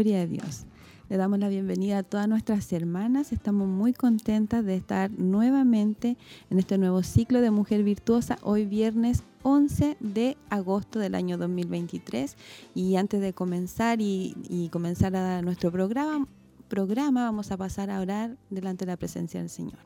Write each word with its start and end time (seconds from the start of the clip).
Gloria 0.00 0.22
a 0.22 0.26
Dios. 0.26 0.64
Le 1.10 1.18
damos 1.18 1.40
la 1.40 1.50
bienvenida 1.50 1.98
a 1.98 2.02
todas 2.02 2.26
nuestras 2.26 2.72
hermanas. 2.72 3.32
Estamos 3.32 3.68
muy 3.68 3.92
contentas 3.92 4.64
de 4.64 4.74
estar 4.74 5.10
nuevamente 5.10 6.16
en 6.48 6.58
este 6.58 6.78
nuevo 6.78 7.02
ciclo 7.02 7.42
de 7.42 7.50
Mujer 7.50 7.84
Virtuosa, 7.84 8.38
hoy 8.40 8.64
viernes 8.64 9.24
11 9.42 9.98
de 10.00 10.38
agosto 10.48 10.98
del 11.00 11.14
año 11.14 11.36
2023. 11.36 12.34
Y 12.74 12.96
antes 12.96 13.20
de 13.20 13.34
comenzar 13.34 14.00
y, 14.00 14.70
comenzar 14.72 15.14
a 15.16 15.42
nuestro 15.42 15.70
programa, 15.70 16.26
programa, 16.68 17.24
vamos 17.24 17.50
a 17.50 17.58
pasar 17.58 17.90
a 17.90 18.00
orar 18.00 18.38
delante 18.48 18.86
de 18.86 18.92
la 18.92 18.96
presencia 18.96 19.38
del 19.38 19.50
Señor. 19.50 19.80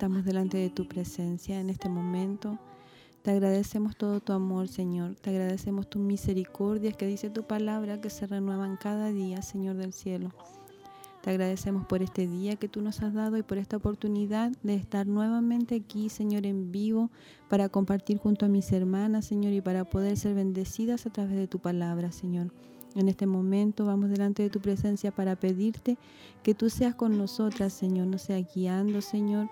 Estamos 0.00 0.24
delante 0.24 0.56
de 0.56 0.70
tu 0.70 0.88
presencia 0.88 1.60
en 1.60 1.68
este 1.68 1.90
momento. 1.90 2.58
Te 3.20 3.32
agradecemos 3.32 3.96
todo 3.96 4.20
tu 4.20 4.32
amor, 4.32 4.66
Señor. 4.66 5.14
Te 5.16 5.28
agradecemos 5.28 5.90
tus 5.90 6.00
misericordias 6.00 6.96
que 6.96 7.06
dice 7.06 7.28
tu 7.28 7.42
palabra 7.42 8.00
que 8.00 8.08
se 8.08 8.26
renuevan 8.26 8.78
cada 8.78 9.12
día, 9.12 9.42
Señor 9.42 9.76
del 9.76 9.92
cielo. 9.92 10.30
Te 11.20 11.28
agradecemos 11.28 11.84
por 11.84 12.00
este 12.00 12.26
día 12.26 12.56
que 12.56 12.66
tú 12.66 12.80
nos 12.80 13.02
has 13.02 13.12
dado 13.12 13.36
y 13.36 13.42
por 13.42 13.58
esta 13.58 13.76
oportunidad 13.76 14.52
de 14.62 14.74
estar 14.74 15.06
nuevamente 15.06 15.74
aquí, 15.74 16.08
Señor, 16.08 16.46
en 16.46 16.72
vivo, 16.72 17.10
para 17.50 17.68
compartir 17.68 18.16
junto 18.16 18.46
a 18.46 18.48
mis 18.48 18.72
hermanas, 18.72 19.26
Señor, 19.26 19.52
y 19.52 19.60
para 19.60 19.84
poder 19.84 20.16
ser 20.16 20.34
bendecidas 20.34 21.04
a 21.04 21.10
través 21.10 21.36
de 21.36 21.46
tu 21.46 21.58
palabra, 21.58 22.10
Señor. 22.10 22.50
En 22.94 23.10
este 23.10 23.26
momento 23.26 23.84
vamos 23.84 24.08
delante 24.08 24.42
de 24.42 24.48
tu 24.48 24.60
presencia 24.60 25.10
para 25.10 25.36
pedirte 25.36 25.98
que 26.42 26.54
tú 26.54 26.70
seas 26.70 26.94
con 26.94 27.18
nosotras, 27.18 27.74
Señor, 27.74 28.06
nos 28.06 28.22
sea 28.22 28.40
guiando, 28.40 29.02
Señor. 29.02 29.50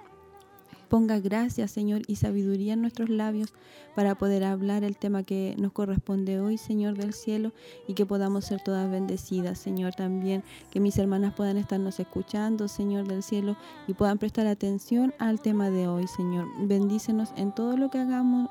Ponga 0.89 1.21
gracia, 1.21 1.69
Señor, 1.69 2.03
y 2.07 2.17
sabiduría 2.17 2.73
en 2.73 2.81
nuestros 2.81 3.11
labios 3.11 3.53
para 3.95 4.15
poder 4.15 4.45
hablar 4.45 4.85
el 4.85 4.97
tema 4.97 5.23
que 5.23 5.55
nos 5.59 5.73
corresponde 5.73 6.41
hoy, 6.41 6.57
Señor 6.57 6.97
del 6.97 7.13
cielo, 7.13 7.53
y 7.87 7.95
que 7.95 8.07
podamos 8.07 8.47
ser 8.47 8.63
todas 8.63 8.91
bendecidas, 8.91 9.59
Señor, 9.59 9.95
también. 9.95 10.43
Que 10.71 10.81
mis 10.81 10.97
hermanas 10.99 11.35
puedan 11.35 11.59
estarnos 11.59 12.01
escuchando, 12.01 12.69
Señor 12.69 13.07
del 13.07 13.23
cielo, 13.23 13.57
y 13.87 13.95
puedan 13.95 14.19
prestar 14.19 14.47
atención 14.47 15.13
al 15.19 15.41
tema 15.41 15.71
de 15.71 15.89
hoy, 15.89 16.07
Señor. 16.07 16.47
Bendícenos 16.61 17.31
en 17.37 17.55
todo 17.55 17.77
lo 17.77 17.91
que 17.91 17.99
hagamos 17.99 18.49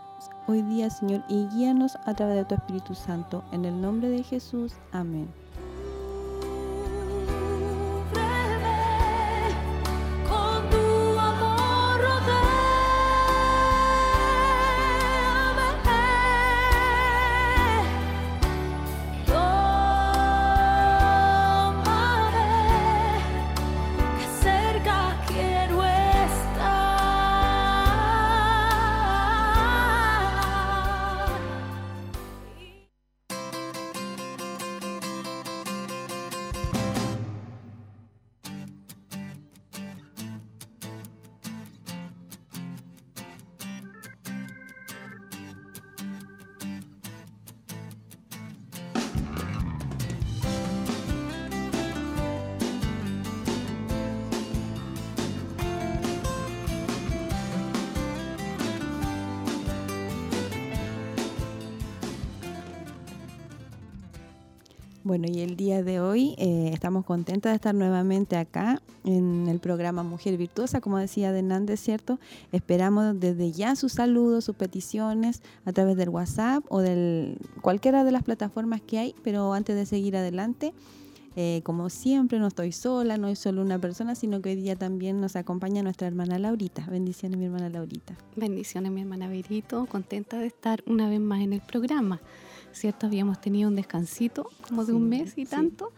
hoy 0.48 0.62
día, 0.62 0.90
Señor, 0.90 1.24
y 1.30 1.48
guíanos 1.48 1.96
a 2.06 2.14
través 2.14 2.36
de 2.36 2.46
tu 2.46 2.56
Espíritu 2.56 2.94
Santo. 2.94 3.44
En 3.52 3.66
el 3.66 3.80
nombre 3.82 4.10
de 4.10 4.24
Jesús. 4.24 4.74
Amén. 4.92 5.47
Bueno, 65.08 65.26
y 65.34 65.40
el 65.40 65.56
día 65.56 65.84
de 65.84 66.02
hoy 66.02 66.36
eh, 66.38 66.72
estamos 66.74 67.06
contentas 67.06 67.54
de 67.54 67.56
estar 67.56 67.74
nuevamente 67.74 68.36
acá 68.36 68.82
en 69.06 69.48
el 69.48 69.62
programa 69.62 70.04
Mujer 70.04 70.36
Virtuosa, 70.36 70.82
como 70.82 70.98
decía 70.98 71.30
Hernández, 71.30 71.80
¿cierto? 71.80 72.20
Esperamos 72.52 73.18
desde 73.18 73.54
ya 73.54 73.78
sus 73.78 73.94
saludos, 73.94 74.44
sus 74.44 74.58
peticiones 74.58 75.44
a 75.64 75.72
través 75.72 75.96
del 75.96 76.10
WhatsApp 76.10 76.66
o 76.68 76.82
de 76.82 77.38
cualquiera 77.62 78.04
de 78.04 78.12
las 78.12 78.24
plataformas 78.24 78.82
que 78.82 79.00
hay, 79.00 79.16
pero 79.24 79.54
antes 79.54 79.78
de 79.78 79.86
seguir 79.86 80.18
adelante, 80.18 80.74
eh, 81.38 81.62
como 81.64 81.90
siempre, 81.90 82.38
no 82.38 82.48
estoy 82.48 82.74
sola, 82.74 83.18
no 83.18 83.30
es 83.30 83.40
solo 83.40 83.62
una 83.62 83.80
persona, 83.80 84.14
sino 84.14 84.42
que 84.42 84.50
hoy 84.50 84.56
día 84.56 84.76
también 84.76 85.22
nos 85.22 85.38
acompaña 85.38 85.84
nuestra 85.84 86.08
hermana 86.08 86.38
Laurita. 86.38 86.86
Bendiciones, 86.92 87.40
mi 87.40 87.46
hermana 87.46 87.70
Laurita. 87.70 88.18
Bendiciones, 88.36 88.92
mi 88.92 89.02
hermana 89.02 89.30
Verito, 89.30 89.86
contenta 89.86 90.38
de 90.38 90.48
estar 90.48 90.84
una 90.86 91.08
vez 91.08 91.22
más 91.22 91.40
en 91.40 91.54
el 91.54 91.62
programa. 91.62 92.20
¿Cierto? 92.78 93.08
Habíamos 93.08 93.42
tenido 93.42 93.70
un 93.70 93.76
descansito 93.76 94.50
como 94.68 94.86
de 94.86 94.94
un 94.94 95.10
mes 95.10 95.38
y 95.38 95.46
tanto. 95.46 95.92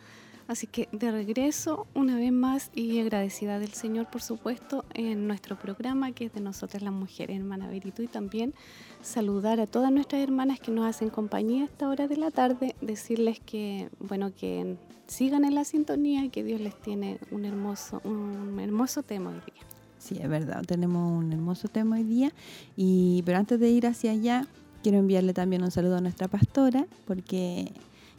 Así 0.50 0.66
que 0.66 0.90
de 0.91 1.12
regreso, 1.12 1.85
una 1.94 2.16
vez 2.16 2.31
más, 2.31 2.72
y 2.73 3.00
agradecida 3.00 3.59
del 3.59 3.73
Señor, 3.73 4.09
por 4.09 4.23
supuesto, 4.23 4.84
en 4.95 5.28
nuestro 5.28 5.59
programa 5.59 6.12
que 6.12 6.25
es 6.25 6.34
de 6.34 6.41
nosotras 6.41 6.81
las 6.81 6.91
mujeres, 6.91 7.38
hermana 7.38 7.69
Verito, 7.69 8.01
y 8.01 8.07
también 8.07 8.56
saludar 9.03 9.59
a 9.59 9.68
todas 9.68 9.91
nuestras 9.91 10.23
hermanas 10.23 10.59
que 10.59 10.72
nos 10.72 10.88
hacen 10.88 11.12
compañía 11.12 11.62
a 11.62 11.66
esta 11.66 11.88
hora 11.88 12.07
de 12.07 12.18
la 12.18 12.31
tarde, 12.31 12.75
decirles 12.81 13.39
que, 13.39 13.91
bueno, 14.00 14.34
que 14.34 14.75
sigan 15.06 15.45
en 15.45 15.53
la 15.53 15.66
sintonía 15.66 16.25
y 16.25 16.29
que 16.29 16.44
Dios 16.44 16.62
les 16.62 16.73
tiene 16.81 17.19
un 17.29 17.45
hermoso, 17.45 18.01
un 18.03 18.59
hermoso 18.59 19.03
tema 19.03 19.29
hoy 19.29 19.41
día. 19.53 19.63
Sí, 20.00 20.18
es 20.19 20.29
verdad, 20.29 20.63
tenemos 20.66 21.12
un 21.12 21.31
hermoso 21.31 21.68
tema 21.68 21.97
hoy 21.97 22.03
día, 22.03 22.31
y, 22.75 23.21
pero 23.24 23.38
antes 23.38 23.59
de 23.59 23.69
ir 23.69 23.86
hacia 23.86 24.13
allá, 24.13 24.48
Quiero 24.81 24.98
enviarle 24.98 25.34
también 25.34 25.64
un 25.64 25.72
saludo 25.72 25.98
a 25.98 26.02
nuestra 26.02 26.28
pastora, 26.28 26.86
porque 27.06 27.72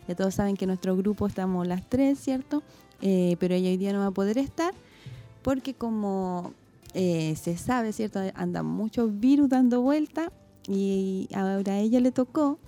ya 0.07 0.15
todos 0.15 0.35
saben 0.35 0.57
que 0.57 0.65
en 0.65 0.69
nuestro 0.69 0.97
grupo 0.97 1.27
estamos 1.27 1.67
las 1.67 1.89
tres, 1.89 2.19
¿cierto? 2.19 2.63
Eh, 3.01 3.37
pero 3.41 3.55
ella 3.55 3.71
hoy 3.71 3.77
día 3.79 3.93
no 3.93 4.01
va 4.01 4.07
a 4.07 4.11
poder 4.11 4.37
estar, 4.37 4.75
porque 5.43 5.73
como 5.73 6.53
eh, 6.93 7.35
se 7.37 7.57
sabe, 7.57 7.93
¿cierto? 7.93 8.21
Andan 8.35 8.67
muchos 8.67 9.19
virus 9.21 9.49
dando 9.49 9.81
vuelta 9.81 10.33
y 10.69 11.29
ahora 11.35 11.73
a 11.73 11.79
ella 11.79 12.01
le 12.01 12.13
tocó, 12.13 12.59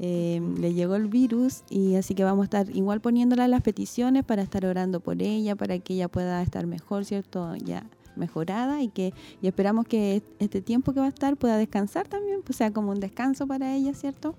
eh, 0.00 0.40
le 0.58 0.74
llegó 0.74 0.96
el 0.96 1.06
virus 1.06 1.62
y 1.70 1.94
así 1.94 2.14
que 2.14 2.24
vamos 2.24 2.42
a 2.42 2.44
estar 2.44 2.76
igual 2.76 3.00
poniéndola 3.00 3.46
las 3.46 3.62
peticiones 3.62 4.24
para 4.24 4.42
estar 4.42 4.66
orando 4.66 5.00
por 5.00 5.22
ella, 5.22 5.54
para 5.54 5.78
que 5.78 5.94
ella 5.94 6.08
pueda 6.08 6.42
estar 6.42 6.66
mejor, 6.66 7.04
¿cierto? 7.04 7.54
Ya 7.56 7.84
mejorada 8.16 8.82
y 8.82 8.88
que 8.88 9.12
y 9.42 9.46
esperamos 9.46 9.86
que 9.86 10.22
este 10.38 10.60
tiempo 10.60 10.92
que 10.92 11.00
va 11.00 11.06
a 11.06 11.10
estar 11.10 11.36
pueda 11.36 11.56
descansar 11.56 12.08
también, 12.08 12.40
pues 12.42 12.56
sea 12.56 12.72
como 12.72 12.90
un 12.90 13.00
descanso 13.00 13.46
para 13.46 13.74
ella, 13.74 13.94
¿cierto? 13.94 14.34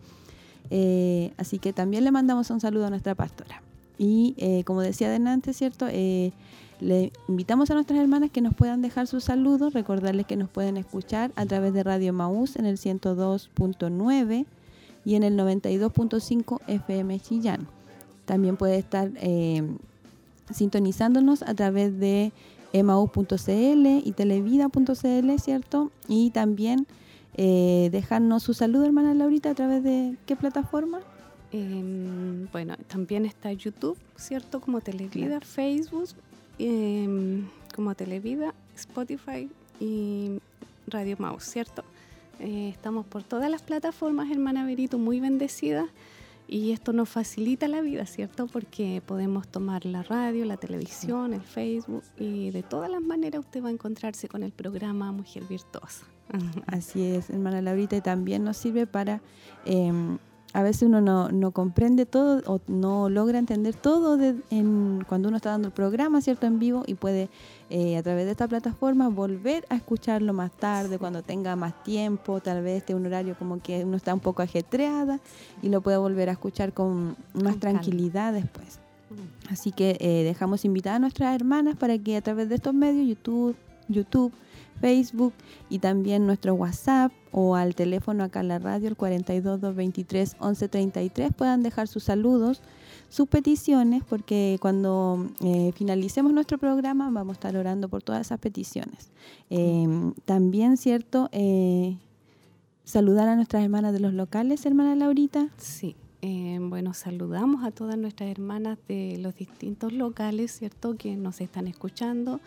Eh, 0.70 1.34
así 1.38 1.60
que 1.60 1.74
también 1.74 2.04
le 2.04 2.12
mandamos 2.12 2.50
un 2.50 2.60
saludo 2.60 2.88
a 2.88 2.90
nuestra 2.90 3.16
pastora. 3.16 3.62
Y 3.98 4.36
eh, 4.38 4.64
como 4.66 4.82
decía 4.82 5.08
adelante, 5.08 5.54
¿cierto? 5.54 5.88
Eh, 5.90 6.32
le 6.80 7.12
invitamos 7.28 7.72
a 7.72 7.74
nuestras 7.74 8.00
hermanas 8.00 8.30
que 8.30 8.42
nos 8.42 8.54
puedan 8.54 8.82
dejar 8.82 9.08
sus 9.08 9.24
saludos, 9.24 9.74
recordarles 9.74 10.28
que 10.28 10.36
nos 10.36 10.50
pueden 10.50 10.78
escuchar 10.78 11.32
a 11.36 11.46
través 11.46 11.74
de 11.74 11.84
Radio 11.84 12.14
Maús 12.14 12.56
en 12.56 12.66
el 12.66 12.78
102.9 12.78 14.46
y 15.06 15.16
en 15.16 15.24
el 15.24 15.38
92.5 15.38 16.60
FM 16.68 17.20
Chillán. 17.20 17.68
También 18.26 18.58
puede 18.58 18.78
estar 18.78 19.10
sintonizándonos 20.52 21.42
a 21.42 21.54
través 21.54 21.98
de 22.00 22.32
emau.cl 22.80 23.88
y 24.04 24.12
televida.cl, 24.16 25.40
¿cierto? 25.40 25.92
Y 26.08 26.32
también 26.32 26.88
eh, 27.36 27.90
dejarnos 27.92 28.44
su 28.44 28.54
saludo, 28.54 28.86
hermana 28.86 29.14
Laurita, 29.14 29.52
a 29.52 29.56
través 29.56 29.84
de 29.84 30.16
qué 30.26 30.36
plataforma. 30.36 31.00
Em, 31.52 32.48
bueno, 32.52 32.76
también 32.88 33.26
está 33.26 33.52
YouTube, 33.54 33.98
¿cierto? 34.16 34.60
Como 34.60 34.82
Televida, 34.82 35.40
Facebook, 35.40 36.10
em, 36.60 37.48
como 37.76 37.96
Televida, 37.96 38.54
Spotify 38.76 39.50
y 39.80 40.40
Radio 40.88 41.16
Mouse, 41.20 41.46
¿cierto? 41.46 41.84
Eh, 42.40 42.70
estamos 42.70 43.06
por 43.06 43.24
todas 43.24 43.50
las 43.50 43.62
plataformas, 43.62 44.30
hermana 44.30 44.66
Verito, 44.66 44.98
muy 44.98 45.20
bendecida. 45.20 45.88
Y 46.48 46.72
esto 46.72 46.94
nos 46.94 47.10
facilita 47.10 47.68
la 47.68 47.82
vida, 47.82 48.06
¿cierto? 48.06 48.48
Porque 48.48 49.02
podemos 49.06 49.48
tomar 49.50 49.86
la 49.86 50.02
radio, 50.02 50.46
la 50.46 50.56
televisión, 50.56 51.34
el 51.34 51.42
Facebook 51.42 52.04
y 52.18 52.52
de 52.52 52.64
todas 52.64 52.90
las 52.90 53.02
maneras 53.02 53.42
usted 53.42 53.64
va 53.64 53.68
a 53.68 53.72
encontrarse 53.72 54.30
con 54.30 54.44
el 54.44 54.54
programa 54.54 55.12
Mujer 55.12 55.44
Virtuosa. 55.50 56.06
Así 56.66 57.04
es, 57.04 57.30
hermana 57.30 57.62
Laurita, 57.62 57.96
y 57.96 58.02
también 58.02 58.44
nos 58.44 58.58
sirve 58.58 58.88
para 58.88 59.22
em, 59.66 60.18
a 60.58 60.64
veces 60.64 60.82
uno 60.90 61.02
no, 61.02 61.52
comprende 61.52 62.08
todo 62.08 62.42
o 62.48 62.60
no 62.66 63.10
logra 63.10 63.38
entender 63.38 63.76
todo 63.76 64.18
en, 64.50 65.06
cuando 65.08 65.28
uno 65.28 65.38
está 65.38 65.52
dando 65.52 65.68
el 65.68 65.72
programa, 65.72 66.20
¿cierto? 66.20 66.48
En 66.48 66.58
vivo 66.58 66.84
y 66.88 66.96
puede 66.96 67.30
eh, 67.70 67.96
a 67.96 68.02
través 68.02 68.26
de 68.26 68.32
esta 68.32 68.48
plataforma 68.48 69.08
volver 69.08 69.68
a 69.70 69.76
escucharlo 69.76 70.34
más 70.34 70.50
tarde, 70.50 70.98
cuando 70.98 71.22
tenga 71.22 71.56
más 71.56 71.84
tiempo, 71.84 72.40
tal 72.40 72.64
vez 72.64 72.78
esté 72.78 72.96
un 72.96 73.06
horario 73.06 73.36
como 73.38 73.62
que 73.62 73.86
uno 73.86 73.98
está 73.98 74.16
un 74.16 74.20
poco 74.20 74.42
ajetreada 74.42 75.20
y 75.62 75.70
lo 75.70 75.82
puede 75.82 75.98
volver 75.98 76.28
a 76.30 76.32
escuchar 76.32 76.74
con 76.74 77.16
más 77.36 77.60
tranquilidad 77.60 78.34
después. 78.34 78.80
Mm. 79.12 79.54
Así 79.54 79.72
que 79.72 79.96
eh, 80.00 80.24
dejamos 80.24 80.66
invitar 80.66 80.96
a 80.96 81.00
nuestras 81.00 81.36
hermanas 81.36 81.76
para 81.76 82.00
que 82.00 82.18
a 82.18 82.22
través 82.22 82.50
de 82.50 82.56
estos 82.56 82.74
medios, 82.74 83.08
YouTube, 83.08 83.56
YouTube, 83.90 84.34
Facebook 84.80 85.34
y 85.70 85.80
también 85.80 86.26
nuestro 86.26 86.54
WhatsApp 86.54 87.12
o 87.32 87.56
al 87.56 87.76
teléfono 87.76 88.24
acá 88.24 88.40
en 88.40 88.48
la 88.48 88.60
radio, 88.60 88.88
el 88.88 88.96
42 88.96 89.62
223 89.62 90.34
1133, 90.40 91.34
puedan 91.34 91.64
dejar 91.64 91.88
sus 91.88 92.04
saludos, 92.04 92.62
sus 93.10 93.28
peticiones, 93.28 94.04
porque 94.08 94.58
cuando 94.62 95.30
eh, 95.42 95.72
finalicemos 95.76 96.34
nuestro 96.34 96.58
programa 96.58 97.10
vamos 97.12 97.34
a 97.34 97.38
estar 97.38 97.56
orando 97.58 97.90
por 97.90 98.04
todas 98.04 98.28
esas 98.28 98.40
peticiones. 98.40 99.12
Em, 99.50 100.14
también, 100.26 100.78
¿cierto? 100.78 101.30
Eh, 101.32 101.98
saludar 102.84 103.28
a 103.28 103.36
nuestras 103.36 103.64
hermanas 103.64 103.94
de 103.94 104.00
los 104.00 104.14
locales, 104.14 104.66
hermana 104.66 104.96
Laurita. 104.96 105.50
Sí. 105.58 105.96
Bueno, 106.60 106.94
saludamos 106.94 107.64
a 107.64 107.72
todas 107.72 107.98
nuestras 107.98 108.30
hermanas 108.30 108.78
de 108.88 109.18
los 109.20 109.36
distintos 109.36 109.94
locales, 109.94 110.52
¿cierto? 110.52 110.98
Que 110.98 111.16
nos 111.16 111.40
están 111.40 111.68
escuchando 111.68 112.42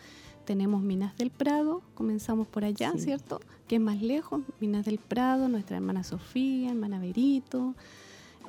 tenemos 0.45 0.81
Minas 0.81 1.17
del 1.17 1.29
Prado, 1.31 1.81
comenzamos 1.93 2.47
por 2.47 2.63
allá, 2.63 2.93
¿cierto? 2.97 3.39
Que 3.67 3.75
es 3.75 3.81
más 3.81 4.01
lejos, 4.01 4.41
Minas 4.59 4.85
del 4.85 4.97
Prado, 4.97 5.47
nuestra 5.47 5.77
hermana 5.77 6.03
Sofía, 6.03 6.69
hermana 6.71 6.99
Berito. 6.99 7.75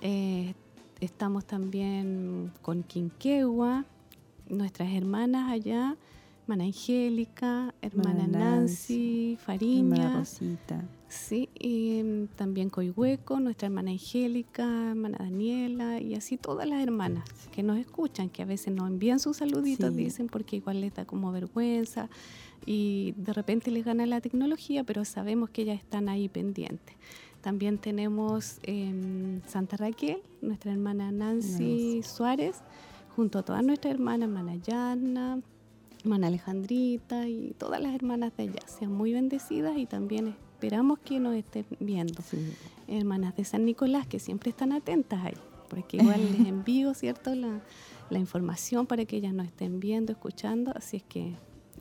Eh, 0.00 0.54
estamos 1.00 1.44
también 1.44 2.52
con 2.62 2.82
Quinquegua, 2.82 3.84
nuestras 4.48 4.92
hermanas 4.92 5.50
allá, 5.50 5.96
hermana 6.42 6.64
Angélica, 6.64 7.74
hermana, 7.82 8.26
Nancy, 8.26 9.38
Fariña. 9.40 9.96
Hermana 9.96 10.18
Rosita. 10.18 10.84
Sí, 11.12 11.50
y 11.58 11.98
em, 11.98 12.26
también 12.26 12.70
Coihueco, 12.70 13.38
nuestra 13.38 13.66
hermana 13.66 13.90
Angélica, 13.90 14.64
hermana 14.92 15.18
Daniela, 15.20 16.00
y 16.00 16.14
así 16.14 16.38
todas 16.38 16.66
las 16.66 16.82
hermanas 16.82 17.28
que 17.52 17.62
nos 17.62 17.76
escuchan, 17.76 18.30
que 18.30 18.40
a 18.40 18.46
veces 18.46 18.72
nos 18.72 18.88
envían 18.88 19.20
sus 19.20 19.36
saluditos, 19.36 19.94
dicen, 19.94 20.28
porque 20.28 20.56
igual 20.56 20.80
les 20.80 20.94
da 20.94 21.04
como 21.04 21.30
vergüenza 21.30 22.08
y 22.64 23.12
de 23.18 23.34
repente 23.34 23.70
les 23.70 23.84
gana 23.84 24.06
la 24.06 24.22
tecnología, 24.22 24.84
pero 24.84 25.04
sabemos 25.04 25.50
que 25.50 25.62
ellas 25.62 25.80
están 25.80 26.08
ahí 26.08 26.30
pendientes. 26.30 26.96
También 27.42 27.76
tenemos 27.76 28.58
em, 28.62 29.42
Santa 29.46 29.76
Raquel, 29.76 30.22
nuestra 30.40 30.72
hermana 30.72 31.12
Nancy 31.12 32.02
Suárez, 32.02 32.62
junto 33.14 33.38
a 33.38 33.42
todas 33.42 33.62
nuestras 33.62 33.92
hermanas, 33.92 34.30
hermana 34.30 34.56
Yana, 34.56 35.40
hermana 36.00 36.28
Alejandrita 36.28 37.28
y 37.28 37.54
todas 37.58 37.82
las 37.82 37.94
hermanas 37.94 38.34
de 38.34 38.44
allá. 38.44 38.62
Sean 38.66 38.94
muy 38.94 39.12
bendecidas 39.12 39.76
y 39.76 39.84
también 39.84 40.36
esperamos 40.62 41.00
que 41.00 41.18
nos 41.18 41.34
estén 41.34 41.66
viendo. 41.80 42.22
Hermanas 42.86 43.34
de 43.36 43.44
San 43.44 43.64
Nicolás, 43.64 44.06
que 44.06 44.20
siempre 44.20 44.50
están 44.50 44.70
atentas 44.72 45.24
ahí, 45.24 45.34
porque 45.68 45.96
igual 45.96 46.20
les 46.30 46.46
envío, 46.46 46.94
¿cierto?, 46.94 47.34
la, 47.34 47.60
información 48.16 48.86
para 48.86 49.06
que 49.06 49.16
ellas 49.16 49.32
nos 49.32 49.46
estén 49.46 49.80
viendo, 49.80 50.12
escuchando, 50.12 50.70
así 50.76 50.98
es 50.98 51.02
que 51.02 51.28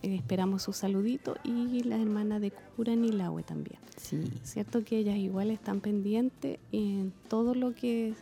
eh, 0.02 0.14
esperamos 0.16 0.62
su 0.62 0.72
saludito 0.72 1.36
y 1.44 1.82
las 1.82 2.00
hermanas 2.00 2.40
de 2.40 2.50
Cura 2.50 2.96
Nilahue 2.96 3.42
también. 3.42 3.78
Sí. 3.98 4.24
Cierto 4.42 4.82
que 4.82 4.96
ellas 4.96 5.18
igual 5.18 5.50
están 5.50 5.80
pendientes 5.80 6.58
en 6.72 7.12
todo 7.28 7.54
lo 7.54 7.74
que 7.74 8.14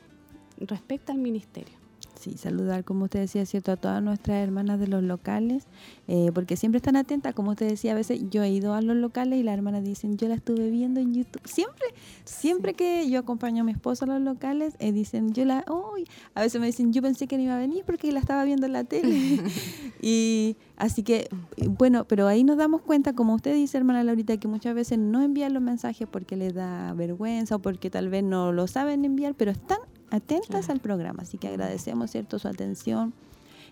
respecta 0.58 1.12
al 1.12 1.18
ministerio. 1.18 1.79
Sí, 2.20 2.36
saludar, 2.36 2.84
como 2.84 3.04
usted 3.04 3.20
decía, 3.20 3.46
¿cierto? 3.46 3.72
A 3.72 3.76
todas 3.76 4.02
nuestras 4.02 4.36
hermanas 4.36 4.78
de 4.78 4.88
los 4.88 5.02
locales, 5.02 5.64
eh, 6.06 6.30
porque 6.34 6.54
siempre 6.58 6.76
están 6.76 6.96
atentas, 6.96 7.32
como 7.32 7.52
usted 7.52 7.66
decía, 7.66 7.92
a 7.92 7.94
veces 7.94 8.20
yo 8.28 8.42
he 8.42 8.50
ido 8.50 8.74
a 8.74 8.82
los 8.82 8.94
locales 8.94 9.40
y 9.40 9.42
las 9.42 9.54
hermanas 9.54 9.84
dicen, 9.84 10.18
yo 10.18 10.28
la 10.28 10.34
estuve 10.34 10.68
viendo 10.68 11.00
en 11.00 11.14
YouTube. 11.14 11.40
Siempre, 11.46 11.86
siempre 12.24 12.74
que 12.74 13.08
yo 13.08 13.20
acompaño 13.20 13.62
a 13.62 13.64
mi 13.64 13.72
esposo 13.72 14.04
a 14.04 14.08
los 14.08 14.20
locales, 14.20 14.74
eh, 14.80 14.92
dicen, 14.92 15.32
yo 15.32 15.46
la, 15.46 15.64
uy, 15.66 16.06
a 16.34 16.42
veces 16.42 16.60
me 16.60 16.66
dicen, 16.66 16.92
yo 16.92 17.00
pensé 17.00 17.26
que 17.26 17.38
no 17.38 17.44
iba 17.44 17.56
a 17.56 17.58
venir 17.58 17.84
porque 17.86 18.12
la 18.12 18.20
estaba 18.20 18.44
viendo 18.44 18.66
en 18.66 18.74
la 18.74 18.84
tele. 18.84 19.40
y 20.02 20.58
así 20.76 21.02
que, 21.02 21.26
bueno, 21.70 22.04
pero 22.04 22.26
ahí 22.26 22.44
nos 22.44 22.58
damos 22.58 22.82
cuenta, 22.82 23.14
como 23.14 23.34
usted 23.34 23.54
dice, 23.54 23.78
hermana 23.78 24.04
Laurita, 24.04 24.36
que 24.36 24.46
muchas 24.46 24.74
veces 24.74 24.98
no 24.98 25.22
envían 25.22 25.54
los 25.54 25.62
mensajes 25.62 26.06
porque 26.06 26.36
les 26.36 26.52
da 26.52 26.92
vergüenza 26.92 27.56
o 27.56 27.58
porque 27.60 27.88
tal 27.88 28.10
vez 28.10 28.22
no 28.22 28.52
lo 28.52 28.66
saben 28.66 29.06
enviar, 29.06 29.32
pero 29.34 29.52
están 29.52 29.78
atentas 30.10 30.70
al 30.70 30.80
programa. 30.80 31.22
Así 31.22 31.38
que 31.38 31.48
agradecemos 31.48 32.10
cierto 32.10 32.38
su 32.38 32.48
atención 32.48 33.12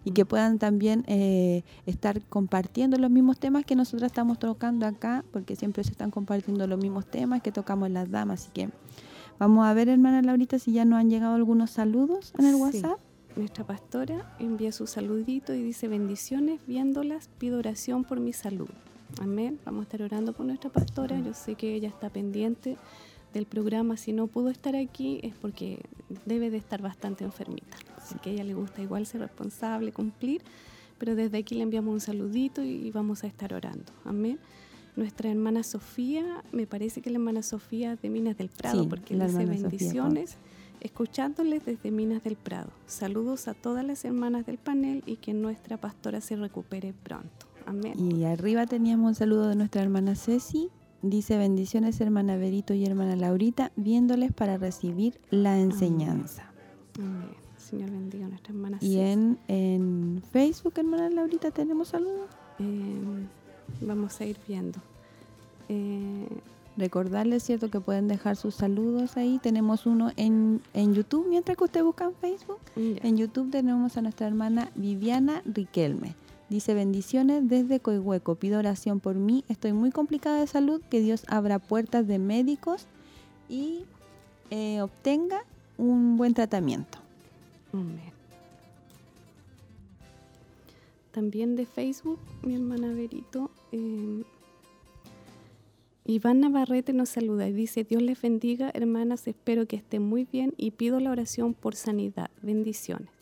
y 0.05 0.13
que 0.13 0.25
puedan 0.25 0.59
también 0.59 1.05
eh, 1.07 1.65
estar 1.87 2.23
compartiendo 2.23 2.99
los 2.99 3.11
mismos 3.11 3.39
temas 3.39 3.65
que 3.65 3.77
nosotros 3.77 4.07
estamos 4.07 4.39
tocando 4.39 4.87
acá, 4.87 5.25
porque 5.33 5.57
siempre 5.57 5.85
se 5.85 5.91
están 5.91 6.11
compartiendo 6.11 6.67
los 6.67 6.79
mismos 6.79 7.07
temas 7.07 7.43
que 7.43 7.53
tocamos 7.53 7.91
las 7.91 8.11
damas. 8.11 8.43
Así 8.43 8.51
que 8.53 8.71
vamos 9.39 9.67
a 9.67 9.75
ver, 9.75 9.89
hermana 9.89 10.23
Laurita, 10.23 10.59
si 10.59 10.73
ya 10.73 10.85
nos 10.85 11.01
han 11.01 11.11
llegado 11.11 11.35
algunos 11.35 11.71
saludos 11.71 12.33
en 12.39 12.47
el 12.47 12.55
WhatsApp. 12.55 12.99
Nuestra 13.37 13.65
pastora 13.65 14.35
envía 14.41 14.73
su 14.73 14.87
saludito 14.87 15.55
y 15.55 15.63
dice 15.63 15.87
bendiciones, 15.87 16.61
viéndolas, 16.67 17.29
pido 17.39 17.59
oración 17.59 18.03
por 18.03 18.19
mi 18.19 18.33
salud. 18.33 18.69
Amén. 19.21 19.59
Vamos 19.65 19.81
a 19.81 19.83
estar 19.85 20.03
orando 20.03 20.33
por 20.33 20.45
nuestra 20.45 20.71
pastora. 20.71 21.19
Yo 21.21 21.35
sé 21.35 21.55
que 21.55 21.75
ella 21.75 21.89
está 21.89 22.11
pendiente 22.11 22.77
del 23.39 23.47
programa, 23.47 23.97
si 23.97 24.13
no 24.13 24.27
pudo 24.27 24.51
estar 24.51 24.75
aquí, 24.75 25.21
es 25.23 25.33
porque 25.35 25.81
debe 26.27 26.51
de 26.51 26.57
estar 26.57 26.83
bastante 26.83 27.25
enfermita. 27.25 27.77
Así 27.97 28.17
que 28.19 28.31
a 28.31 28.33
ella 28.33 28.45
le 28.45 28.55
gusta 28.55 28.83
igual 28.83 29.07
ser 29.07 29.21
responsable, 29.21 29.93
cumplir, 29.93 30.43
pero 30.99 31.15
desde 31.15 31.39
aquí 31.39 31.55
le 31.55 31.63
enviamos 31.63 31.95
un 31.95 32.01
saludito 32.01 32.65
y 32.65 32.91
vamos 32.91 33.23
a 33.23 33.29
estar 33.29 33.55
orando. 33.55 33.93
Amén. 34.05 34.41
Nuestra 34.97 35.31
hermana 35.31 35.63
Sofía, 35.63 36.43
me 36.51 36.67
parece 36.67 37.01
que 37.01 37.11
la 37.11 37.19
hermana 37.19 37.43
Sofía 37.43 37.95
de 37.95 38.11
Minas 38.11 38.37
del 38.37 38.49
Prado, 38.49 38.89
porque 38.89 39.15
le 39.15 39.25
hace 39.25 39.47
bendiciones, 39.47 40.37
escuchándoles 40.81 41.65
desde 41.65 41.93
Minas 41.93 42.25
del 42.25 42.35
Prado. 42.35 42.73
Saludos 42.87 43.47
a 43.47 43.55
todas 43.55 43.85
las 43.85 44.05
hermanas 44.05 44.47
del 44.47 44.59
panel 44.59 45.05
y 45.07 45.15
que 45.15 45.33
nuestra 45.33 45.77
pastora 45.77 46.21
se 46.21 46.35
recupere 46.35 46.93
pronto. 46.93 47.47
Amén. 47.67 47.95
Y 48.01 48.25
arriba 48.25 48.67
teníamos 48.67 49.09
un 49.11 49.15
saludo 49.15 49.49
de 49.49 49.55
nuestra 49.55 49.83
hermana 49.83 50.17
Ceci, 50.17 50.71
Dice 51.03 51.39
bendiciones 51.39 52.01
hermana 52.01 52.37
Verito 52.37 52.75
y 52.75 52.85
hermana 52.85 53.15
Laurita, 53.15 53.71
viéndoles 53.77 54.33
para 54.33 54.59
recibir 54.59 55.21
la 55.31 55.59
enseñanza. 55.59 56.51
Señor 57.57 57.91
bendiga 57.91 58.27
a 58.27 58.29
nuestra 58.29 58.53
hermana. 58.53 58.79
Y 58.81 58.99
en, 58.99 59.39
en, 59.47 60.23
Facebook, 60.33 60.75
hermana 60.77 61.09
Laurita, 61.11 61.51
¿tenemos 61.51 61.95
algo? 61.95 62.27
Eh, 62.59 63.27
vamos 63.81 64.21
a 64.21 64.25
ir 64.25 64.39
viendo. 64.49 64.81
Eh, 65.69 66.27
Recordarles, 66.79 67.43
¿cierto? 67.43 67.71
Que 67.71 67.81
pueden 67.81 68.07
dejar 68.07 68.37
sus 68.37 68.55
saludos 68.55 69.17
ahí. 69.17 69.41
Tenemos 69.43 69.85
uno 69.85 70.13
en, 70.17 70.63
en 70.75 70.95
YouTube, 70.95 71.27
mientras 71.29 71.57
que 71.57 71.65
usted 71.65 71.83
busca 71.83 72.05
en 72.05 72.15
Facebook. 72.15 72.61
En 72.77 73.17
YouTube 73.17 73.51
tenemos 73.51 73.97
a 73.97 74.03
nuestra 74.03 74.29
hermana 74.29 74.71
Viviana 74.77 75.43
Riquelme. 75.45 76.15
Dice 76.49 76.73
bendiciones 76.73 77.47
desde 77.49 77.81
Coihueco. 77.81 78.37
Pido 78.37 78.59
oración 78.59 79.01
por 79.01 79.17
mí. 79.17 79.45
Estoy 79.49 79.73
muy 79.73 79.91
complicada 79.91 80.41
de 80.41 80.47
salud. 80.47 80.81
Que 80.91 81.01
Dios 81.01 81.25
abra 81.29 81.59
puertas 81.59 82.07
de 82.07 82.19
médicos 82.19 82.87
y 83.49 83.85
eh, 84.51 84.81
obtenga 84.81 85.45
un 85.77 86.17
buen 86.17 86.35
tratamiento. 86.35 86.99
También 91.13 91.57
de 91.57 91.67
Facebook, 91.67 92.19
mi 92.43 92.55
hermana 92.55 92.93
Verito. 92.93 93.51
Em, 93.73 94.25
Iván 96.07 96.41
Navarrete 96.41 96.95
nos 96.95 97.11
saluda 97.11 97.47
y 97.49 97.53
dice, 97.53 97.85
Dios 97.85 98.01
les 98.01 98.23
bendiga, 98.23 98.71
hermanas, 98.73 99.29
espero 99.29 99.67
que 99.67 99.77
estén 99.77 100.03
muy 100.03 100.25
bien 100.25 100.55
y 100.57 100.71
pido 100.71 101.01
la 101.01 101.11
oración 101.11 101.53
por 101.53 101.75
sanidad. 101.75 102.31
Bendiciones. 102.41 103.18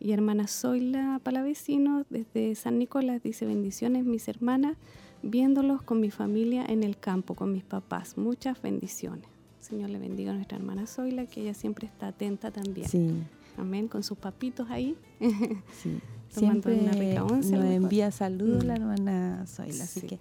Y 0.00 0.12
hermana 0.12 0.46
Zoila 0.46 1.20
Palavecino, 1.22 2.04
desde 2.10 2.54
San 2.54 2.78
Nicolás, 2.78 3.22
dice, 3.22 3.46
bendiciones 3.46 4.04
mis 4.04 4.28
hermanas, 4.28 4.76
viéndolos 5.22 5.82
con 5.82 6.00
mi 6.00 6.10
familia 6.10 6.64
en 6.64 6.82
el 6.82 6.98
campo, 6.98 7.34
con 7.34 7.52
mis 7.52 7.64
papás. 7.64 8.16
Muchas 8.16 8.60
bendiciones. 8.62 9.26
Señor 9.60 9.90
le 9.90 9.98
bendiga 9.98 10.30
a 10.30 10.34
nuestra 10.34 10.56
hermana 10.56 10.86
Zoila, 10.86 11.26
que 11.26 11.42
ella 11.42 11.54
siempre 11.54 11.86
está 11.86 12.08
atenta 12.08 12.50
también. 12.50 12.88
Sí. 12.88 13.10
Amén, 13.56 13.88
con 13.88 14.02
sus 14.02 14.18
papitos 14.18 14.70
ahí. 14.70 14.96
Sí. 15.82 15.98
siempre 16.28 16.82
nos 16.82 17.64
envía 17.64 18.10
saludos 18.10 18.62
la 18.62 18.74
mm. 18.74 18.76
hermana 18.76 19.46
Zoila, 19.46 19.84
así 19.84 20.02
que 20.02 20.18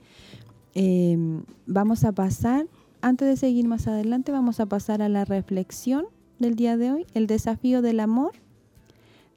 Em, 0.80 1.42
vamos 1.66 2.04
a 2.04 2.12
pasar, 2.12 2.68
antes 3.02 3.28
de 3.28 3.36
seguir 3.36 3.68
más 3.68 3.88
adelante, 3.88 4.32
vamos 4.32 4.60
a 4.60 4.68
pasar 4.68 5.02
a 5.02 5.10
la 5.10 5.26
reflexión 5.26 6.06
del 6.38 6.54
día 6.54 6.78
de 6.78 6.92
hoy, 6.92 7.08
el 7.16 7.26
desafío 7.26 7.82
del 7.82 8.00
amor, 8.00 8.34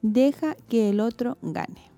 deja 0.01 0.55
que 0.69 0.89
el 0.89 0.99
otro 0.99 1.37
gane. 1.41 1.91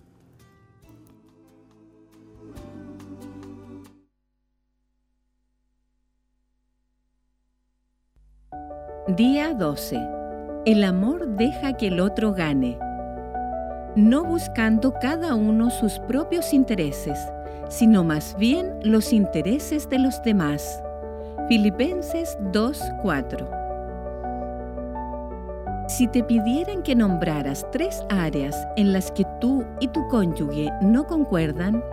Día 9.07 9.53
12. 9.53 9.99
El 10.65 10.83
amor 10.83 11.27
deja 11.35 11.75
que 11.75 11.87
el 11.87 11.99
otro 11.99 12.33
gane, 12.33 12.79
no 13.95 14.23
buscando 14.23 14.93
cada 14.99 15.35
uno 15.35 15.69
sus 15.69 15.99
propios 15.99 16.53
intereses, 16.53 17.19
sino 17.69 18.03
más 18.03 18.35
bien 18.37 18.79
los 18.83 19.11
intereses 19.11 19.89
de 19.89 19.99
los 19.99 20.23
demás. 20.23 20.81
Filipenses 21.49 22.37
2:4 22.53 23.62
Si 25.87 26.07
te 26.07 26.23
pidieran 26.23 26.81
que 26.81 26.95
nombraras 26.95 27.67
tres 27.71 28.03
áreas 28.09 28.55
en 28.77 28.93
las 28.93 29.11
que 29.11 29.25
tú 29.41 29.65
y 29.81 29.89
tu 29.89 30.07
cónyuge 30.07 30.71
no 30.81 31.05
concuerdan, 31.05 31.83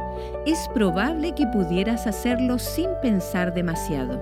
es 0.46 0.68
probable 0.72 1.34
que 1.34 1.46
pudieras 1.48 2.06
hacerlo 2.06 2.58
sin 2.58 2.88
pensar 3.02 3.52
demasiado. 3.52 4.20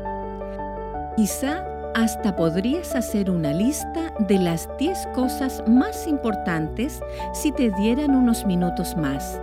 Quizá 1.16 1.66
hasta 1.94 2.34
podrías 2.34 2.94
hacer 2.94 3.30
una 3.30 3.52
lista 3.52 4.12
de 4.20 4.38
las 4.38 4.68
10 4.78 5.08
cosas 5.14 5.62
más 5.66 6.06
importantes 6.06 7.00
si 7.34 7.52
te 7.52 7.70
dieran 7.72 8.14
unos 8.14 8.46
minutos 8.46 8.96
más. 8.96 9.38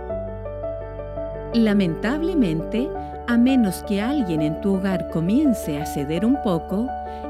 Lamentablemente, 1.54 2.88
a 3.28 3.36
menos 3.36 3.82
que 3.88 4.00
alguien 4.00 4.42
en 4.42 4.60
tu 4.60 4.76
hogar 4.76 5.08
comience 5.10 5.80
a 5.80 5.86
ceder 5.86 6.24
un 6.24 6.40
poco, 6.42 6.88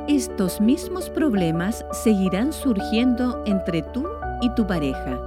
estos 0.09 0.61
mismos 0.61 1.09
problemas 1.11 1.85
seguirán 2.05 2.53
surgiendo 2.53 3.43
entre 3.47 3.83
tú 3.83 4.07
y 4.41 4.51
tu 4.51 4.67
pareja. 4.67 5.19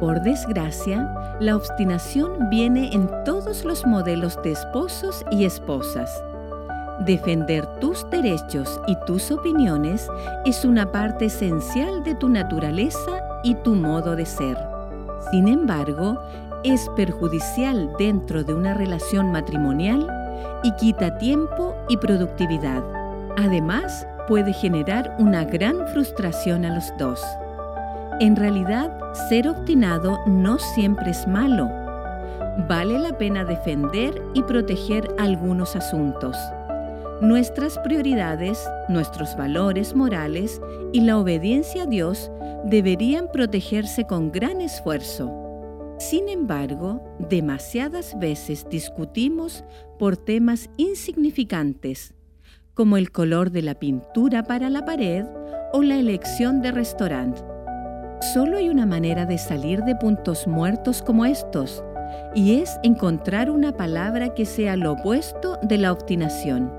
Por 0.00 0.20
desgracia, 0.22 1.10
la 1.40 1.56
obstinación 1.56 2.50
viene 2.50 2.92
en 2.92 3.08
todos 3.24 3.64
los 3.64 3.86
modelos 3.86 4.40
de 4.42 4.52
esposos 4.52 5.24
y 5.30 5.44
esposas. 5.44 6.22
Defender 7.00 7.66
tus 7.78 8.08
derechos 8.10 8.80
y 8.86 8.96
tus 9.06 9.30
opiniones 9.30 10.08
es 10.44 10.64
una 10.64 10.90
parte 10.92 11.26
esencial 11.26 12.02
de 12.04 12.14
tu 12.14 12.28
naturaleza 12.28 13.22
y 13.42 13.54
tu 13.54 13.74
modo 13.74 14.16
de 14.16 14.26
ser. 14.26 14.58
Sin 15.30 15.48
embargo, 15.48 16.20
es 16.66 16.88
perjudicial 16.96 17.92
dentro 17.96 18.42
de 18.42 18.52
una 18.52 18.74
relación 18.74 19.30
matrimonial 19.30 20.04
y 20.64 20.72
quita 20.72 21.16
tiempo 21.16 21.76
y 21.88 21.96
productividad. 21.96 22.82
Además, 23.36 24.04
puede 24.26 24.52
generar 24.52 25.14
una 25.20 25.44
gran 25.44 25.86
frustración 25.88 26.64
a 26.64 26.74
los 26.74 26.92
dos. 26.98 27.22
En 28.18 28.34
realidad, 28.34 28.90
ser 29.28 29.48
obstinado 29.48 30.18
no 30.26 30.58
siempre 30.58 31.12
es 31.12 31.28
malo. 31.28 31.68
Vale 32.68 32.98
la 32.98 33.16
pena 33.16 33.44
defender 33.44 34.20
y 34.34 34.42
proteger 34.42 35.08
algunos 35.18 35.76
asuntos. 35.76 36.36
Nuestras 37.20 37.78
prioridades, 37.78 38.68
nuestros 38.88 39.36
valores 39.36 39.94
morales 39.94 40.60
y 40.92 41.02
la 41.02 41.16
obediencia 41.18 41.84
a 41.84 41.86
Dios 41.86 42.30
deberían 42.64 43.28
protegerse 43.30 44.04
con 44.04 44.32
gran 44.32 44.60
esfuerzo 44.60 45.45
sin 45.98 46.28
embargo, 46.28 47.00
demasiadas 47.18 48.18
veces 48.18 48.66
discutimos 48.68 49.64
por 49.98 50.16
temas 50.16 50.68
insignificantes, 50.76 52.12
como 52.74 52.98
el 52.98 53.10
color 53.10 53.50
de 53.50 53.62
la 53.62 53.76
pintura 53.76 54.42
para 54.42 54.68
la 54.68 54.84
pared 54.84 55.24
o 55.72 55.82
la 55.82 55.96
elección 55.96 56.60
de 56.60 56.72
restaurante. 56.72 57.40
Solo 58.34 58.58
hay 58.58 58.68
una 58.68 58.84
manera 58.84 59.24
de 59.24 59.38
salir 59.38 59.84
de 59.84 59.94
puntos 59.94 60.46
muertos 60.46 61.00
como 61.00 61.24
estos, 61.24 61.82
y 62.34 62.60
es 62.60 62.78
encontrar 62.82 63.50
una 63.50 63.72
palabra 63.72 64.34
que 64.34 64.44
sea 64.44 64.76
lo 64.76 64.92
opuesto 64.92 65.58
de 65.62 65.78
la 65.78 65.92
obstinación. 65.92 66.72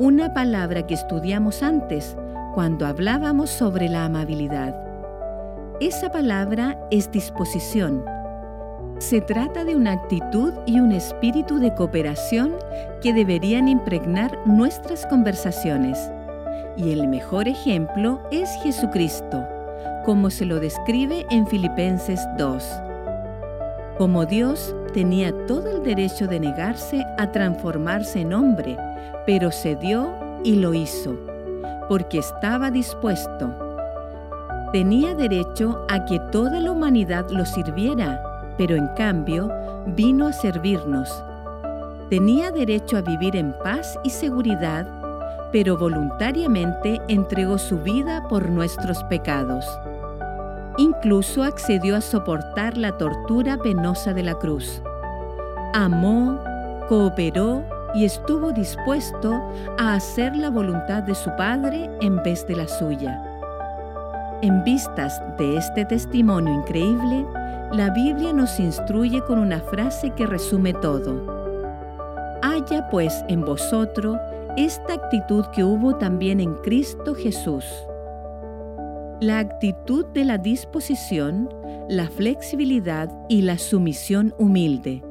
Una 0.00 0.34
palabra 0.34 0.86
que 0.86 0.94
estudiamos 0.94 1.62
antes, 1.62 2.16
cuando 2.54 2.84
hablábamos 2.84 3.48
sobre 3.48 3.88
la 3.88 4.06
amabilidad. 4.06 4.74
Esa 5.80 6.10
palabra 6.10 6.78
es 6.90 7.10
disposición 7.10 8.04
se 9.00 9.22
trata 9.22 9.64
de 9.64 9.74
una 9.74 9.92
actitud 9.92 10.52
y 10.66 10.78
un 10.78 10.92
espíritu 10.92 11.58
de 11.58 11.74
cooperación 11.74 12.54
que 13.00 13.14
deberían 13.14 13.66
impregnar 13.66 14.38
nuestras 14.44 15.06
conversaciones. 15.06 15.98
Y 16.76 16.92
el 16.92 17.08
mejor 17.08 17.48
ejemplo 17.48 18.20
es 18.30 18.50
Jesucristo, 18.62 19.42
como 20.04 20.28
se 20.28 20.44
lo 20.44 20.60
describe 20.60 21.26
en 21.30 21.46
Filipenses 21.46 22.20
2. 22.36 22.62
Como 23.96 24.26
Dios 24.26 24.76
tenía 24.92 25.32
todo 25.46 25.78
el 25.78 25.82
derecho 25.82 26.26
de 26.26 26.38
negarse 26.38 27.02
a 27.16 27.32
transformarse 27.32 28.20
en 28.20 28.34
hombre, 28.34 28.76
pero 29.24 29.50
cedió 29.50 30.14
y 30.44 30.56
lo 30.56 30.74
hizo, 30.74 31.16
porque 31.88 32.18
estaba 32.18 32.70
dispuesto. 32.70 33.50
Tenía 34.72 35.14
derecho 35.14 35.86
a 35.88 36.04
que 36.04 36.20
toda 36.30 36.60
la 36.60 36.70
humanidad 36.70 37.30
lo 37.30 37.46
sirviera 37.46 38.29
pero 38.56 38.76
en 38.76 38.88
cambio 38.96 39.50
vino 39.86 40.26
a 40.26 40.32
servirnos. 40.32 41.24
Tenía 42.08 42.50
derecho 42.50 42.96
a 42.96 43.02
vivir 43.02 43.36
en 43.36 43.54
paz 43.62 43.98
y 44.02 44.10
seguridad, 44.10 44.86
pero 45.52 45.76
voluntariamente 45.76 47.00
entregó 47.08 47.58
su 47.58 47.78
vida 47.78 48.26
por 48.28 48.50
nuestros 48.50 49.02
pecados. 49.04 49.64
Incluso 50.76 51.42
accedió 51.42 51.96
a 51.96 52.00
soportar 52.00 52.76
la 52.76 52.96
tortura 52.96 53.58
penosa 53.58 54.12
de 54.14 54.22
la 54.22 54.34
cruz. 54.34 54.82
Amó, 55.72 56.38
cooperó 56.88 57.62
y 57.94 58.04
estuvo 58.04 58.52
dispuesto 58.52 59.40
a 59.78 59.94
hacer 59.94 60.36
la 60.36 60.50
voluntad 60.50 61.02
de 61.02 61.14
su 61.14 61.30
Padre 61.36 61.90
en 62.00 62.22
vez 62.22 62.46
de 62.46 62.56
la 62.56 62.68
suya. 62.68 63.22
En 64.42 64.64
vistas 64.64 65.20
de 65.36 65.56
este 65.56 65.84
testimonio 65.84 66.54
increíble, 66.54 67.26
la 67.72 67.90
Biblia 67.90 68.32
nos 68.32 68.58
instruye 68.58 69.22
con 69.22 69.38
una 69.38 69.60
frase 69.60 70.10
que 70.16 70.26
resume 70.26 70.72
todo. 70.74 71.38
Haya 72.42 72.88
pues 72.90 73.24
en 73.28 73.42
vosotros 73.42 74.18
esta 74.56 74.94
actitud 74.94 75.44
que 75.54 75.62
hubo 75.62 75.96
también 75.96 76.40
en 76.40 76.54
Cristo 76.56 77.14
Jesús. 77.14 77.64
La 79.20 79.38
actitud 79.38 80.04
de 80.06 80.24
la 80.24 80.38
disposición, 80.38 81.48
la 81.88 82.08
flexibilidad 82.08 83.08
y 83.28 83.42
la 83.42 83.56
sumisión 83.58 84.34
humilde. 84.38 85.04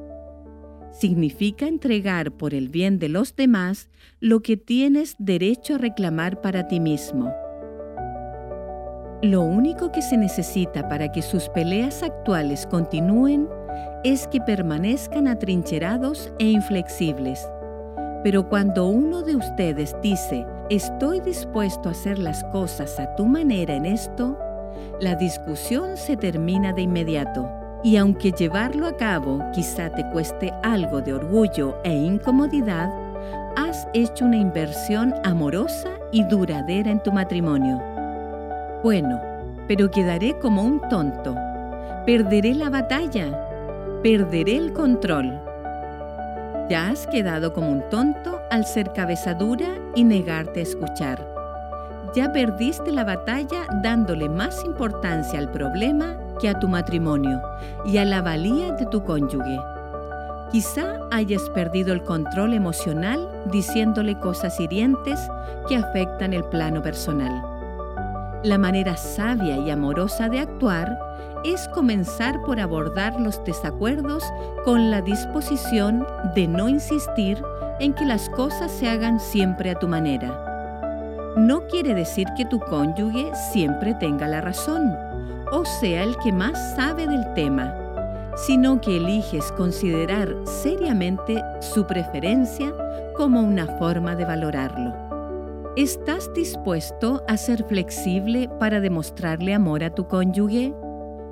Significa 0.92 1.66
entregar 1.66 2.32
por 2.34 2.54
el 2.54 2.68
bien 2.68 3.00
de 3.00 3.08
los 3.08 3.36
demás 3.38 3.90
lo 4.20 4.42
que 4.42 4.58
tienes 4.58 5.16
derecho 5.18 5.76
a 5.76 5.78
reclamar 5.78 6.42
para 6.42 6.68
ti 6.68 6.82
mismo. 6.82 7.32
Lo 9.22 9.42
único 9.42 9.92
que 9.92 10.02
se 10.02 10.16
necesita 10.16 10.88
para 10.88 11.12
que 11.12 11.22
sus 11.22 11.50
peleas 11.50 12.04
actuales 12.04 12.66
continúen 12.66 13.50
es 14.06 14.26
que 14.28 14.40
permanezcan 14.40 15.28
atrincherados 15.28 16.32
e 16.40 16.46
inflexibles. 16.46 17.46
Pero 18.24 18.48
cuando 18.48 18.88
uno 18.88 19.22
de 19.22 19.36
ustedes 19.36 19.94
dice, 20.02 20.46
estoy 20.70 21.20
dispuesto 21.20 21.90
a 21.90 21.92
hacer 21.92 22.18
las 22.18 22.46
cosas 22.46 22.98
a 22.98 23.14
tu 23.16 23.26
manera 23.26 23.76
en 23.76 23.86
esto, 23.86 24.40
la 25.02 25.16
discusión 25.16 25.98
se 25.98 26.16
termina 26.16 26.72
de 26.72 26.84
inmediato. 26.84 27.50
Y 27.84 27.98
aunque 27.98 28.32
llevarlo 28.32 28.88
a 28.88 28.96
cabo 28.96 29.44
quizá 29.54 29.90
te 29.90 30.10
cueste 30.12 30.54
algo 30.64 31.02
de 31.02 31.14
orgullo 31.14 31.76
e 31.84 31.94
incomodidad, 31.94 32.90
has 33.58 33.86
hecho 33.94 34.24
una 34.24 34.38
inversión 34.38 35.14
amorosa 35.26 35.90
y 36.14 36.24
duradera 36.24 36.90
en 36.90 37.04
tu 37.04 37.12
matrimonio. 37.12 37.99
Bueno, 38.82 39.20
pero 39.68 39.92
quedaré 39.92 40.40
como 40.40 40.64
un 40.64 40.80
tonto. 40.88 41.36
Perderé 42.06 42.56
la 42.56 42.70
batalla. 42.70 43.28
Perderé 44.02 44.56
el 44.56 44.72
control. 44.72 45.38
Ya 46.70 46.90
has 46.90 47.06
quedado 47.08 47.52
como 47.52 47.72
un 47.72 47.84
tonto 47.90 48.40
al 48.50 48.66
ser 48.66 48.94
cabeza 48.94 49.34
dura 49.34 49.76
y 49.96 50.06
negarte 50.06 50.62
a 50.62 50.64
escuchar. 50.64 51.28
Ya 52.16 52.32
perdiste 52.32 52.94
la 52.94 53.04
batalla 53.04 53.68
dándole 53.84 54.30
más 54.30 54.64
importancia 54.64 55.40
al 55.40 55.52
problema 55.52 56.16
que 56.40 56.48
a 56.48 56.58
tu 56.58 56.70
matrimonio 56.70 57.42
y 57.86 57.98
a 57.98 58.06
la 58.06 58.22
valía 58.22 58.72
de 58.72 58.86
tu 58.86 59.04
cónyuge. 59.04 59.60
Quizá 60.54 60.96
hayas 61.12 61.50
perdido 61.50 61.92
el 61.92 62.02
control 62.04 62.54
emocional 62.54 63.30
diciéndole 63.52 64.18
cosas 64.20 64.58
hirientes 64.60 65.20
que 65.68 65.76
afectan 65.76 66.34
el 66.34 66.46
plano 66.46 66.82
personal. 66.82 67.59
La 68.44 68.58
manera 68.58 68.96
sabia 68.98 69.58
y 69.58 69.70
amorosa 69.70 70.30
de 70.30 70.40
actuar 70.40 70.98
es 71.44 71.68
comenzar 71.70 72.42
por 72.42 72.60
abordar 72.60 73.20
los 73.20 73.44
desacuerdos 73.44 74.24
con 74.66 74.90
la 74.90 75.02
disposición 75.02 76.06
de 76.36 76.48
no 76.48 76.70
insistir 76.70 77.42
en 77.80 77.94
que 77.94 78.06
las 78.06 78.30
cosas 78.30 78.72
se 78.72 78.90
hagan 78.90 79.20
siempre 79.20 79.72
a 79.72 79.76
tu 79.76 79.88
manera. 79.88 81.34
No 81.38 81.68
quiere 81.68 81.94
decir 81.94 82.28
que 82.36 82.46
tu 82.46 82.60
cónyuge 82.60 83.32
siempre 83.52 83.94
tenga 83.94 84.28
la 84.28 84.42
razón 84.42 84.98
o 85.52 85.66
sea 85.66 86.04
el 86.04 86.16
que 86.18 86.32
más 86.32 86.76
sabe 86.76 87.08
del 87.08 87.34
tema, 87.34 87.74
sino 88.36 88.80
que 88.80 88.98
eliges 88.98 89.52
considerar 89.54 90.36
seriamente 90.46 91.44
su 91.60 91.86
preferencia 91.86 92.74
como 93.16 93.42
una 93.42 93.66
forma 93.78 94.16
de 94.16 94.26
valorarlo. 94.26 94.99
¿Estás 95.80 96.30
dispuesto 96.34 97.24
a 97.30 97.38
ser 97.38 97.64
flexible 97.64 98.50
para 98.60 98.82
demostrarle 98.82 99.54
amor 99.54 99.82
a 99.86 99.96
tu 99.96 100.10
cónyuge? 100.10 100.74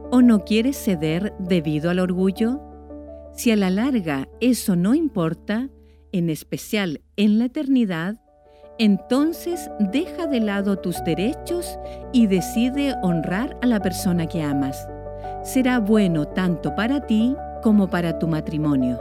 ¿O 0.10 0.22
no 0.22 0.46
quieres 0.46 0.82
ceder 0.82 1.34
debido 1.38 1.90
al 1.90 2.00
orgullo? 2.00 2.62
Si 3.34 3.52
a 3.52 3.58
la 3.58 3.70
larga 3.70 4.30
eso 4.40 4.78
no 4.78 4.96
importa, 4.96 5.68
en 6.14 6.30
especial 6.30 7.02
en 7.18 7.40
la 7.40 7.46
eternidad, 7.48 8.22
entonces 8.80 9.70
deja 9.82 10.28
de 10.28 10.40
lado 10.40 10.78
tus 10.78 11.04
derechos 11.04 11.78
y 12.14 12.28
decide 12.28 12.96
honrar 13.04 13.58
a 13.62 13.66
la 13.66 13.82
persona 13.82 14.28
que 14.28 14.44
amas. 14.44 14.88
Será 15.44 15.82
bueno 15.82 16.26
tanto 16.26 16.74
para 16.74 17.06
ti 17.06 17.36
como 17.62 17.90
para 17.90 18.18
tu 18.18 18.30
matrimonio. 18.30 18.98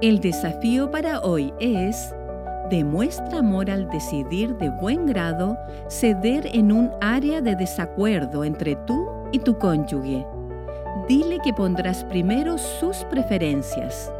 El 0.00 0.20
desafío 0.20 0.90
para 0.90 1.20
hoy 1.20 1.52
es, 1.60 2.14
demuestra 2.70 3.38
amor 3.38 3.70
al 3.70 3.88
decidir 3.88 4.56
de 4.56 4.70
buen 4.70 5.06
grado 5.06 5.56
ceder 5.88 6.48
en 6.52 6.72
un 6.72 6.90
área 7.00 7.40
de 7.40 7.56
desacuerdo 7.56 8.44
entre 8.44 8.76
tú 8.76 9.08
y 9.32 9.38
tu 9.38 9.58
cónyuge. 9.58 10.26
Dile 11.08 11.38
que 11.42 11.52
pondrás 11.52 12.04
primero 12.04 12.56
sus 12.58 12.98
preferencias 13.04 14.10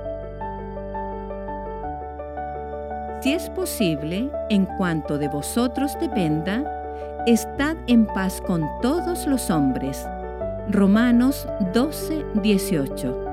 Si 3.24 3.32
es 3.32 3.48
posible, 3.48 4.30
en 4.50 4.66
cuanto 4.66 5.16
de 5.16 5.28
vosotros 5.28 5.98
dependa, 5.98 6.62
estad 7.26 7.74
en 7.86 8.04
paz 8.04 8.42
con 8.46 8.68
todos 8.82 9.26
los 9.26 9.48
hombres. 9.48 10.06
Romanos 10.68 11.48
12, 11.72 12.22
18. 12.42 13.23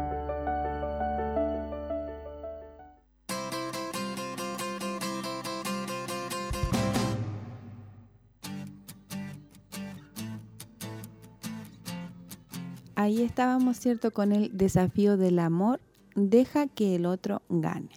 Ahí 13.01 13.23
estábamos, 13.23 13.77
¿cierto?, 13.77 14.11
con 14.11 14.31
el 14.31 14.55
desafío 14.55 15.17
del 15.17 15.39
amor. 15.39 15.79
Deja 16.15 16.67
que 16.67 16.95
el 16.95 17.07
otro 17.07 17.41
gane. 17.49 17.89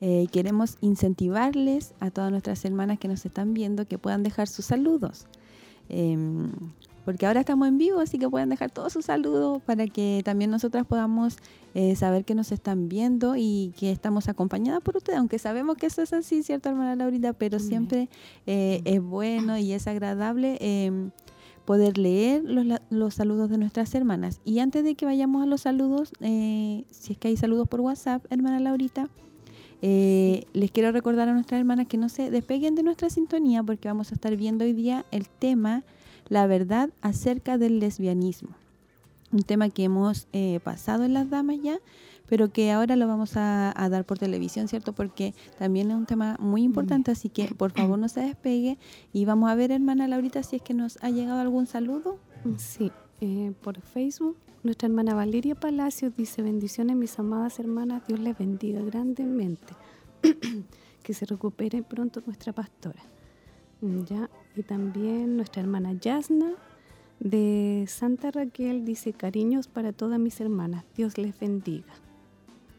Eh, 0.00 0.26
queremos 0.32 0.78
incentivarles 0.80 1.92
a 2.00 2.10
todas 2.10 2.30
nuestras 2.30 2.64
hermanas 2.64 2.98
que 2.98 3.08
nos 3.08 3.26
están 3.26 3.52
viendo 3.52 3.86
que 3.86 3.98
puedan 3.98 4.22
dejar 4.22 4.48
sus 4.48 4.64
saludos. 4.64 5.26
Em, 5.90 6.50
porque 7.04 7.26
ahora 7.26 7.40
estamos 7.40 7.68
en 7.68 7.76
vivo, 7.76 8.00
así 8.00 8.18
que 8.18 8.28
pueden 8.28 8.48
dejar 8.48 8.70
todos 8.70 8.94
sus 8.94 9.04
saludos 9.04 9.60
para 9.66 9.86
que 9.86 10.22
también 10.24 10.50
nosotras 10.50 10.86
podamos 10.86 11.36
eh, 11.74 11.94
saber 11.94 12.24
que 12.24 12.34
nos 12.34 12.52
están 12.52 12.88
viendo 12.88 13.34
y 13.36 13.74
que 13.76 13.92
estamos 13.92 14.28
acompañadas 14.28 14.80
por 14.82 14.96
ustedes, 14.96 15.18
aunque 15.18 15.38
sabemos 15.38 15.76
que 15.76 15.86
eso 15.86 16.00
es 16.00 16.14
así, 16.14 16.42
¿cierto, 16.42 16.70
hermana 16.70 16.96
Laurita? 16.96 17.34
Pero 17.34 17.58
siempre 17.58 18.08
eh, 18.46 18.80
es 18.86 19.02
bueno 19.02 19.58
y 19.58 19.72
es 19.72 19.86
agradable 19.86 20.56
em, 20.60 21.10
poder 21.64 21.98
leer 21.98 22.42
los, 22.44 22.80
los, 22.90 23.14
saludos 23.14 23.50
de 23.50 23.58
nuestras 23.58 23.94
hermanas. 23.94 24.40
Y 24.44 24.58
antes 24.58 24.84
de 24.84 24.94
que 24.94 25.04
vayamos 25.04 25.42
a 25.42 25.46
los 25.46 25.62
saludos, 25.62 26.12
si 26.20 27.12
es 27.12 27.18
que 27.18 27.28
hay 27.28 27.36
saludos 27.36 27.68
por 27.68 27.80
WhatsApp, 27.80 28.24
hermana 28.30 28.60
Laurita, 28.60 29.08
eh, 29.84 30.46
les 30.52 30.70
quiero 30.70 30.92
recordar 30.92 31.28
a 31.28 31.32
nuestras 31.32 31.58
hermanas 31.58 31.88
que 31.88 31.96
no 31.96 32.08
se 32.08 32.30
despeguen 32.30 32.76
de 32.76 32.84
nuestra 32.84 33.10
sintonía 33.10 33.64
porque 33.64 33.88
vamos 33.88 34.12
a 34.12 34.14
estar 34.14 34.36
viendo 34.36 34.64
hoy 34.64 34.72
día 34.72 35.04
el 35.10 35.28
tema 35.28 35.82
La 36.28 36.46
verdad 36.46 36.90
acerca 37.02 37.58
del 37.58 37.80
lesbianismo. 37.80 38.50
Un 39.32 39.42
tema 39.42 39.70
que 39.70 39.82
hemos 39.82 40.28
eh, 40.32 40.60
pasado 40.62 41.04
en 41.04 41.14
las 41.14 41.30
damas 41.30 41.56
ya, 41.60 41.80
pero 42.32 42.50
que 42.50 42.70
ahora 42.70 42.96
lo 42.96 43.06
vamos 43.06 43.36
a, 43.36 43.74
dar 43.90 44.06
por 44.06 44.18
televisión, 44.18 44.66
¿cierto? 44.66 44.94
Porque 44.94 45.34
también 45.58 45.90
es 45.90 45.96
un 45.98 46.06
tema 46.06 46.38
muy 46.40 46.62
importante, 46.62 47.10
así 47.10 47.28
que 47.28 47.48
por 47.54 47.72
favor 47.72 47.98
no 47.98 48.08
se 48.08 48.20
despegue 48.20 48.78
y 49.12 49.26
vamos 49.26 49.50
a 49.50 49.54
ver, 49.54 49.70
hermana 49.70 50.08
Laurita, 50.08 50.42
si 50.42 50.56
es 50.56 50.62
que 50.62 50.72
nos 50.72 50.96
ha 51.04 51.10
llegado 51.10 51.42
algún 51.42 51.66
saludo. 51.66 52.16
Sí, 52.56 52.90
eh, 53.20 53.52
por 53.60 53.78
Facebook 53.82 54.38
nuestra 54.62 54.86
hermana 54.86 55.12
Valeria 55.14 55.54
Palacios 55.54 56.16
dice, 56.16 56.40
bendiciones 56.40 56.96
mis 56.96 57.18
amadas 57.18 57.58
hermanas, 57.58 58.02
Dios 58.08 58.18
les 58.18 58.38
bendiga 58.38 58.80
grandemente. 58.80 59.74
que 61.02 61.12
se 61.12 61.26
recupere 61.26 61.82
pronto 61.82 62.22
nuestra 62.24 62.54
pastora. 62.54 63.02
¿Ya? 64.08 64.30
Y 64.56 64.62
también 64.62 65.36
nuestra 65.36 65.60
hermana 65.60 65.92
Yasna 66.00 66.54
de 67.20 67.84
Santa 67.88 68.30
Raquel 68.30 68.86
dice, 68.86 69.12
cariños 69.12 69.68
para 69.68 69.92
todas 69.92 70.18
mis 70.18 70.40
hermanas, 70.40 70.86
Dios 70.96 71.18
les 71.18 71.38
bendiga. 71.38 71.92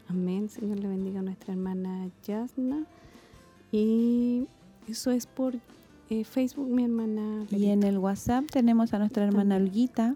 Amén, 0.08 0.48
Señor 0.48 0.80
le 0.80 0.88
bendiga 0.88 1.20
a 1.20 1.22
nuestra 1.22 1.54
hermana 1.54 2.10
Yasna. 2.24 2.86
Y 3.72 4.46
eso 4.88 5.10
es 5.10 5.26
por 5.26 5.54
eh, 6.10 6.24
Facebook, 6.24 6.68
mi 6.68 6.84
hermana. 6.84 7.46
Y 7.50 7.66
en 7.66 7.82
el 7.82 7.98
WhatsApp 7.98 8.44
tenemos 8.50 8.92
a 8.92 8.98
nuestra 8.98 9.24
hermana 9.24 9.56
Olguita 9.56 10.14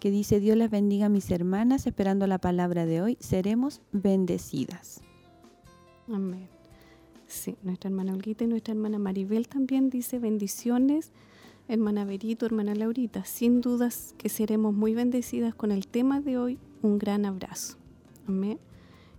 que 0.00 0.10
dice, 0.10 0.38
Dios 0.38 0.56
les 0.58 0.70
bendiga 0.70 1.06
a 1.06 1.08
mis 1.08 1.30
hermanas, 1.30 1.86
esperando 1.86 2.26
la 2.26 2.38
palabra 2.38 2.84
de 2.84 3.00
hoy, 3.00 3.16
seremos 3.20 3.80
bendecidas. 3.92 5.00
Amén. 6.08 6.48
Sí, 7.26 7.56
nuestra 7.62 7.88
hermana 7.88 8.12
Olguita 8.12 8.44
y 8.44 8.48
nuestra 8.48 8.74
hermana 8.74 8.98
Maribel 8.98 9.48
también 9.48 9.88
dice 9.88 10.18
bendiciones, 10.18 11.10
hermana 11.68 12.04
Berito, 12.04 12.44
hermana 12.44 12.74
Laurita. 12.74 13.24
Sin 13.24 13.62
dudas 13.62 14.14
que 14.18 14.28
seremos 14.28 14.74
muy 14.74 14.94
bendecidas 14.94 15.54
con 15.54 15.72
el 15.72 15.86
tema 15.86 16.20
de 16.20 16.36
hoy. 16.36 16.58
Un 16.82 16.98
gran 16.98 17.24
abrazo. 17.24 17.78
Amén. 18.26 18.58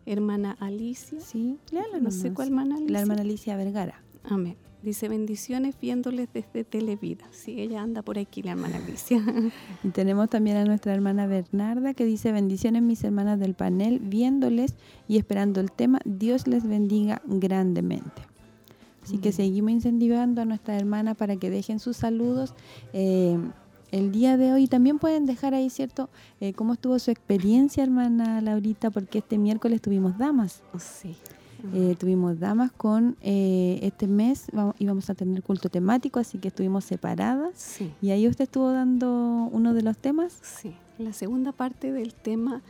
Hermana 0.05 0.55
Alicia. 0.59 1.19
Sí, 1.19 1.57
no 2.01 2.11
sé 2.11 2.31
cuál 2.31 2.49
hermana 2.49 2.77
La 2.87 3.01
hermana 3.01 3.21
Alicia 3.21 3.55
Vergara. 3.57 4.01
Amén. 4.23 4.55
Dice 4.83 5.09
bendiciones 5.09 5.75
viéndoles 5.81 6.29
desde 6.31 6.63
Televida. 6.63 7.25
Sí, 7.31 7.59
ella 7.59 7.81
anda 7.81 8.03
por 8.03 8.19
aquí, 8.19 8.43
la 8.43 8.51
hermana 8.51 8.77
Alicia. 8.77 9.19
y 9.83 9.89
tenemos 9.89 10.29
también 10.29 10.57
a 10.57 10.65
nuestra 10.65 10.93
hermana 10.93 11.25
Bernarda 11.25 11.95
que 11.95 12.05
dice 12.05 12.31
bendiciones 12.31 12.83
mis 12.83 13.03
hermanas 13.03 13.39
del 13.39 13.55
panel, 13.55 13.99
viéndoles 13.99 14.75
y 15.07 15.17
esperando 15.17 15.59
el 15.59 15.71
tema. 15.71 15.99
Dios 16.05 16.45
les 16.45 16.67
bendiga 16.67 17.23
grandemente. 17.25 18.21
Así 19.03 19.17
que 19.17 19.31
seguimos 19.31 19.71
incentivando 19.71 20.41
a 20.41 20.45
nuestra 20.45 20.75
hermana 20.75 21.15
para 21.15 21.35
que 21.35 21.49
dejen 21.49 21.79
sus 21.79 21.97
saludos. 21.97 22.53
Eh, 22.93 23.39
el 23.95 24.11
día 24.11 24.35
de 24.35 24.51
hoy 24.51 24.67
también 24.67 24.99
pueden 24.99 25.25
dejar 25.25 25.53
ahí, 25.53 25.69
¿cierto? 25.69 26.09
Eh, 26.41 26.53
¿Cómo 26.53 26.73
estuvo 26.73 26.99
su 26.99 27.11
experiencia, 27.11 27.83
hermana 27.83 28.41
Laurita? 28.41 28.89
Porque 28.89 29.19
este 29.19 29.37
miércoles 29.37 29.81
tuvimos 29.81 30.17
damas. 30.17 30.61
Sí. 30.77 31.15
Eh, 31.73 31.95
tuvimos 31.97 32.39
damas 32.39 32.71
con 32.71 33.15
eh, 33.21 33.79
este 33.81 34.07
mes 34.07 34.47
íbamos 34.77 35.09
a 35.09 35.15
tener 35.15 35.41
culto 35.41 35.69
temático, 35.69 36.19
así 36.19 36.37
que 36.37 36.49
estuvimos 36.49 36.85
separadas. 36.85 37.79
Y 38.01 38.11
ahí 38.11 38.27
usted 38.27 38.43
estuvo 38.43 38.71
dando 38.71 39.49
uno 39.51 39.73
de 39.73 39.81
los 39.81 39.97
temas. 39.97 40.37
Sí, 40.41 40.75
la 40.97 41.13
segunda 41.13 41.53
parte 41.53 41.91
del 41.91 42.13
tema. 42.13 42.61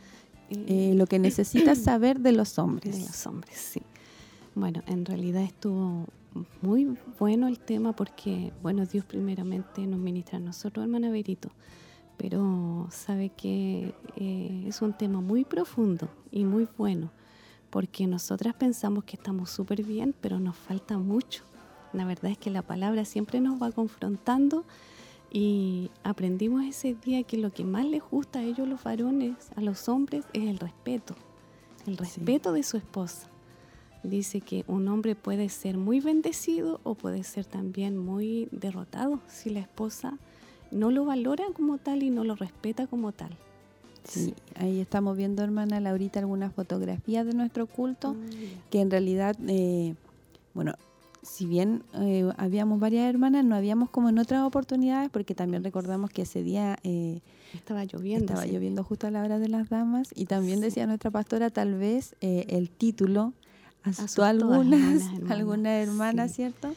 Eh, 0.50 0.94
lo 0.94 1.06
que 1.06 1.18
necesitas 1.18 1.78
saber 1.82 2.20
de 2.20 2.32
los 2.32 2.58
hombres. 2.58 2.96
De 2.96 3.04
los 3.04 3.26
hombres, 3.26 3.58
sí. 3.58 3.82
Bueno, 4.54 4.82
en 4.86 5.04
realidad 5.04 5.42
estuvo 5.42 6.06
muy 6.62 6.96
bueno 7.18 7.48
el 7.48 7.58
tema 7.58 7.94
porque, 7.94 8.52
bueno, 8.62 8.86
Dios 8.86 9.04
primeramente 9.04 9.86
nos 9.86 9.98
ministra 9.98 10.38
a 10.38 10.40
nosotros, 10.40 10.84
hermana 10.84 11.10
Berito, 11.10 11.50
pero 12.16 12.86
sabe 12.90 13.30
que 13.30 13.94
es 14.66 14.82
un 14.82 14.92
tema 14.92 15.20
muy 15.20 15.44
profundo 15.44 16.08
y 16.30 16.44
muy 16.44 16.68
bueno 16.76 17.10
porque 17.70 18.06
nosotras 18.06 18.54
pensamos 18.54 19.04
que 19.04 19.16
estamos 19.16 19.50
súper 19.50 19.82
bien, 19.82 20.14
pero 20.20 20.40
nos 20.40 20.56
falta 20.56 20.98
mucho. 20.98 21.42
La 21.92 22.04
verdad 22.04 22.30
es 22.30 22.38
que 22.38 22.50
la 22.50 22.62
palabra 22.62 23.04
siempre 23.04 23.40
nos 23.40 23.60
va 23.60 23.70
confrontando 23.70 24.64
y 25.30 25.90
aprendimos 26.02 26.64
ese 26.64 26.94
día 26.94 27.22
que 27.24 27.36
lo 27.36 27.52
que 27.52 27.64
más 27.64 27.84
les 27.84 28.02
gusta 28.02 28.38
a 28.38 28.42
ellos 28.42 28.66
los 28.66 28.82
varones, 28.82 29.34
a 29.56 29.60
los 29.60 29.88
hombres, 29.88 30.24
es 30.32 30.44
el 30.44 30.58
respeto. 30.58 31.14
el 31.86 31.96
respeto 31.96 32.52
de 32.52 32.62
su 32.62 32.76
esposa. 32.76 33.28
Dice 34.08 34.40
que 34.40 34.64
un 34.68 34.86
hombre 34.86 35.16
puede 35.16 35.48
ser 35.48 35.76
muy 35.78 35.98
bendecido 36.00 36.80
o 36.84 36.94
puede 36.94 37.24
ser 37.24 37.44
también 37.44 37.98
muy 37.98 38.48
derrotado 38.52 39.20
si 39.26 39.50
la 39.50 39.60
esposa 39.60 40.16
no 40.70 40.92
lo 40.92 41.04
valora 41.04 41.44
como 41.54 41.78
tal 41.78 42.04
y 42.04 42.10
no 42.10 42.22
lo 42.22 42.36
respeta 42.36 42.86
como 42.86 43.10
tal. 43.10 43.30
Sí, 44.04 44.34
ahí 44.54 44.78
estamos 44.78 45.16
viendo, 45.16 45.42
hermana 45.42 45.80
Laurita, 45.80 46.20
algunas 46.20 46.52
fotografías 46.52 47.26
de 47.26 47.34
nuestro 47.34 47.66
culto, 47.66 48.14
mm, 48.14 48.70
que 48.70 48.80
en 48.80 48.90
realidad, 48.92 49.36
eh, 49.48 49.96
bueno, 50.54 50.74
si 51.22 51.44
bien 51.44 51.82
eh, 51.94 52.30
habíamos 52.36 52.78
varias 52.78 53.08
hermanas, 53.08 53.44
no 53.44 53.56
habíamos 53.56 53.90
como 53.90 54.08
en 54.08 54.20
otras 54.20 54.44
oportunidades, 54.44 55.10
porque 55.10 55.34
también 55.34 55.64
recordamos 55.64 56.10
que 56.10 56.22
ese 56.22 56.44
día 56.44 56.78
eh, 56.84 57.20
estaba 57.52 57.84
lloviendo. 57.84 58.34
Estaba 58.34 58.46
lloviendo 58.46 58.84
justo 58.84 59.08
a 59.08 59.10
la 59.10 59.24
hora 59.24 59.40
de 59.40 59.48
las 59.48 59.68
damas, 59.68 60.10
y 60.14 60.26
también 60.26 60.60
decía 60.60 60.86
nuestra 60.86 61.10
pastora, 61.10 61.50
tal 61.50 61.74
vez 61.74 62.14
el 62.20 62.70
título 62.70 63.32
asustó 63.86 64.24
a 64.24 64.30
algunas, 64.30 65.02
algunas 65.28 65.86
hermanas, 65.86 66.32
¿cierto? 66.36 66.74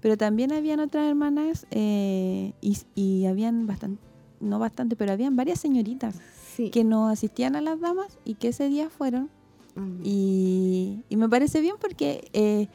Pero 0.00 0.16
también 0.16 0.52
habían 0.52 0.80
otras 0.80 1.08
hermanas 1.08 1.66
y, 1.70 2.54
y 2.94 3.26
habían 3.26 3.66
bastante, 3.66 4.00
no 4.40 4.58
bastante, 4.58 4.96
pero 4.96 5.12
habían 5.12 5.36
varias 5.36 5.60
señoritas 5.60 6.16
que 6.68 6.84
no 6.84 7.08
asistían 7.08 7.56
a 7.56 7.60
las 7.60 7.80
damas 7.80 8.18
y 8.24 8.34
que 8.34 8.48
ese 8.48 8.68
día 8.68 8.90
fueron. 8.90 9.30
y, 10.04 11.02
me 11.10 11.28
parece 11.28 11.60
bien 11.60 11.76
porque 11.80 12.28
eh, 12.32 12.68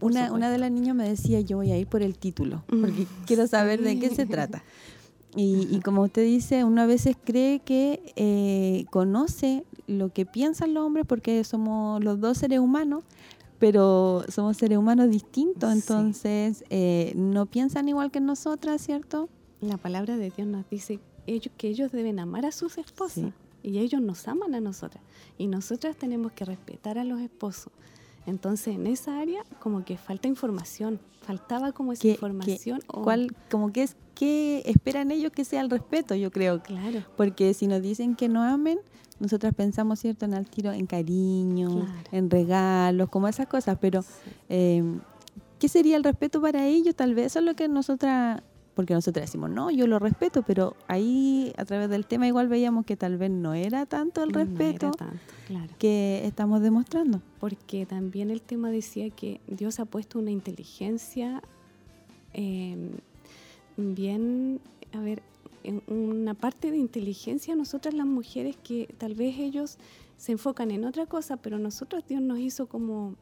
una, 0.00 0.32
una 0.32 0.50
de 0.50 0.58
las 0.58 0.70
niñas 0.70 0.94
me 0.94 1.08
decía, 1.08 1.40
yo 1.40 1.56
voy 1.56 1.72
a 1.72 1.78
ir 1.78 1.86
por 1.86 2.02
el 2.02 2.18
título, 2.18 2.62
porque 2.68 3.06
quiero 3.26 3.46
saber 3.46 3.82
de 3.82 3.98
qué 3.98 4.10
se 4.14 4.26
trata. 4.26 4.62
Y, 5.36 5.80
como 5.80 6.02
usted 6.02 6.24
dice, 6.24 6.64
uno 6.64 6.82
a 6.82 6.86
veces 6.86 7.16
cree 7.22 7.60
que 7.60 8.12
eh, 8.16 8.84
conoce 8.90 9.64
lo 9.90 10.12
que 10.12 10.24
piensan 10.24 10.72
los 10.74 10.84
hombres 10.84 11.04
porque 11.06 11.42
somos 11.44 12.02
los 12.02 12.20
dos 12.20 12.38
seres 12.38 12.60
humanos, 12.60 13.04
pero 13.58 14.24
somos 14.28 14.56
seres 14.56 14.78
humanos 14.78 15.10
distintos, 15.10 15.72
entonces 15.72 16.64
eh, 16.70 17.12
no 17.16 17.46
piensan 17.46 17.88
igual 17.88 18.10
que 18.10 18.20
nosotras, 18.20 18.80
¿cierto? 18.80 19.28
La 19.60 19.76
palabra 19.76 20.16
de 20.16 20.30
Dios 20.30 20.48
nos 20.48 20.68
dice 20.70 21.00
ellos, 21.26 21.52
que 21.58 21.68
ellos 21.68 21.92
deben 21.92 22.18
amar 22.18 22.46
a 22.46 22.52
sus 22.52 22.78
esposas 22.78 23.32
y 23.62 23.78
ellos 23.78 24.00
nos 24.00 24.26
aman 24.28 24.54
a 24.54 24.60
nosotras 24.60 25.02
y 25.36 25.48
nosotras 25.48 25.96
tenemos 25.96 26.32
que 26.32 26.44
respetar 26.44 26.96
a 26.98 27.04
los 27.04 27.20
esposos. 27.20 27.72
Entonces, 28.26 28.74
en 28.74 28.86
esa 28.86 29.18
área 29.18 29.44
como 29.60 29.84
que 29.84 29.96
falta 29.96 30.28
información, 30.28 31.00
faltaba 31.22 31.72
como 31.72 31.92
esa 31.92 32.08
información. 32.08 32.80
¿Cuál, 32.86 33.34
como 33.50 33.72
que 33.72 33.82
es, 33.82 33.96
qué 34.14 34.62
esperan 34.66 35.10
ellos 35.10 35.32
que 35.32 35.44
sea 35.44 35.60
el 35.60 35.70
respeto, 35.70 36.14
yo 36.14 36.30
creo? 36.30 36.62
Claro. 36.62 37.04
Porque 37.16 37.54
si 37.54 37.66
nos 37.66 37.82
dicen 37.82 38.16
que 38.16 38.28
no 38.28 38.42
amen, 38.42 38.78
nosotras 39.18 39.54
pensamos, 39.54 40.00
¿cierto?, 40.00 40.24
en 40.24 40.34
el 40.34 40.48
tiro, 40.48 40.72
en 40.72 40.86
cariño, 40.86 41.86
en 42.10 42.30
regalos, 42.30 43.08
como 43.10 43.28
esas 43.28 43.46
cosas, 43.46 43.78
pero 43.80 44.04
eh, 44.48 44.82
¿qué 45.58 45.68
sería 45.68 45.96
el 45.96 46.04
respeto 46.04 46.40
para 46.40 46.66
ellos? 46.66 46.94
Tal 46.94 47.14
vez 47.14 47.26
eso 47.26 47.38
es 47.40 47.44
lo 47.44 47.54
que 47.54 47.68
nosotras 47.68 48.42
porque 48.74 48.94
nosotros 48.94 49.24
decimos, 49.24 49.50
no, 49.50 49.70
yo 49.70 49.86
lo 49.86 49.98
respeto, 49.98 50.42
pero 50.42 50.76
ahí 50.86 51.52
a 51.56 51.64
través 51.64 51.90
del 51.90 52.06
tema 52.06 52.26
igual 52.26 52.48
veíamos 52.48 52.86
que 52.86 52.96
tal 52.96 53.18
vez 53.18 53.30
no 53.30 53.54
era 53.54 53.86
tanto 53.86 54.22
el 54.22 54.32
respeto 54.32 54.92
que 55.78 56.22
estamos 56.24 56.62
demostrando. 56.62 57.20
Porque 57.40 57.84
también 57.84 58.30
el 58.30 58.42
tema 58.42 58.70
decía 58.70 59.10
que 59.10 59.40
Dios 59.48 59.80
ha 59.80 59.84
puesto 59.84 60.18
una 60.18 60.30
inteligencia 60.30 61.42
em, 62.32 62.90
bien, 63.76 64.60
a 64.92 65.00
ver, 65.00 65.22
en 65.64 65.82
una 65.88 66.34
parte 66.34 66.70
de 66.70 66.78
inteligencia 66.78 67.54
nosotras 67.54 67.92
las 67.92 68.06
mujeres 68.06 68.56
que 68.56 68.88
tal 68.98 69.14
vez 69.14 69.38
ellos 69.38 69.78
se 70.16 70.32
enfocan 70.32 70.70
en 70.70 70.84
otra 70.84 71.06
cosa, 71.06 71.36
pero 71.36 71.58
nosotros 71.58 72.04
Dios 72.06 72.22
nos 72.22 72.38
hizo 72.38 72.66
como, 72.66 73.14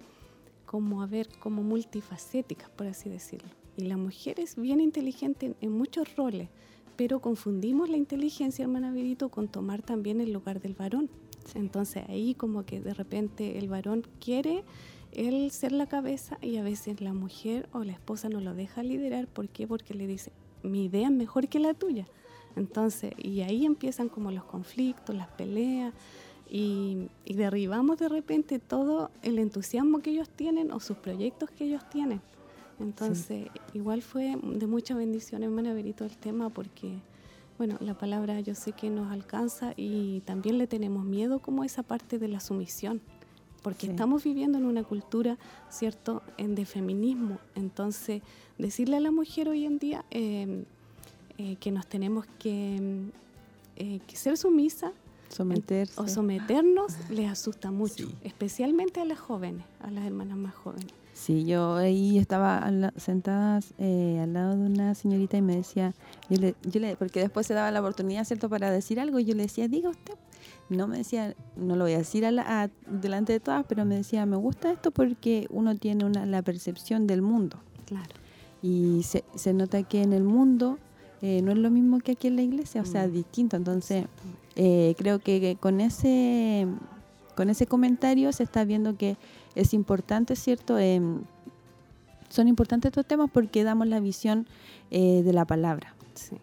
como 0.66 1.02
a 1.02 1.06
ver, 1.06 1.28
como 1.40 1.62
multifacéticas, 1.62 2.68
por 2.70 2.86
así 2.86 3.08
decirlo. 3.08 3.57
Y 3.78 3.82
la 3.82 3.96
mujer 3.96 4.40
es 4.40 4.56
bien 4.56 4.80
inteligente 4.80 5.54
en, 5.60 5.70
muchos 5.70 6.16
roles, 6.16 6.48
pero 6.96 7.20
confundimos 7.20 7.88
la 7.88 7.96
inteligencia, 7.96 8.64
hermana 8.64 8.90
Virito, 8.90 9.28
con 9.28 9.46
tomar 9.46 9.82
también 9.82 10.20
el 10.20 10.32
lugar 10.32 10.60
del 10.60 10.74
varón. 10.74 11.08
Entonces 11.54 12.02
ahí 12.08 12.34
como 12.34 12.66
que 12.66 12.80
de 12.80 12.92
repente 12.92 13.56
el 13.56 13.68
varón 13.68 14.04
quiere 14.18 14.64
él 15.12 15.52
ser 15.52 15.70
la 15.70 15.86
cabeza 15.86 16.38
y 16.42 16.56
a 16.56 16.64
veces 16.64 17.00
la 17.00 17.12
mujer 17.12 17.68
o 17.72 17.84
la 17.84 17.92
esposa 17.92 18.28
no 18.28 18.40
lo 18.40 18.52
deja 18.52 18.82
liderar. 18.82 19.28
¿Por 19.28 19.48
qué? 19.48 19.68
Porque 19.68 19.94
le 19.94 20.08
dice, 20.08 20.32
mi 20.64 20.86
idea 20.86 21.06
es 21.06 21.14
mejor 21.14 21.46
que 21.46 21.60
la 21.60 21.72
tuya. 21.72 22.08
Entonces, 22.56 23.12
y 23.16 23.42
ahí 23.42 23.64
empiezan 23.64 24.08
como 24.08 24.32
los 24.32 24.42
conflictos, 24.42 25.14
las 25.14 25.28
peleas, 25.28 25.94
y, 26.50 27.10
y, 27.24 27.34
derribamos 27.34 27.98
de 27.98 28.08
repente 28.08 28.58
todo 28.58 29.10
el 29.22 29.38
entusiasmo 29.38 30.00
que 30.00 30.10
ellos 30.10 30.30
tienen 30.30 30.72
o 30.72 30.80
sus 30.80 30.96
proyectos 30.96 31.50
que 31.50 31.64
ellos 31.64 31.88
tienen. 31.90 32.22
Entonces, 32.80 33.48
igual 33.74 34.02
fue 34.02 34.36
de 34.42 34.66
mucha 34.66 34.94
bendición, 34.94 35.42
hermana 35.42 35.72
Verito, 35.72 36.04
el 36.04 36.16
tema, 36.16 36.48
porque, 36.50 36.98
bueno, 37.58 37.76
la 37.80 37.94
palabra 37.98 38.40
yo 38.40 38.54
sé 38.54 38.72
que 38.72 38.90
nos 38.90 39.10
alcanza 39.10 39.72
y 39.76 40.20
también 40.20 40.58
le 40.58 40.66
tenemos 40.66 41.04
miedo 41.04 41.40
como 41.40 41.64
esa 41.64 41.82
parte 41.82 42.18
de 42.18 42.28
la 42.28 42.40
sumisión, 42.40 43.00
porque 43.62 43.88
estamos 43.88 44.22
viviendo 44.22 44.58
en 44.58 44.64
una 44.64 44.84
cultura, 44.84 45.36
¿cierto?, 45.68 46.22
en 46.36 46.54
de 46.54 46.64
feminismo. 46.64 47.38
Entonces, 47.54 48.22
decirle 48.58 48.96
a 48.96 49.00
la 49.00 49.10
mujer 49.10 49.48
hoy 49.48 49.64
en 49.64 49.78
día 49.78 50.04
em, 50.10 50.64
eh, 51.38 51.56
que 51.60 51.70
nos 51.70 51.86
tenemos 51.86 52.26
que, 52.38 53.10
eh, 53.76 54.00
ser 54.12 54.36
sumisa, 54.36 54.92
Someterse. 55.28 56.00
o 56.00 56.08
someternos 56.08 56.94
les 57.10 57.30
asusta 57.30 57.70
mucho, 57.70 58.08
especialmente 58.22 59.00
a 59.00 59.04
las 59.04 59.18
jóvenes, 59.18 59.64
a 59.80 59.90
las 59.90 60.04
hermanas 60.06 60.38
más 60.38 60.54
jóvenes. 60.54 60.92
Sí, 61.18 61.44
yo 61.44 61.74
ahí 61.74 62.16
estaba 62.16 62.70
sentada 62.96 63.58
eh, 63.78 64.20
al 64.22 64.32
lado 64.34 64.56
de 64.56 64.66
una 64.66 64.94
señorita 64.94 65.36
y 65.36 65.42
me 65.42 65.56
decía, 65.56 65.92
yo 66.30 66.40
le, 66.40 66.54
yo 66.62 66.78
le, 66.78 66.94
porque 66.94 67.18
después 67.18 67.44
se 67.44 67.54
daba 67.54 67.72
la 67.72 67.80
oportunidad, 67.80 68.24
¿cierto?, 68.24 68.48
para 68.48 68.70
decir 68.70 69.00
algo 69.00 69.18
y 69.18 69.24
yo 69.24 69.34
le 69.34 69.42
decía, 69.42 69.66
diga 69.66 69.90
usted. 69.90 70.14
No 70.68 70.86
me 70.86 70.98
decía, 70.98 71.34
no 71.56 71.74
lo 71.74 71.84
voy 71.84 71.94
a 71.94 71.98
decir 71.98 72.24
a 72.24 72.70
delante 72.86 73.32
de 73.32 73.40
todas, 73.40 73.64
pero 73.68 73.84
me 73.84 73.96
decía, 73.96 74.26
me 74.26 74.36
gusta 74.36 74.70
esto 74.70 74.92
porque 74.92 75.48
uno 75.50 75.74
tiene 75.74 76.04
una, 76.04 76.24
la 76.24 76.40
percepción 76.42 77.08
del 77.08 77.20
mundo. 77.20 77.58
Claro. 77.84 78.14
Y 78.62 79.02
se, 79.02 79.24
se 79.34 79.52
nota 79.52 79.82
que 79.82 80.02
en 80.02 80.12
el 80.12 80.22
mundo 80.22 80.78
eh, 81.20 81.42
no 81.42 81.50
es 81.50 81.58
lo 81.58 81.70
mismo 81.70 81.98
que 81.98 82.12
aquí 82.12 82.28
en 82.28 82.36
la 82.36 82.42
iglesia, 82.42 82.82
o 82.82 82.86
sea, 82.86 83.08
mm. 83.08 83.12
distinto. 83.12 83.56
Entonces, 83.56 84.06
eh, 84.54 84.94
creo 84.96 85.18
que 85.18 85.56
con 85.58 85.80
ese, 85.80 86.68
con 87.34 87.50
ese 87.50 87.66
comentario 87.66 88.30
se 88.32 88.44
está 88.44 88.64
viendo 88.64 88.96
que 88.96 89.16
es 89.58 89.74
importante, 89.74 90.36
¿cierto? 90.36 90.78
Em, 90.78 91.22
son 92.28 92.48
importantes 92.48 92.90
estos 92.90 93.06
temas 93.06 93.30
porque 93.32 93.64
damos 93.64 93.88
la 93.88 94.00
visión 94.00 94.46
eh, 94.90 95.22
de 95.22 95.32
la 95.32 95.44
palabra, 95.46 95.94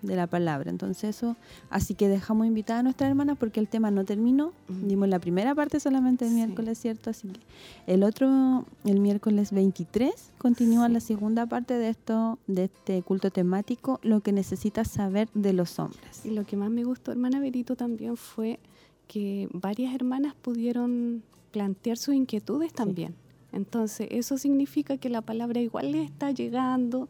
de 0.01 0.15
la 0.15 0.28
palabra. 0.28 0.69
Entonces 0.69 1.15
eso, 1.15 1.38
así 1.69 1.93
que 1.93 2.10
dejamos 2.10 2.47
invitada 2.47 2.80
a 2.80 2.84
nuestra 2.84 3.08
hermana 3.08 3.36
porque 3.36 3.60
el 3.60 3.67
tema 3.67 3.91
no 3.91 4.04
terminó. 4.04 4.51
Dimos 4.67 5.08
la 5.08 5.19
primera 5.19 5.56
parte 5.56 5.80
solamente 5.80 6.25
el 6.25 6.34
miércoles, 6.34 6.78
¿cierto? 6.80 7.12
Así 7.12 7.30
que 7.30 7.39
el 7.88 8.04
otro, 8.04 8.65
el 8.84 8.99
miércoles 8.99 9.51
23, 9.51 10.13
continúa 10.38 10.89
la 10.89 10.99
segunda 10.99 11.45
parte 11.45 11.75
de 11.75 11.89
esto, 11.89 12.38
de 12.47 12.65
este 12.65 13.01
culto 13.04 13.30
temático, 13.32 13.99
lo 14.04 14.19
que 14.19 14.34
necesitas 14.34 14.89
saber 14.89 15.30
de 15.34 15.54
los 15.54 15.80
hombres. 15.80 16.25
Y 16.25 16.32
lo 16.32 16.45
que 16.45 16.58
más 16.58 16.69
me 16.69 16.84
gustó, 16.84 17.12
hermana 17.12 17.39
Berito, 17.39 17.75
también 17.75 18.17
fue 18.17 18.60
que 19.08 19.47
varias 19.54 19.93
hermanas 19.93 20.34
pudieron 20.41 21.23
plantear 21.56 21.96
sus 21.96 22.13
inquietudes 22.13 22.74
también. 22.74 23.15
Entonces, 23.54 24.10
eso 24.12 24.38
significa 24.38 24.98
que 24.98 25.10
la 25.10 25.22
palabra 25.22 25.62
igual 25.62 25.94
le 25.94 26.04
está 26.04 26.32
llegando 26.32 27.08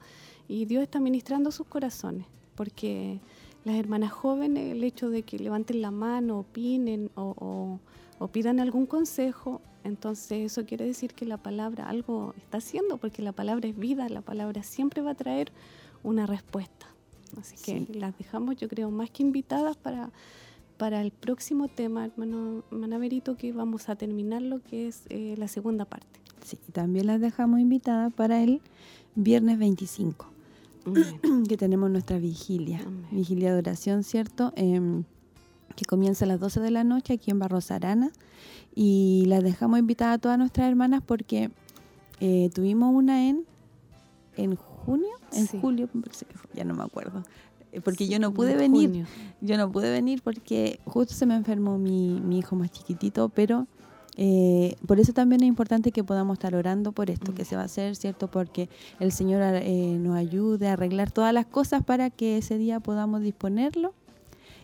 y 0.48 0.66
Dios 0.66 0.84
está 0.84 1.00
ministrando 1.00 1.50
sus 1.52 1.66
corazones, 1.66 2.28
porque 2.54 3.20
las 3.64 3.76
hermanas 3.76 4.12
jóvenes, 4.12 4.74
el 4.74 4.84
hecho 4.84 5.10
de 5.10 5.24
que 5.24 5.40
levanten 5.40 5.82
la 5.82 5.90
mano, 5.90 6.42
opinen 6.42 7.10
o, 7.16 7.80
pidan 8.32 8.60
algún 8.60 8.86
consejo, 8.86 9.62
entonces 9.84 10.52
eso 10.52 10.64
quiere 10.68 10.86
decir 10.86 11.16
que 11.16 11.26
la 11.26 11.38
palabra 11.38 11.90
algo 11.90 12.36
está 12.38 12.60
haciendo, 12.60 12.98
porque 12.98 13.24
la 13.24 13.32
palabra 13.32 13.68
es 13.68 13.76
vida, 13.76 14.08
la 14.10 14.22
palabra 14.22 14.62
siempre 14.62 15.02
va 15.02 15.12
a 15.12 15.16
traer 15.16 15.52
una 16.04 16.28
respuesta. 16.28 16.86
Así 17.40 17.56
que 17.58 17.92
las 17.96 18.16
dejamos, 18.16 18.58
yo 18.58 18.68
creo, 18.70 18.92
más 18.92 19.10
que 19.10 19.24
invitadas 19.24 19.76
para 19.76 20.12
para 20.78 21.02
el 21.02 21.12
próximo 21.12 21.68
tema, 21.68 22.06
hermano 22.06 22.64
Manaverito, 22.70 23.38
que 23.38 23.52
vamos 23.52 23.90
a 23.90 23.96
terminar 23.96 24.42
lo 24.42 24.62
que 24.62 24.88
es 24.88 25.04
eh, 25.10 25.36
la 25.38 25.48
segunda 25.48 25.86
parte. 25.86 26.20
Sí, 26.44 26.58
también 26.72 27.08
las 27.08 27.22
dejamos 27.22 27.60
invitadas 27.60 28.14
para 28.14 28.44
el 28.44 28.62
viernes 29.16 29.58
25, 29.58 30.28
que 31.50 31.58
tenemos 31.58 31.90
nuestra 31.90 32.20
vigilia, 32.20 32.82
vigilia 33.12 33.54
de 33.54 33.60
oración, 33.60 34.04
¿cierto? 34.04 34.54
Em, 34.56 35.04
que 35.76 35.86
comienza 35.86 36.26
a 36.26 36.28
las 36.28 36.40
12 36.40 36.60
de 36.60 36.72
la 36.72 36.84
noche 36.84 37.14
aquí 37.14 37.32
en 37.32 37.40
Barros 37.40 37.72
Arana. 37.72 38.12
Y 38.76 39.26
las 39.28 39.44
dejamos 39.44 39.80
invitadas 39.80 40.16
a 40.16 40.18
todas 40.20 40.38
nuestras 40.38 40.68
hermanas 40.68 41.02
porque 41.06 41.50
eh, 42.20 42.50
tuvimos 42.54 42.94
una 42.94 43.28
en, 43.28 43.46
en 44.36 44.56
junio, 44.56 45.16
en 45.34 45.48
julio, 45.48 45.90
ya 46.54 46.64
no 46.66 46.74
me 46.76 46.84
acuerdo, 46.84 47.24
eh, 47.76 47.82
porque 47.82 48.08
yo 48.08 48.20
no 48.20 48.34
pude 48.34 48.56
venir. 48.56 49.06
Yo 49.42 49.58
no 49.58 49.72
pude 49.72 49.92
venir 49.92 50.22
porque 50.24 50.80
justo 50.86 51.14
se 51.14 51.26
me 51.26 51.36
enfermó 51.36 51.78
mi, 51.78 52.38
hijo 52.38 52.56
más 52.56 52.72
chiquitito, 52.72 53.30
pero 53.30 53.68
Eh, 54.18 54.78
por 54.88 54.98
eso 55.02 55.12
también 55.12 55.44
es 55.44 55.50
importante 55.50 55.92
que 55.92 56.02
podamos 56.02 56.36
estar 56.38 56.56
orando 56.56 56.94
por 56.94 57.10
esto 57.10 57.36
que 57.36 57.44
se 57.44 57.58
va 57.58 57.64
a 57.64 57.66
hacer, 57.66 57.98
¿cierto? 57.98 58.30
Porque 58.30 58.70
el 59.02 59.12
Señor 59.12 59.42
eh, 59.44 59.98
nos 60.00 60.16
ayude 60.16 60.70
a 60.70 60.74
arreglar 60.74 61.12
todas 61.12 61.34
las 61.34 61.46
cosas 61.46 61.84
para 61.84 62.10
que 62.10 62.38
ese 62.38 62.58
día 62.58 62.80
podamos 62.80 63.22
disponerlo. 63.22 63.94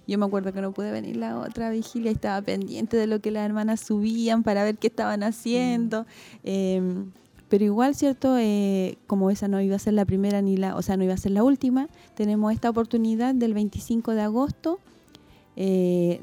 Yo 0.08 0.18
me 0.18 0.26
acuerdo 0.26 0.54
que 0.54 0.62
no 0.62 0.72
pude 0.72 0.92
venir 0.92 1.18
la 1.18 1.38
otra 1.38 1.70
vigilia 1.70 2.12
y 2.12 2.14
estaba 2.14 2.42
pendiente 2.42 2.96
de 2.96 3.08
lo 3.08 3.20
que 3.20 3.30
las 3.30 3.46
hermanas 3.46 3.82
subían 3.82 4.44
para 4.44 4.64
ver 4.64 4.78
qué 4.78 4.88
estaban 4.88 5.22
haciendo. 5.22 6.06
Em, 6.46 7.12
pero 7.52 7.66
igual, 7.66 7.96
¿cierto? 7.96 8.38
Eh, 8.38 8.98
como 9.08 9.30
esa 9.30 9.50
no 9.50 9.60
iba 9.60 9.76
a 9.76 9.80
ser 9.80 9.92
la 9.94 10.06
primera 10.06 10.42
ni 10.42 10.56
la, 10.56 10.78
o 10.78 10.82
sea, 10.82 10.96
no 10.96 11.04
iba 11.04 11.14
a 11.14 11.18
ser 11.18 11.34
la 11.34 11.44
última, 11.44 11.90
tenemos 12.16 12.54
esta 12.54 12.70
oportunidad 12.70 13.36
del 13.36 13.54
25 13.54 14.14
de 14.14 14.22
agosto, 14.22 14.80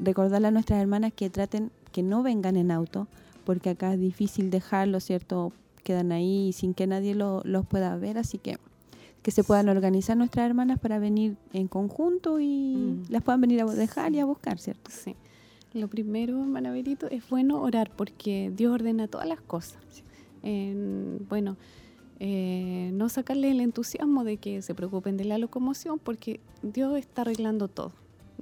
recordarle 0.01 0.47
a 0.47 0.51
nuestras 0.51 0.81
hermanas 0.81 1.13
que 1.15 1.29
traten 1.29 1.69
que 1.91 2.01
no 2.01 2.23
vengan 2.23 2.55
en 2.57 2.71
auto, 2.71 3.07
porque 3.45 3.69
acá 3.69 3.93
es 3.93 3.99
difícil 3.99 4.49
dejarlo, 4.49 4.99
¿cierto? 4.99 5.53
Quedan 5.83 6.11
ahí 6.11 6.51
sin 6.51 6.73
que 6.73 6.87
nadie 6.87 7.13
lo, 7.13 7.43
los 7.45 7.63
pueda 7.63 7.95
ver, 7.95 8.17
así 8.17 8.39
que 8.39 8.57
que 9.21 9.31
se 9.31 9.43
puedan 9.43 9.69
organizar 9.69 10.17
nuestras 10.17 10.47
hermanas 10.47 10.79
para 10.79 10.97
venir 10.97 11.35
en 11.53 11.67
conjunto 11.67 12.39
y 12.39 12.75
mm. 12.75 13.03
las 13.11 13.21
puedan 13.21 13.41
venir 13.41 13.61
a 13.61 13.65
dejar 13.65 14.13
y 14.15 14.19
a 14.19 14.25
buscar, 14.25 14.57
¿cierto? 14.57 14.89
Sí. 14.91 15.15
Lo 15.73 15.87
primero, 15.87 16.41
hermana 16.41 16.73
es 16.77 17.29
bueno 17.29 17.61
orar 17.61 17.91
porque 17.95 18.51
Dios 18.55 18.73
ordena 18.73 19.07
todas 19.07 19.27
las 19.27 19.41
cosas. 19.41 19.77
Bueno, 20.41 21.57
eh, 22.19 22.91
no 22.93 23.07
sacarle 23.07 23.51
el 23.51 23.61
entusiasmo 23.61 24.23
de 24.25 24.37
que 24.37 24.61
se 24.61 24.75
preocupen 24.75 25.15
de 25.15 25.23
la 25.23 25.37
locomoción 25.37 25.99
porque 25.99 26.41
Dios 26.61 26.97
está 26.97 27.21
arreglando 27.21 27.67
todo. 27.69 27.93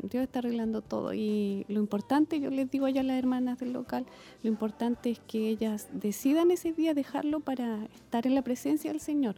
Dios 0.02 0.24
está 0.24 0.40
arreglando 0.40 0.82
todo. 0.82 1.14
Y 1.14 1.66
lo 1.68 1.80
importante, 1.80 2.40
yo 2.40 2.50
les 2.50 2.70
digo 2.70 2.86
allá 2.86 3.02
a 3.02 3.04
las 3.04 3.18
hermanas 3.18 3.60
del 3.60 3.74
local, 3.74 4.06
lo 4.44 4.50
importante 4.50 5.12
es 5.12 5.20
que 5.20 5.50
ellas 5.50 5.88
decidan 5.92 6.52
ese 6.52 6.74
día 6.74 6.94
dejarlo 6.94 7.40
para 7.40 7.86
estar 7.96 8.26
en 8.26 8.36
la 8.36 8.42
presencia 8.42 8.92
del 8.92 9.00
Señor. 9.00 9.36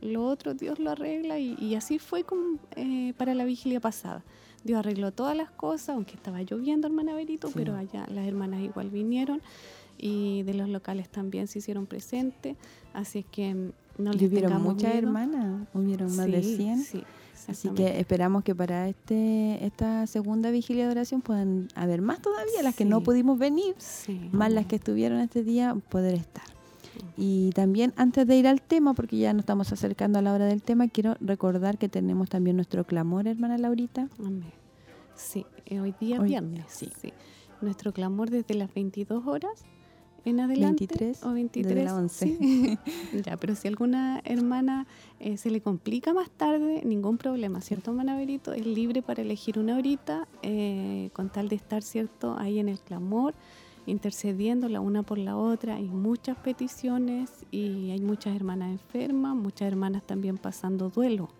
Lo 0.00 0.24
otro 0.26 0.54
Dios 0.54 0.78
lo 0.78 0.90
arregla 0.90 1.38
y, 1.38 1.74
así 1.74 1.98
fue 1.98 2.24
eh, 2.76 3.14
para 3.16 3.34
la 3.34 3.44
vigilia 3.44 3.80
pasada. 3.80 4.22
Dios 4.64 4.78
arregló 4.78 5.12
todas 5.12 5.36
las 5.36 5.50
cosas, 5.50 5.90
aunque 5.90 6.14
estaba 6.14 6.42
lloviendo, 6.42 6.86
hermana 6.86 7.14
Berito, 7.14 7.50
pero 7.54 7.74
allá 7.74 8.06
las 8.08 8.26
hermanas 8.26 8.60
igual 8.60 8.90
vinieron 8.90 9.40
y 9.98 10.42
de 10.44 10.54
los 10.54 10.68
locales 10.68 11.08
también 11.08 11.48
se 11.48 11.58
hicieron 11.58 11.86
presentes. 11.86 12.56
Así 12.92 13.24
que 13.24 13.54
mm, 13.54 13.72
no 13.98 14.12
les 14.12 14.30
hubieron 14.30 14.62
muchas 14.62 14.94
hermanas, 14.94 15.66
hubieron 15.74 16.14
más 16.16 16.26
de 16.26 16.42
100. 16.42 16.78
Sí, 16.78 17.04
Así 17.48 17.70
que 17.70 17.98
esperamos 17.98 18.44
que 18.44 18.54
para 18.54 18.88
este 18.88 19.64
esta 19.64 20.06
segunda 20.06 20.50
vigilia 20.50 20.84
de 20.84 20.90
oración 20.90 21.22
puedan 21.22 21.68
haber 21.74 22.02
más 22.02 22.20
todavía, 22.20 22.62
las 22.62 22.74
que 22.74 22.84
no 22.84 23.02
pudimos 23.02 23.38
venir, 23.38 23.74
más 24.32 24.52
las 24.52 24.66
que 24.66 24.76
estuvieron 24.76 25.20
este 25.20 25.42
día, 25.42 25.74
poder 25.88 26.14
estar. 26.14 26.44
Y 27.16 27.50
también 27.50 27.94
antes 27.96 28.26
de 28.26 28.36
ir 28.36 28.46
al 28.46 28.60
tema, 28.60 28.92
porque 28.92 29.16
ya 29.18 29.32
nos 29.32 29.40
estamos 29.40 29.72
acercando 29.72 30.18
a 30.18 30.22
la 30.22 30.32
hora 30.32 30.46
del 30.46 30.62
tema, 30.62 30.88
quiero 30.88 31.16
recordar 31.20 31.78
que 31.78 31.88
tenemos 31.88 32.28
también 32.28 32.56
nuestro 32.56 32.84
clamor, 32.84 33.26
hermana 33.26 33.56
Laurita. 33.56 34.08
Amén. 34.18 34.52
Sí, 35.14 35.46
eh, 35.66 35.80
hoy 35.80 35.94
día 35.98 36.20
viernes. 36.20 36.66
Sí. 36.68 36.90
sí. 37.00 37.12
Nuestro 37.60 37.92
clamor 37.92 38.30
desde 38.30 38.54
las 38.54 38.72
22 38.72 39.26
horas 39.26 39.64
en 40.24 40.40
adelante 40.40 40.86
23 40.88 41.22
o 41.24 41.32
23 41.32 41.84
la 41.84 41.94
11 41.94 42.78
ya 43.24 43.36
pero 43.36 43.54
si 43.54 43.68
alguna 43.68 44.20
hermana 44.24 44.86
eh, 45.20 45.36
se 45.36 45.50
le 45.50 45.60
complica 45.60 46.12
más 46.12 46.30
tarde 46.30 46.82
ningún 46.84 47.18
problema 47.18 47.60
cierto 47.60 47.90
hermana 47.90 48.16
Berito 48.16 48.52
es 48.52 48.66
libre 48.66 49.02
para 49.02 49.22
elegir 49.22 49.58
una 49.58 49.76
horita 49.76 50.28
eh, 50.42 51.10
con 51.12 51.30
tal 51.30 51.48
de 51.48 51.56
estar 51.56 51.82
cierto 51.82 52.36
ahí 52.38 52.58
en 52.58 52.68
el 52.68 52.78
clamor 52.80 53.34
intercediendo 53.88 54.68
la 54.68 54.80
una 54.80 55.02
por 55.02 55.18
la 55.18 55.36
otra. 55.36 55.76
Hay 55.76 55.88
muchas 55.88 56.36
peticiones 56.36 57.30
y 57.50 57.90
hay 57.90 58.00
muchas 58.00 58.36
hermanas 58.36 58.70
enfermas 58.70 59.34
muchas 59.34 59.68
hermanas 59.68 60.02
también 60.06 60.36
pasando 60.36 60.90
duelo. 60.90 61.30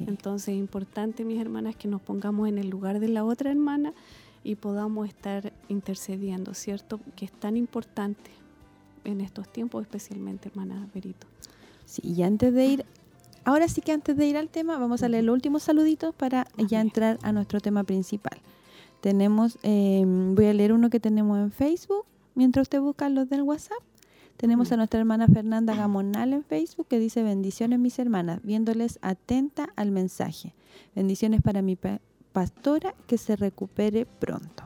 Entonces 0.00 0.48
es 0.48 0.58
importante 0.58 1.24
mis 1.24 1.40
hermanas 1.40 1.76
que 1.76 1.86
nos 1.86 2.00
pongamos 2.00 2.48
en 2.48 2.58
el 2.58 2.68
lugar 2.68 2.98
de 2.98 3.08
la 3.08 3.24
otra 3.24 3.50
hermana 3.50 3.92
y 4.44 4.56
podamos 4.56 5.08
estar 5.08 5.52
intercediendo, 5.68 6.54
¿cierto? 6.54 7.00
Que 7.16 7.24
es 7.24 7.32
tan 7.32 7.56
importante 7.56 8.30
en 9.04 9.20
estos 9.20 9.50
tiempos, 9.52 9.82
especialmente, 9.82 10.48
hermana 10.48 10.88
Berito. 10.94 11.26
Sí, 11.84 12.02
y 12.04 12.22
antes 12.22 12.52
de 12.54 12.66
ir, 12.66 12.86
ahora 13.44 13.68
sí 13.68 13.80
que 13.80 13.92
antes 13.92 14.16
de 14.16 14.26
ir 14.26 14.36
al 14.36 14.48
tema, 14.48 14.78
vamos 14.78 15.02
a 15.02 15.08
leer 15.08 15.24
los 15.24 15.34
últimos 15.34 15.62
saluditos 15.62 16.14
para 16.14 16.46
ya 16.56 16.80
entrar 16.80 17.18
a 17.22 17.32
nuestro 17.32 17.60
tema 17.60 17.84
principal. 17.84 18.38
Tenemos, 19.00 19.58
em, 19.62 20.34
voy 20.34 20.46
a 20.46 20.54
leer 20.54 20.72
uno 20.72 20.88
que 20.90 21.00
tenemos 21.00 21.38
en 21.38 21.50
Facebook, 21.50 22.04
mientras 22.34 22.64
usted 22.64 22.80
busca 22.80 23.08
los 23.08 23.28
del 23.28 23.42
WhatsApp. 23.42 23.78
Tenemos 24.36 24.72
a 24.72 24.76
nuestra 24.76 24.98
hermana 24.98 25.28
Fernanda 25.28 25.74
Gamonal 25.74 26.32
en 26.32 26.42
Facebook 26.42 26.86
que 26.88 26.98
dice 26.98 27.22
bendiciones 27.22 27.78
mis 27.78 27.98
hermanas, 27.98 28.40
viéndoles 28.42 28.98
atenta 29.02 29.68
al 29.76 29.90
mensaje. 29.90 30.54
Bendiciones 30.94 31.42
para 31.42 31.62
mi, 31.62 31.76
pastora 32.32 32.94
que 33.06 33.18
se 33.18 33.36
recupere 33.36 34.06
pronto. 34.06 34.64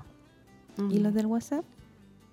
¿Y 0.90 0.98
los 0.98 1.14
del 1.14 1.26
WhatsApp? 1.26 1.64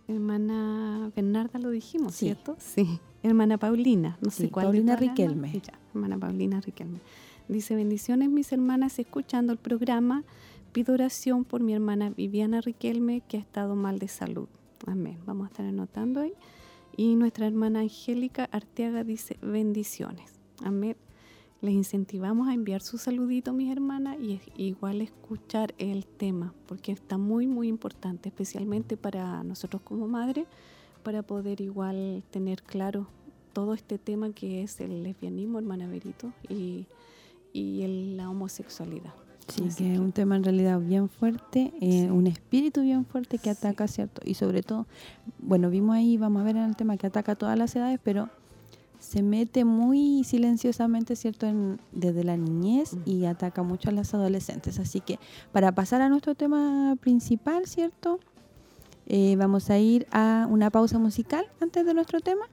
Hermana 0.08 1.12
Bernarda 1.16 1.60
lo 1.60 1.70
dijimos, 1.70 2.16
¿cierto? 2.16 2.58
Sí. 2.60 3.00
Hermana 3.24 3.58
Paulina, 3.58 4.18
no 4.22 4.32
sé 4.32 4.50
cuál. 4.50 4.66
Paulina 4.66 4.98
Riquelme. 4.98 5.62
hermana 5.94 6.18
Paulina 6.18 6.60
Riquelme. 6.60 7.00
Dice, 7.48 7.76
bendiciones 7.76 8.30
mis 8.30 8.52
hermanas 8.52 9.00
escuchando 9.00 9.54
el 9.54 9.60
programa. 9.60 10.24
Pido 10.74 10.94
oración 10.94 11.46
por 11.46 11.62
mi 11.62 11.74
hermana 11.74 12.10
Viviana 12.10 12.60
Riquelme 12.60 13.22
que 13.22 13.38
ha 13.38 13.40
estado 13.40 13.76
mal 13.76 14.00
de 14.00 14.10
salud. 14.10 14.50
Amén. 14.86 15.20
Vamos 15.26 15.46
a 15.46 15.48
estar 15.48 15.66
anotando 15.66 16.20
ahí. 16.20 16.34
Y 16.98 17.16
nuestra 17.16 17.48
hermana 17.48 17.80
Angélica 17.80 18.50
Arteaga 18.52 19.04
dice, 19.06 19.38
bendiciones. 19.42 20.34
Amén 20.64 20.98
les 21.64 21.74
incentivamos 21.74 22.50
a 22.50 22.54
enviar 22.54 22.82
su 22.82 22.98
saludito, 22.98 23.54
mis 23.54 23.72
hermanas, 23.72 24.18
y 24.20 24.42
igual 24.58 25.02
escuchar 25.02 25.74
el 25.78 26.06
tema, 26.06 26.54
porque 26.68 26.92
está 26.92 27.18
muy, 27.18 27.48
muy 27.48 27.70
importante, 27.70 28.28
especialmente 28.28 28.98
para 28.98 29.42
nosotros 29.46 29.82
como 29.82 30.10
madres, 30.10 30.46
para 31.04 31.24
poder 31.24 31.62
igual 31.62 32.22
tener 32.32 32.64
claro 32.64 33.08
todo 33.54 33.74
este 33.74 33.98
tema 33.98 34.34
que 34.34 34.62
es 34.62 34.82
el 34.82 35.04
lesbianismo, 35.04 35.58
hermana 35.58 35.88
Berito, 35.88 36.34
y, 36.50 36.86
y 37.54 37.88
la 38.18 38.30
homosexualidad. 38.30 39.14
Sí, 39.48 39.70
que, 39.78 39.94
es 39.94 40.00
un 40.00 40.12
tema 40.12 40.36
en 40.36 40.44
realidad 40.44 40.82
bien 40.82 41.08
fuerte, 41.08 41.74
eh, 41.80 42.12
un 42.12 42.28
espíritu 42.28 42.82
bien 42.82 43.06
fuerte 43.06 43.38
que 43.38 43.50
ataca, 43.50 43.88
¿cierto? 43.88 44.22
Y 44.26 44.34
sobre 44.34 44.64
todo, 44.64 44.86
bueno, 45.40 45.70
vimos 45.70 45.96
ahí, 45.96 46.18
vamos 46.18 46.42
a 46.42 46.46
ver 46.46 46.58
en 46.58 46.64
el 46.64 46.76
tema 46.76 46.98
que 46.98 47.08
ataca 47.08 47.34
a 47.34 47.36
todas 47.36 47.58
las 47.58 47.74
edades, 47.74 48.02
pero 48.04 48.30
se 49.04 49.22
mete 49.22 49.66
muy 49.66 50.24
silenciosamente, 50.24 51.18
¿cierto?, 51.18 51.46
desde 51.92 52.24
la 52.24 52.38
niñez 52.38 52.96
y 53.06 53.26
ataca 53.26 53.62
mucho 53.62 53.90
a 53.90 53.92
las 53.92 54.14
adolescentes. 54.14 54.80
Así 54.80 55.02
que 55.02 55.20
para 55.52 55.74
pasar 55.74 56.02
a 56.02 56.10
nuestro 56.10 56.36
tema 56.36 56.96
principal, 57.02 57.68
¿cierto?, 57.68 58.20
eh, 59.06 59.36
vamos 59.38 59.70
a 59.70 59.78
ir 59.78 60.08
a 60.12 60.48
una 60.50 60.70
pausa 60.70 60.98
musical 61.00 61.46
antes 61.60 61.86
de 61.86 61.94
nuestro 61.94 62.22
tema 62.22 62.46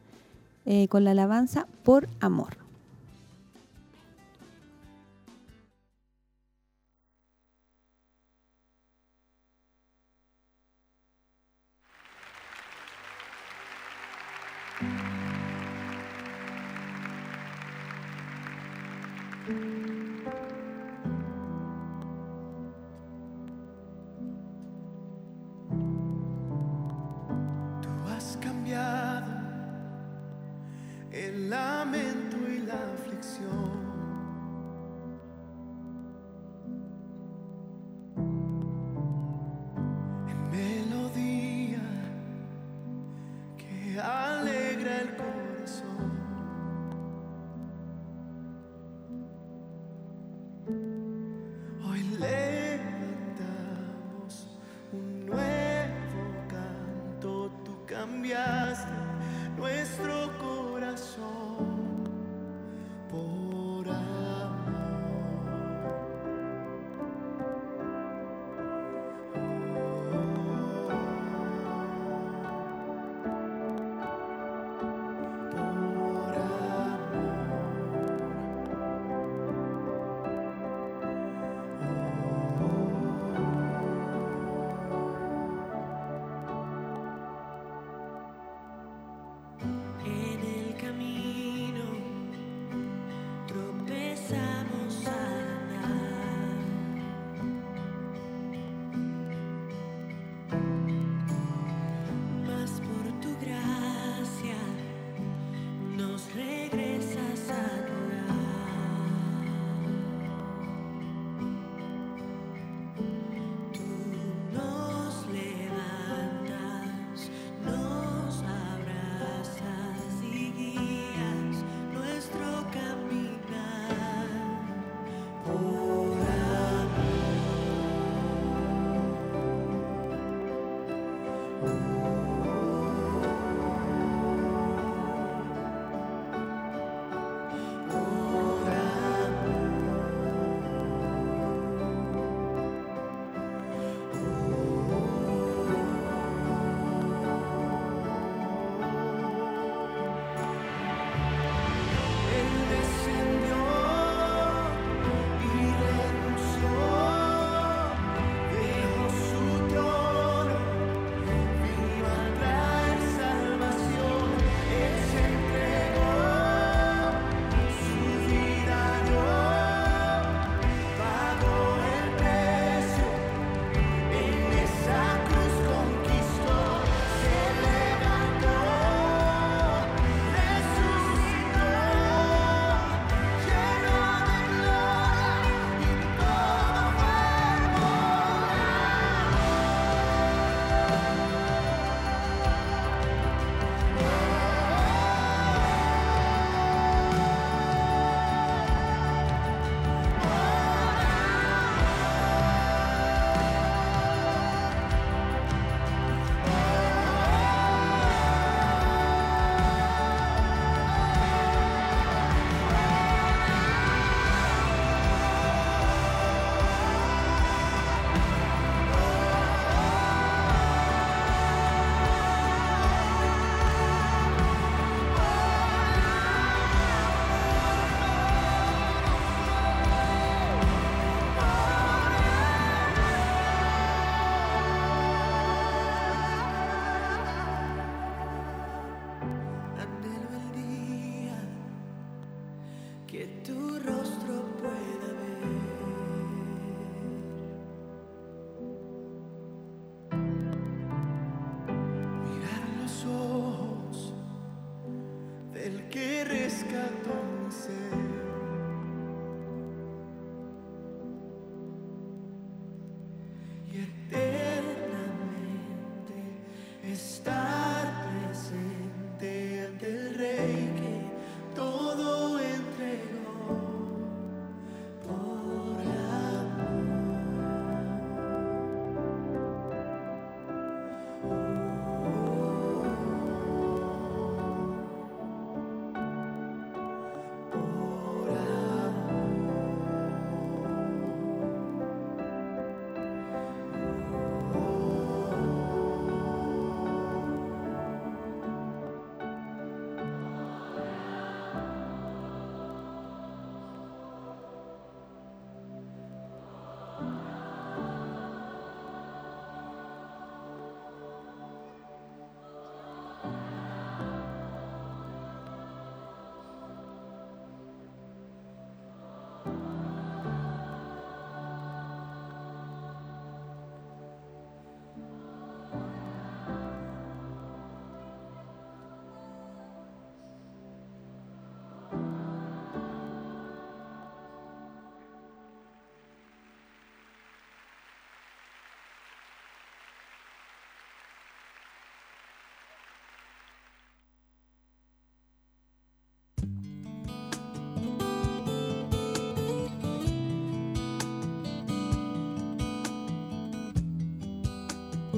eh, 0.66 0.88
con 0.88 1.04
la 1.04 1.12
alabanza 1.12 1.68
por 1.84 2.08
amor. 2.18 2.59
Cambiaste 19.50 19.68
nuestro 19.74 19.89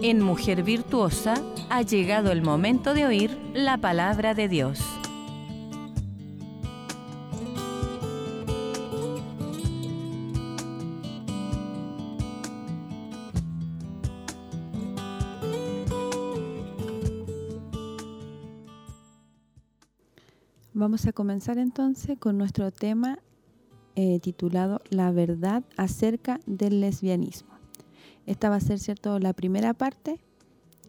En 0.05 0.21
Mujer 0.21 0.65
Virtuosa 0.65 1.35
ha 1.71 1.83
llegado 1.83 2.33
el 2.33 2.43
momento 2.43 2.93
de 2.93 3.07
oír 3.07 3.39
la 3.55 3.79
palabra 3.79 4.35
de 4.35 4.49
Dios. 4.49 4.81
Vamos 20.75 21.07
a 21.07 21.13
comenzar 21.13 21.59
entonces 21.59 22.19
con 22.19 22.39
nuestro 22.39 22.73
tema 22.73 23.21
eh, 23.95 24.19
titulado 24.19 24.81
La 24.91 25.13
verdad 25.13 25.63
acerca 25.77 26.41
del 26.47 26.81
lesbianismo. 26.81 27.52
Esta 28.27 28.49
va 28.49 28.57
a 28.57 28.61
ser, 28.61 28.79
¿cierto?, 28.79 29.19
la 29.19 29.33
primera 29.33 29.75
parte. 29.75 30.21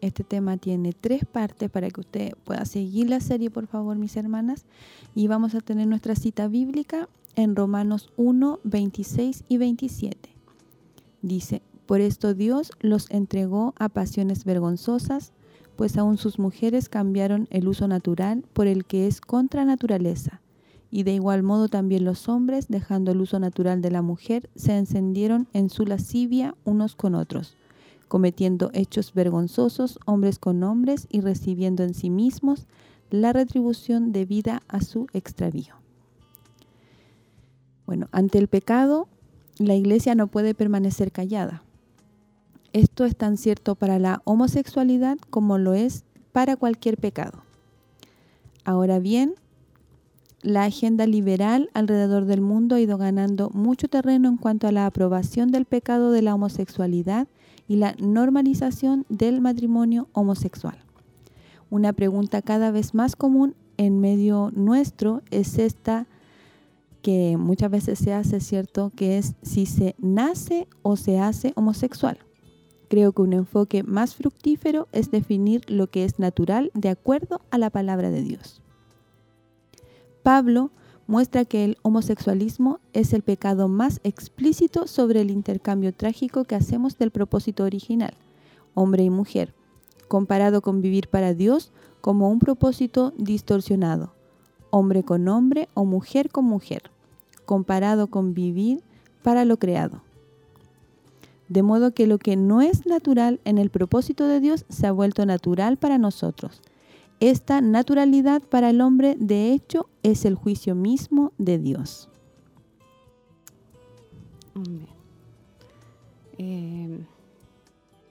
Este 0.00 0.24
tema 0.24 0.56
tiene 0.56 0.92
tres 0.92 1.24
partes 1.24 1.70
para 1.70 1.88
que 1.90 2.00
usted 2.00 2.32
pueda 2.44 2.64
seguir 2.64 3.08
la 3.08 3.20
serie, 3.20 3.50
por 3.50 3.66
favor, 3.66 3.96
mis 3.96 4.16
hermanas. 4.16 4.64
Y 5.14 5.28
vamos 5.28 5.54
a 5.54 5.60
tener 5.60 5.86
nuestra 5.86 6.14
cita 6.14 6.48
bíblica 6.48 7.08
en 7.36 7.56
Romanos 7.56 8.12
1, 8.16 8.60
26 8.64 9.44
y 9.48 9.56
27. 9.56 10.30
Dice, 11.22 11.62
por 11.86 12.00
esto 12.00 12.34
Dios 12.34 12.72
los 12.80 13.10
entregó 13.10 13.74
a 13.78 13.88
pasiones 13.88 14.44
vergonzosas, 14.44 15.32
pues 15.76 15.96
aún 15.96 16.18
sus 16.18 16.38
mujeres 16.38 16.88
cambiaron 16.88 17.48
el 17.50 17.66
uso 17.66 17.88
natural 17.88 18.44
por 18.52 18.66
el 18.66 18.84
que 18.84 19.06
es 19.06 19.20
contra 19.20 19.64
naturaleza 19.64 20.40
y 20.94 21.02
de 21.02 21.12
igual 21.12 21.42
modo 21.42 21.68
también 21.68 22.04
los 22.04 22.28
hombres, 22.28 22.68
dejando 22.68 23.10
el 23.10 23.20
uso 23.20 23.40
natural 23.40 23.82
de 23.82 23.90
la 23.90 24.00
mujer, 24.00 24.48
se 24.54 24.78
encendieron 24.78 25.48
en 25.52 25.68
su 25.68 25.84
lascivia 25.86 26.54
unos 26.62 26.94
con 26.94 27.16
otros, 27.16 27.56
cometiendo 28.06 28.70
hechos 28.74 29.12
vergonzosos 29.12 29.98
hombres 30.06 30.38
con 30.38 30.62
hombres 30.62 31.08
y 31.10 31.20
recibiendo 31.20 31.82
en 31.82 31.94
sí 31.94 32.10
mismos 32.10 32.68
la 33.10 33.32
retribución 33.32 34.12
debida 34.12 34.62
a 34.68 34.82
su 34.82 35.08
extravío. 35.12 35.74
Bueno, 37.86 38.06
ante 38.12 38.38
el 38.38 38.46
pecado, 38.46 39.08
la 39.58 39.74
iglesia 39.74 40.14
no 40.14 40.28
puede 40.28 40.54
permanecer 40.54 41.10
callada. 41.10 41.64
Esto 42.72 43.04
es 43.04 43.16
tan 43.16 43.36
cierto 43.36 43.74
para 43.74 43.98
la 43.98 44.22
homosexualidad 44.22 45.18
como 45.30 45.58
lo 45.58 45.74
es 45.74 46.04
para 46.30 46.54
cualquier 46.54 46.98
pecado. 46.98 47.42
Ahora 48.64 49.00
bien, 49.00 49.34
la 50.44 50.64
agenda 50.64 51.06
liberal 51.06 51.70
alrededor 51.72 52.26
del 52.26 52.42
mundo 52.42 52.74
ha 52.74 52.80
ido 52.80 52.98
ganando 52.98 53.48
mucho 53.50 53.88
terreno 53.88 54.28
en 54.28 54.36
cuanto 54.36 54.68
a 54.68 54.72
la 54.72 54.84
aprobación 54.84 55.50
del 55.50 55.64
pecado 55.64 56.12
de 56.12 56.20
la 56.20 56.34
homosexualidad 56.34 57.28
y 57.66 57.76
la 57.76 57.94
normalización 57.98 59.06
del 59.08 59.40
matrimonio 59.40 60.06
homosexual. 60.12 60.76
Una 61.70 61.94
pregunta 61.94 62.42
cada 62.42 62.70
vez 62.70 62.92
más 62.92 63.16
común 63.16 63.54
en 63.78 64.00
medio 64.00 64.50
nuestro 64.54 65.22
es 65.30 65.58
esta 65.58 66.06
que 67.00 67.38
muchas 67.38 67.70
veces 67.70 67.98
se 67.98 68.12
hace, 68.12 68.40
¿cierto? 68.40 68.92
Que 68.94 69.16
es 69.16 69.34
si 69.42 69.64
se 69.64 69.94
nace 69.98 70.68
o 70.82 70.96
se 70.96 71.18
hace 71.18 71.52
homosexual. 71.56 72.18
Creo 72.88 73.12
que 73.12 73.22
un 73.22 73.32
enfoque 73.32 73.82
más 73.82 74.14
fructífero 74.14 74.88
es 74.92 75.10
definir 75.10 75.62
lo 75.68 75.86
que 75.86 76.04
es 76.04 76.18
natural 76.18 76.70
de 76.74 76.90
acuerdo 76.90 77.40
a 77.50 77.56
la 77.56 77.70
palabra 77.70 78.10
de 78.10 78.22
Dios. 78.22 78.60
Pablo 80.24 80.70
muestra 81.06 81.44
que 81.44 81.64
el 81.64 81.76
homosexualismo 81.82 82.80
es 82.94 83.12
el 83.12 83.20
pecado 83.20 83.68
más 83.68 84.00
explícito 84.04 84.86
sobre 84.86 85.20
el 85.20 85.30
intercambio 85.30 85.92
trágico 85.92 86.44
que 86.44 86.54
hacemos 86.54 86.96
del 86.96 87.10
propósito 87.10 87.62
original, 87.62 88.14
hombre 88.72 89.04
y 89.04 89.10
mujer, 89.10 89.52
comparado 90.08 90.62
con 90.62 90.80
vivir 90.80 91.08
para 91.08 91.34
Dios 91.34 91.72
como 92.00 92.30
un 92.30 92.38
propósito 92.38 93.12
distorsionado, 93.18 94.14
hombre 94.70 95.02
con 95.02 95.28
hombre 95.28 95.68
o 95.74 95.84
mujer 95.84 96.30
con 96.30 96.46
mujer, 96.46 96.90
comparado 97.44 98.06
con 98.06 98.32
vivir 98.32 98.82
para 99.22 99.44
lo 99.44 99.58
creado. 99.58 100.00
De 101.50 101.62
modo 101.62 101.92
que 101.92 102.06
lo 102.06 102.16
que 102.16 102.36
no 102.36 102.62
es 102.62 102.86
natural 102.86 103.40
en 103.44 103.58
el 103.58 103.68
propósito 103.68 104.26
de 104.26 104.40
Dios 104.40 104.64
se 104.70 104.86
ha 104.86 104.92
vuelto 104.92 105.26
natural 105.26 105.76
para 105.76 105.98
nosotros 105.98 106.62
esta 107.20 107.60
naturalidad 107.60 108.42
para 108.42 108.70
el 108.70 108.80
hombre, 108.80 109.16
de 109.18 109.52
hecho, 109.52 109.88
es 110.02 110.24
el 110.24 110.34
juicio 110.34 110.74
mismo 110.74 111.32
de 111.38 111.58
Dios. 111.58 112.08
Eh, 116.38 116.98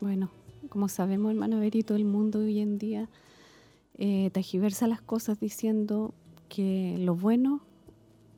bueno, 0.01 0.29
como 0.69 0.87
sabemos, 0.87 1.31
hermano 1.31 1.59
Berito, 1.59 1.95
el 1.95 2.05
mundo 2.05 2.39
hoy 2.39 2.59
en 2.59 2.77
día 2.77 3.09
eh, 3.97 4.29
tajiversa 4.31 4.87
las 4.87 5.01
cosas 5.01 5.39
diciendo 5.39 6.13
que 6.49 6.97
lo 6.99 7.15
bueno 7.15 7.61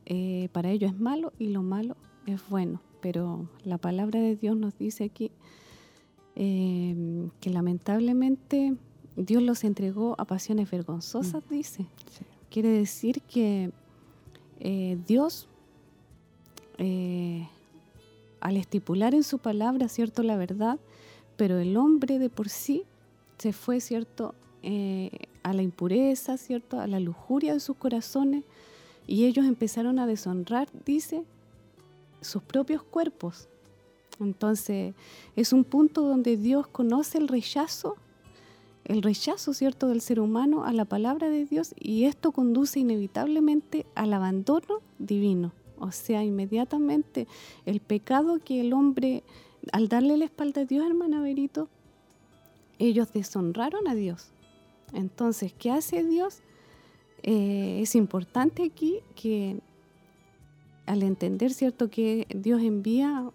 eh, 0.05 0.49
para 0.51 0.70
ellos 0.70 0.91
es 0.91 0.99
malo 0.99 1.34
y 1.39 1.49
lo 1.49 1.63
malo 1.63 1.95
es 2.26 2.47
bueno. 2.49 2.82
Pero 3.01 3.47
la 3.63 3.78
palabra 3.78 4.20
de 4.20 4.36
Dios 4.36 4.55
nos 4.55 4.78
dice 4.78 5.05
aquí 5.05 5.32
que 6.36 7.49
lamentablemente 7.49 8.76
Dios 9.16 9.41
los 9.41 9.63
entregó 9.63 10.16
a 10.18 10.26
pasiones 10.26 10.70
vergonzosas, 10.70 11.43
mm. 11.49 11.53
dice. 11.53 11.86
Quiere 12.49 12.70
decir 12.70 13.22
que 13.22 13.72
eh, 14.59 14.97
Dios, 15.07 15.47
eh, 16.78 17.47
al 18.39 18.57
estipular 18.57 19.13
en 19.13 19.24
su 19.24 19.39
palabra, 19.39 19.88
cierto, 19.89 20.24
la 20.24 20.38
verdad, 20.38 20.80
pero 21.38 21.59
el 21.59 21.76
hombre 21.78 22.20
de 22.20 22.30
por 22.30 22.49
sí 22.49 22.84
se 23.38 23.53
fue, 23.53 23.82
cierto, 23.82 24.34
eh, 24.63 25.11
a 25.43 25.53
la 25.53 25.61
impureza, 25.61 26.38
cierto, 26.38 26.80
a 26.80 26.88
la 26.88 26.99
lujuria 26.99 27.53
de 27.53 27.59
sus 27.59 27.78
corazones, 27.78 28.43
Y 29.07 29.26
ellos 29.26 29.45
empezaron 29.45 29.99
a 29.99 30.07
deshonrar, 30.07 30.68
dice, 30.84 31.24
sus 32.22 32.41
propios 32.41 32.82
cuerpos. 32.82 33.47
Entonces, 34.20 34.95
es 35.36 35.53
un 35.53 35.63
punto 35.63 36.01
donde 36.01 36.38
Dios 36.38 36.66
conoce 36.68 37.20
el 37.20 37.28
rechazo, 37.28 37.97
el 38.86 39.02
rechazo, 39.02 39.54
¿cierto?, 39.54 39.88
del 39.88 40.02
ser 40.02 40.20
humano 40.20 40.64
a 40.64 40.74
la 40.74 40.86
palabra 40.86 41.30
de 41.30 41.46
Dios 41.46 41.74
y 41.80 42.06
esto 42.06 42.32
conduce 42.32 42.80
inevitablemente 42.80 43.86
al 43.96 44.14
abandono 44.14 44.82
divino. 45.00 45.52
O 45.78 45.92
sea, 45.92 46.24
inmediatamente 46.24 47.28
el 47.66 47.80
pecado 47.80 48.40
que 48.44 48.62
el 48.62 48.74
hombre, 48.74 49.24
al 49.72 49.90
darle 49.90 50.18
la 50.18 50.26
espalda 50.26 50.62
a 50.62 50.66
Dios, 50.66 50.86
hermana 50.86 51.22
Berito, 51.22 51.68
ellos 52.80 53.12
deshonraron 53.12 53.88
a 53.88 53.96
Dios. 53.96 54.32
Entonces, 54.94 55.54
¿qué 55.54 55.72
hace 55.72 56.04
Dios? 56.04 56.42
Eh, 57.24 57.80
es 57.82 57.96
importante 57.96 58.64
aquí 58.64 59.00
que 59.16 59.60
al 60.86 61.04
entender, 61.04 61.52
¿cierto?, 61.52 61.90
que 61.90 62.28
Dios 62.30 62.62
envía 62.62 63.32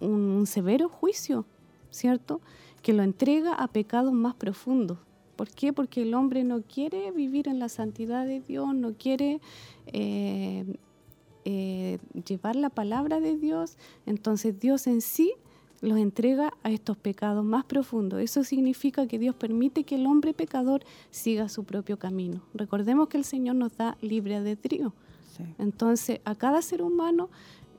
un, 0.00 0.46
severo 0.46 0.88
juicio, 0.88 1.46
¿cierto?, 1.90 2.40
que 2.84 2.92
lo 2.92 3.02
entrega 3.02 3.54
a 3.54 3.66
pecados 3.66 4.12
más 4.12 4.34
profundos. 4.34 4.98
¿Por 5.36 5.48
qué? 5.48 5.72
Porque 5.72 6.02
el 6.02 6.12
hombre 6.12 6.44
no 6.44 6.62
quiere 6.62 7.10
vivir 7.12 7.48
en 7.48 7.58
la 7.58 7.70
santidad 7.70 8.26
de 8.26 8.40
Dios, 8.40 8.74
no 8.74 8.92
quiere 8.92 9.40
eh, 9.86 10.76
eh, 11.46 11.98
llevar 12.26 12.56
la 12.56 12.68
palabra 12.68 13.20
de 13.20 13.38
Dios. 13.38 13.78
Entonces 14.04 14.60
Dios 14.60 14.86
en 14.86 15.00
sí 15.00 15.32
los 15.80 15.98
entrega 15.98 16.52
a 16.62 16.70
estos 16.70 16.98
pecados 16.98 17.42
más 17.42 17.64
profundos. 17.64 18.20
Eso 18.20 18.44
significa 18.44 19.06
que 19.06 19.18
Dios 19.18 19.34
permite 19.34 19.84
que 19.84 19.94
el 19.94 20.06
hombre 20.06 20.34
pecador 20.34 20.84
siga 21.10 21.48
su 21.48 21.64
propio 21.64 21.98
camino. 21.98 22.42
Recordemos 22.52 23.08
que 23.08 23.16
el 23.16 23.24
Señor 23.24 23.56
nos 23.56 23.74
da 23.78 23.96
libre 24.02 24.36
albedrío. 24.36 24.92
Entonces, 25.58 26.20
a 26.26 26.34
cada 26.34 26.60
ser 26.60 26.82
humano, 26.82 27.30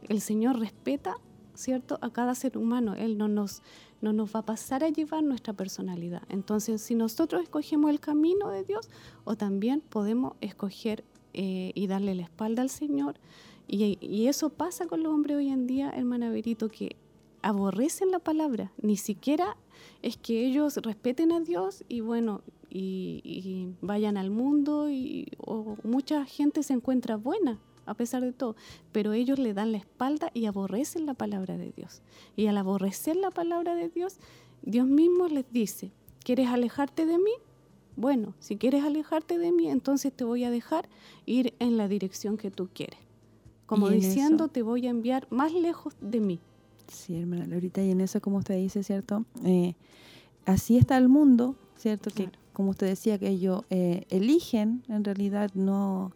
el 0.09 0.19
Señor 0.19 0.59
respeta, 0.59 1.15
¿cierto? 1.53 1.99
A 2.01 2.09
cada 2.09 2.35
ser 2.35 2.57
humano. 2.57 2.95
Él 2.95 3.17
no 3.17 3.27
nos, 3.27 3.61
no 4.01 4.13
nos 4.13 4.35
va 4.35 4.41
a 4.41 4.45
pasar 4.45 4.83
a 4.83 4.89
llevar 4.89 5.23
nuestra 5.23 5.53
personalidad. 5.53 6.23
Entonces, 6.29 6.81
si 6.81 6.95
nosotros 6.95 7.43
escogemos 7.43 7.89
el 7.89 7.99
camino 7.99 8.49
de 8.49 8.63
Dios, 8.63 8.89
o 9.23 9.35
también 9.35 9.81
podemos 9.81 10.33
escoger 10.41 11.03
eh, 11.33 11.71
y 11.75 11.87
darle 11.87 12.15
la 12.15 12.23
espalda 12.23 12.61
al 12.61 12.69
Señor. 12.69 13.15
Y, 13.67 14.27
eso 14.27 14.49
pasa 14.49 14.85
con 14.85 15.03
los 15.03 15.13
hombres 15.13 15.37
hoy 15.37 15.49
en 15.49 15.67
día, 15.67 15.89
hermana 15.89 16.29
Verito, 16.29 16.69
que 16.69 16.95
aborrecen 17.41 18.11
la 18.11 18.19
palabra, 18.19 18.71
ni 18.81 18.95
siquiera 18.95 19.57
es 20.01 20.17
que 20.17 20.45
ellos 20.45 20.77
respeten 20.77 21.31
a 21.31 21.39
Dios 21.39 21.83
y 21.87 22.01
bueno, 22.01 22.41
y, 22.69 23.69
vayan 23.81 24.17
al 24.17 24.29
mundo 24.29 24.89
y 24.89 25.27
o 25.39 25.77
mucha 25.83 26.25
gente 26.25 26.63
se 26.63 26.73
encuentra 26.73 27.17
buena 27.17 27.59
a 27.85 27.93
pesar 27.93 28.23
de 28.23 28.33
todo, 28.33 28.55
pero 28.91 29.13
ellos 29.13 29.39
le 29.39 29.53
dan 29.53 29.71
la 29.71 29.77
espalda 29.77 30.31
y 30.33 30.45
aborrecen 30.45 31.05
la 31.05 31.13
palabra 31.13 31.57
de 31.57 31.71
Dios. 31.71 32.01
Y 32.35 32.47
al 32.47 32.57
aborrecer 32.57 33.15
la 33.15 33.31
palabra 33.31 33.75
de 33.75 33.89
Dios, 33.89 34.17
Dios 34.61 34.87
mismo 34.87 35.27
les 35.27 35.45
dice, 35.51 35.91
¿quieres 36.23 36.47
alejarte 36.47 37.05
de 37.05 37.17
mí? 37.17 37.33
Bueno, 37.95 38.33
si 38.39 38.57
quieres 38.57 38.83
alejarte 38.83 39.37
de 39.37 39.51
mí, 39.51 39.69
entonces 39.69 40.11
te 40.11 40.23
voy 40.23 40.43
a 40.43 40.49
dejar 40.49 40.89
ir 41.25 41.53
en 41.59 41.77
la 41.77 41.87
dirección 41.87 42.37
que 42.37 42.51
tú 42.51 42.69
quieres. 42.73 42.99
Como 43.65 43.89
diciendo, 43.89 44.47
te 44.47 44.61
voy 44.61 44.85
a 44.85 44.89
enviar 44.89 45.27
más 45.31 45.53
lejos 45.53 45.95
de 45.99 46.19
mí. 46.19 46.39
Sí, 46.87 47.17
hermana 47.17 47.47
Lorita, 47.47 47.81
y 47.83 47.91
en 47.91 48.01
eso, 48.01 48.21
como 48.21 48.37
usted 48.37 48.57
dice, 48.57 48.83
¿cierto? 48.83 49.25
Eh, 49.43 49.73
así 50.45 50.77
está 50.77 50.97
el 50.97 51.09
mundo, 51.09 51.55
¿cierto? 51.77 52.11
Que, 52.11 52.29
como 52.53 52.71
usted 52.71 52.87
decía, 52.87 53.17
que 53.17 53.29
ellos 53.29 53.63
eh, 53.69 54.05
eligen, 54.09 54.83
en 54.87 55.03
realidad, 55.03 55.51
no, 55.55 56.11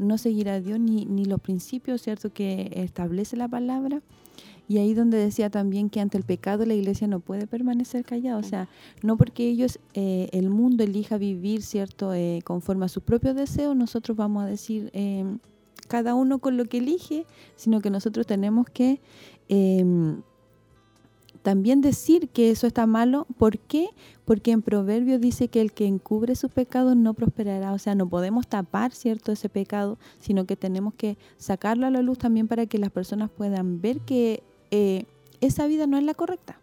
no 0.00 0.18
seguir 0.18 0.48
a 0.48 0.60
Dios 0.60 0.80
ni, 0.80 1.04
ni 1.06 1.24
los 1.24 1.40
principios, 1.40 2.02
¿cierto? 2.02 2.32
Que 2.32 2.70
establece 2.74 3.36
la 3.36 3.48
palabra. 3.48 4.02
Y 4.68 4.78
ahí 4.78 4.94
donde 4.94 5.18
decía 5.18 5.50
también 5.50 5.90
que 5.90 6.00
ante 6.00 6.16
el 6.16 6.22
pecado 6.22 6.64
la 6.64 6.74
iglesia 6.74 7.08
no 7.08 7.18
puede 7.18 7.46
permanecer 7.46 8.04
callada. 8.04 8.38
O 8.38 8.42
sea, 8.44 8.68
no 9.02 9.16
porque 9.16 9.48
ellos, 9.48 9.80
eh, 9.94 10.28
el 10.32 10.48
mundo 10.48 10.84
elija 10.84 11.18
vivir, 11.18 11.62
¿cierto? 11.62 12.12
conforme 12.44 12.84
a 12.84 12.88
sus 12.88 13.02
propios 13.02 13.34
deseos, 13.34 13.74
nosotros 13.74 14.16
vamos 14.16 14.44
a 14.44 14.46
decir 14.46 14.92
cada 15.88 16.14
uno 16.14 16.38
con 16.38 16.56
lo 16.56 16.66
que 16.66 16.78
elige, 16.78 17.26
sino 17.56 17.80
que 17.80 17.90
nosotros 17.90 18.26
tenemos 18.28 18.66
que 18.70 19.00
Em, 19.52 20.22
también 21.42 21.80
decir 21.80 22.28
que 22.28 22.52
eso 22.52 22.68
está 22.68 22.86
malo. 22.86 23.26
¿Por 23.36 23.58
qué? 23.58 23.88
Porque 24.30 24.52
en 24.52 24.62
Proverbios 24.62 25.20
dice 25.20 25.48
que 25.48 25.60
el 25.60 25.72
que 25.72 25.86
encubre 25.86 26.36
sus 26.36 26.52
pecados 26.52 26.94
no 26.94 27.14
prosperará. 27.14 27.72
O 27.72 27.78
sea, 27.78 27.96
no 27.96 28.08
podemos 28.08 28.46
tapar, 28.46 28.92
¿cierto?, 28.92 29.32
ese 29.32 29.48
pecado, 29.48 29.98
sino 30.20 30.44
que 30.44 30.54
tenemos 30.54 30.94
que 30.94 31.18
sacarlo 31.36 31.84
a 31.84 31.90
la 31.90 32.00
luz 32.00 32.18
también 32.18 32.46
para 32.46 32.66
que 32.66 32.78
las 32.78 32.92
personas 32.92 33.28
puedan 33.28 33.80
ver 33.80 33.98
que 34.02 34.44
eh, 34.70 35.06
esa 35.40 35.66
vida 35.66 35.88
no 35.88 35.98
es 35.98 36.04
la 36.04 36.14
correcta. 36.14 36.60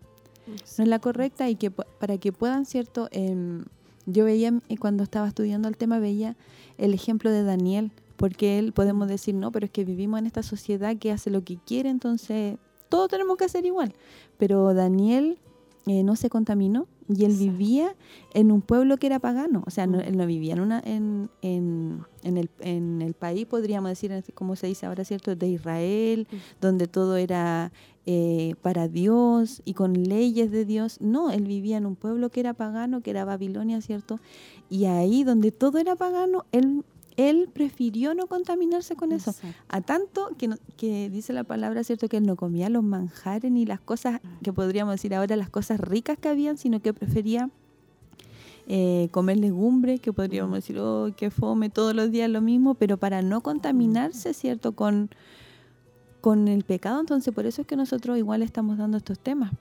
No 0.47 0.83
es 0.85 0.87
la 0.87 0.99
correcta 0.99 1.49
y 1.49 1.55
que 1.55 1.69
para 1.69 2.17
que 2.17 2.31
puedan, 2.31 2.65
¿cierto? 2.65 3.09
Em, 3.11 3.65
yo 4.05 4.23
veía, 4.23 4.53
cuando 4.79 5.03
estaba 5.03 5.27
estudiando 5.27 5.67
el 5.67 5.75
tema, 5.75 5.99
veía 5.99 6.37
el 6.77 6.93
ejemplo 6.93 7.31
de 7.31 7.43
Daniel, 7.43 7.91
porque 8.15 8.59
él 8.59 8.71
podemos 8.71 9.09
decir, 9.09 9.35
no, 9.35 9.51
pero 9.51 9.65
es 9.65 9.73
que 9.73 9.83
vivimos 9.83 10.21
en 10.21 10.25
esta 10.25 10.41
sociedad 10.41 10.95
que 10.95 11.11
hace 11.11 11.31
lo 11.31 11.43
que 11.43 11.57
quiere, 11.57 11.89
entonces 11.89 12.59
todos 12.87 13.09
tenemos 13.09 13.35
que 13.35 13.43
hacer 13.43 13.65
igual. 13.65 13.93
Pero 14.37 14.73
Daniel 14.73 15.37
eh, 15.85 16.03
no 16.03 16.15
se 16.15 16.29
contaminó 16.29 16.87
y 17.09 17.25
él 17.25 17.33
vivía 17.33 17.95
en 18.33 18.51
un 18.51 18.61
pueblo 18.61 18.97
que 18.97 19.07
era 19.07 19.19
pagano. 19.19 19.63
O 19.65 19.69
sea, 19.69 19.85
él 19.85 20.17
no 20.17 20.25
vivía 20.25 20.53
en, 20.53 20.59
una, 20.59 20.81
en, 20.85 21.29
en, 21.41 22.05
el, 22.23 22.49
en 22.59 23.01
el 23.01 23.13
país, 23.13 23.45
podríamos 23.45 23.89
decir, 23.89 24.11
como 24.33 24.55
se 24.55 24.67
dice 24.67 24.85
ahora, 24.85 25.05
¿cierto?, 25.05 25.35
de 25.35 25.47
Israel, 25.47 26.27
donde 26.59 26.87
todo 26.87 27.15
era 27.15 27.71
eh, 28.05 28.55
para 28.61 28.87
Dios 28.87 29.61
y 29.65 29.73
con 29.73 29.93
leyes 30.03 30.51
de 30.51 30.65
Dios. 30.65 30.99
No, 30.99 31.31
él 31.31 31.45
vivía 31.45 31.77
en 31.77 31.85
un 31.85 31.95
pueblo 31.95 32.29
que 32.29 32.41
era 32.41 32.53
pagano, 32.53 33.01
que 33.01 33.11
era 33.11 33.25
Babilonia, 33.25 33.81
¿cierto? 33.81 34.19
Y 34.69 34.85
ahí 34.85 35.23
donde 35.23 35.51
todo 35.51 35.77
era 35.77 35.95
pagano, 35.95 36.45
él 36.51 36.83
él 37.17 37.49
prefirió 37.51 38.13
no 38.13 38.27
contaminarse 38.27 38.95
con 38.95 39.11
eso. 39.11 39.33
A 39.67 39.81
tanto 39.81 40.29
que, 40.37 40.55
que 40.77 41.09
dice 41.09 41.33
la 41.33 41.43
palabra, 41.43 41.83
¿cierto? 41.83 42.07
Que 42.07 42.17
él 42.17 42.25
no 42.25 42.35
comía 42.35 42.69
los 42.69 42.83
manjares 42.83 43.51
ni 43.51 43.65
las 43.65 43.79
cosas 43.79 44.21
que 44.43 44.53
podríamos 44.53 44.93
decir 44.93 45.13
ahora, 45.15 45.35
las 45.35 45.49
cosas 45.49 45.79
ricas 45.79 46.17
que 46.19 46.29
habían, 46.29 46.57
sino 46.57 46.79
que 46.79 46.93
prefería 46.93 47.49
eh, 48.67 49.07
comer 49.11 49.37
legumbres, 49.37 49.99
que 49.99 50.13
podríamos 50.13 50.53
decir, 50.53 50.77
oh, 50.77 51.11
qué 51.17 51.31
fome, 51.31 51.69
todos 51.69 51.95
los 51.95 52.11
días 52.11 52.29
lo 52.29 52.41
mismo, 52.41 52.75
pero 52.75 52.97
para 52.97 53.21
no 53.21 53.41
contaminarse, 53.41 54.33
¿cierto? 54.33 54.73
Con, 54.73 55.09
con 56.21 56.47
el 56.47 56.65
pecado. 56.65 56.99
Entonces, 56.99 57.33
por 57.33 57.47
eso 57.47 57.61
es 57.61 57.67
que 57.67 57.75
nosotros 57.75 58.17
igual 58.17 58.43
estamos 58.43 58.77
dando 58.77 58.97
estos 58.97 59.19
temas, 59.19 59.51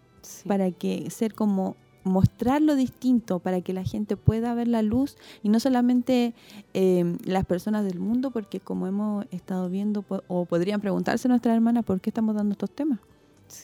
para 0.47 0.71
que 0.73 1.09
ser 1.11 1.35
como 1.35 1.77
mostrar 2.07 2.63
lo 2.63 2.77
distinto 2.77 3.41
para 3.41 3.61
que 3.61 3.73
la 3.73 3.85
gente 3.85 4.17
pueda 4.17 4.55
ver 4.55 4.69
la 4.69 4.83
luz 4.83 5.17
y 5.43 5.49
no 5.49 5.61
solamente 5.61 6.35
em, 6.73 7.19
las 7.25 7.45
personas 7.45 7.85
del 7.85 7.99
mundo, 7.99 8.31
porque 8.31 8.61
como 8.61 8.87
hemos 8.87 9.27
estado 9.31 9.69
viendo, 9.69 10.05
o 10.29 10.45
podrían 10.45 10.81
preguntarse 10.81 11.29
nuestras 11.29 11.55
hermanas 11.55 11.85
por 11.85 12.01
qué 12.01 12.11
estamos 12.11 12.35
dando 12.35 12.53
estos 12.53 12.71
temas, 12.71 13.01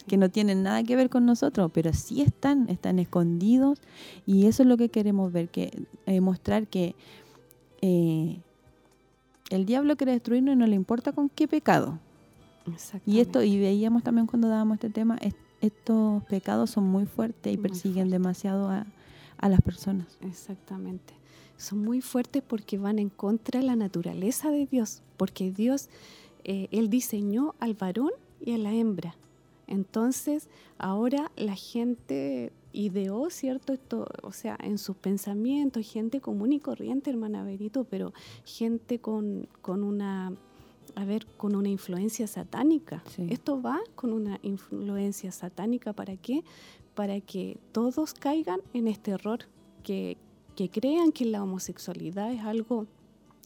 que 0.07 0.17
no 0.17 0.29
tienen 0.29 0.63
nada 0.63 0.83
que 0.83 0.97
ver 0.97 1.09
con 1.09 1.25
nosotros, 1.25 1.71
pero 1.73 1.93
sí 1.93 2.21
están, 2.21 2.69
están 2.69 2.99
escondidos 2.99 3.79
y 4.27 4.47
eso 4.47 4.63
es 4.63 4.69
lo 4.69 4.77
que 4.77 4.89
queremos 4.89 5.33
ver, 5.33 5.49
que 5.49 5.87
eh, 6.07 6.21
mostrar 6.21 6.67
que 6.67 6.95
eh, 7.81 8.41
el 9.51 9.67
diablo 9.67 9.97
quiere 9.97 10.13
destruirnos 10.13 10.55
y 10.55 10.59
no 10.59 10.67
le 10.67 10.77
importa 10.77 11.13
con 11.13 11.29
qué 11.29 11.47
pecado. 11.47 11.99
Y 13.07 13.19
esto, 13.21 13.43
y 13.43 13.59
veíamos 13.59 14.03
también 14.05 14.27
cuando 14.27 14.49
dábamos 14.49 14.77
este 14.77 14.91
tema, 14.91 15.19
estos 15.63 16.25
pecados 16.25 16.71
son 16.71 16.85
muy 16.85 17.07
fuertes 17.07 17.55
y 17.55 17.57
persiguen 17.57 18.11
demasiado 18.11 18.69
a, 18.69 18.85
las 19.41 19.61
personas. 19.61 20.07
Exactamente. 20.21 21.15
Son 21.57 21.81
muy 21.81 22.01
fuertes 22.01 22.45
porque 22.47 22.79
van 22.79 23.01
en 23.01 23.09
contra 23.09 23.61
de 23.61 23.67
la 23.67 23.75
naturaleza 23.75 24.51
de 24.51 24.67
Dios, 24.67 25.03
porque 25.17 25.51
Dios, 25.51 25.89
eh, 26.45 26.69
Él 26.71 26.91
diseñó 26.91 27.55
al 27.59 27.75
varón 27.75 28.11
y 28.41 28.53
a 28.53 28.59
la 28.59 28.73
hembra. 28.73 29.17
Entonces, 29.67 30.49
ahora 30.79 31.33
la 31.37 31.57
gente 31.57 32.53
ideó, 32.73 33.31
¿cierto? 33.31 33.73
Esto, 33.73 34.07
o 34.23 34.33
sea, 34.33 34.57
en 34.63 34.79
sus 34.79 34.97
pensamientos, 34.97 35.91
gente 35.91 36.21
común 36.21 36.53
y 36.53 36.61
corriente, 36.61 37.11
hermana 37.11 37.43
Berito, 37.43 37.85
pero 37.85 38.13
gente 38.45 39.01
con, 39.01 39.49
con 39.61 39.83
una 39.83 40.33
a 40.95 41.05
ver, 41.05 41.27
con 41.37 41.55
una 41.55 41.69
influencia 41.69 42.27
satánica. 42.27 43.03
Esto 43.29 43.61
va 43.61 43.81
con 43.95 44.13
una 44.13 44.39
influencia 44.43 45.33
satánica. 45.33 45.93
¿Para 45.93 46.17
qué? 46.17 46.45
Para 46.95 47.21
que 47.21 47.59
todos 47.73 48.15
caigan 48.15 48.61
en 48.75 48.89
este 48.89 49.13
error, 49.13 49.41
que, 49.83 50.17
que 50.57 50.71
crean 50.71 51.13
que 51.13 51.25
la 51.25 51.43
homosexualidad 51.43 52.33
es 52.33 52.43
algo 52.43 52.87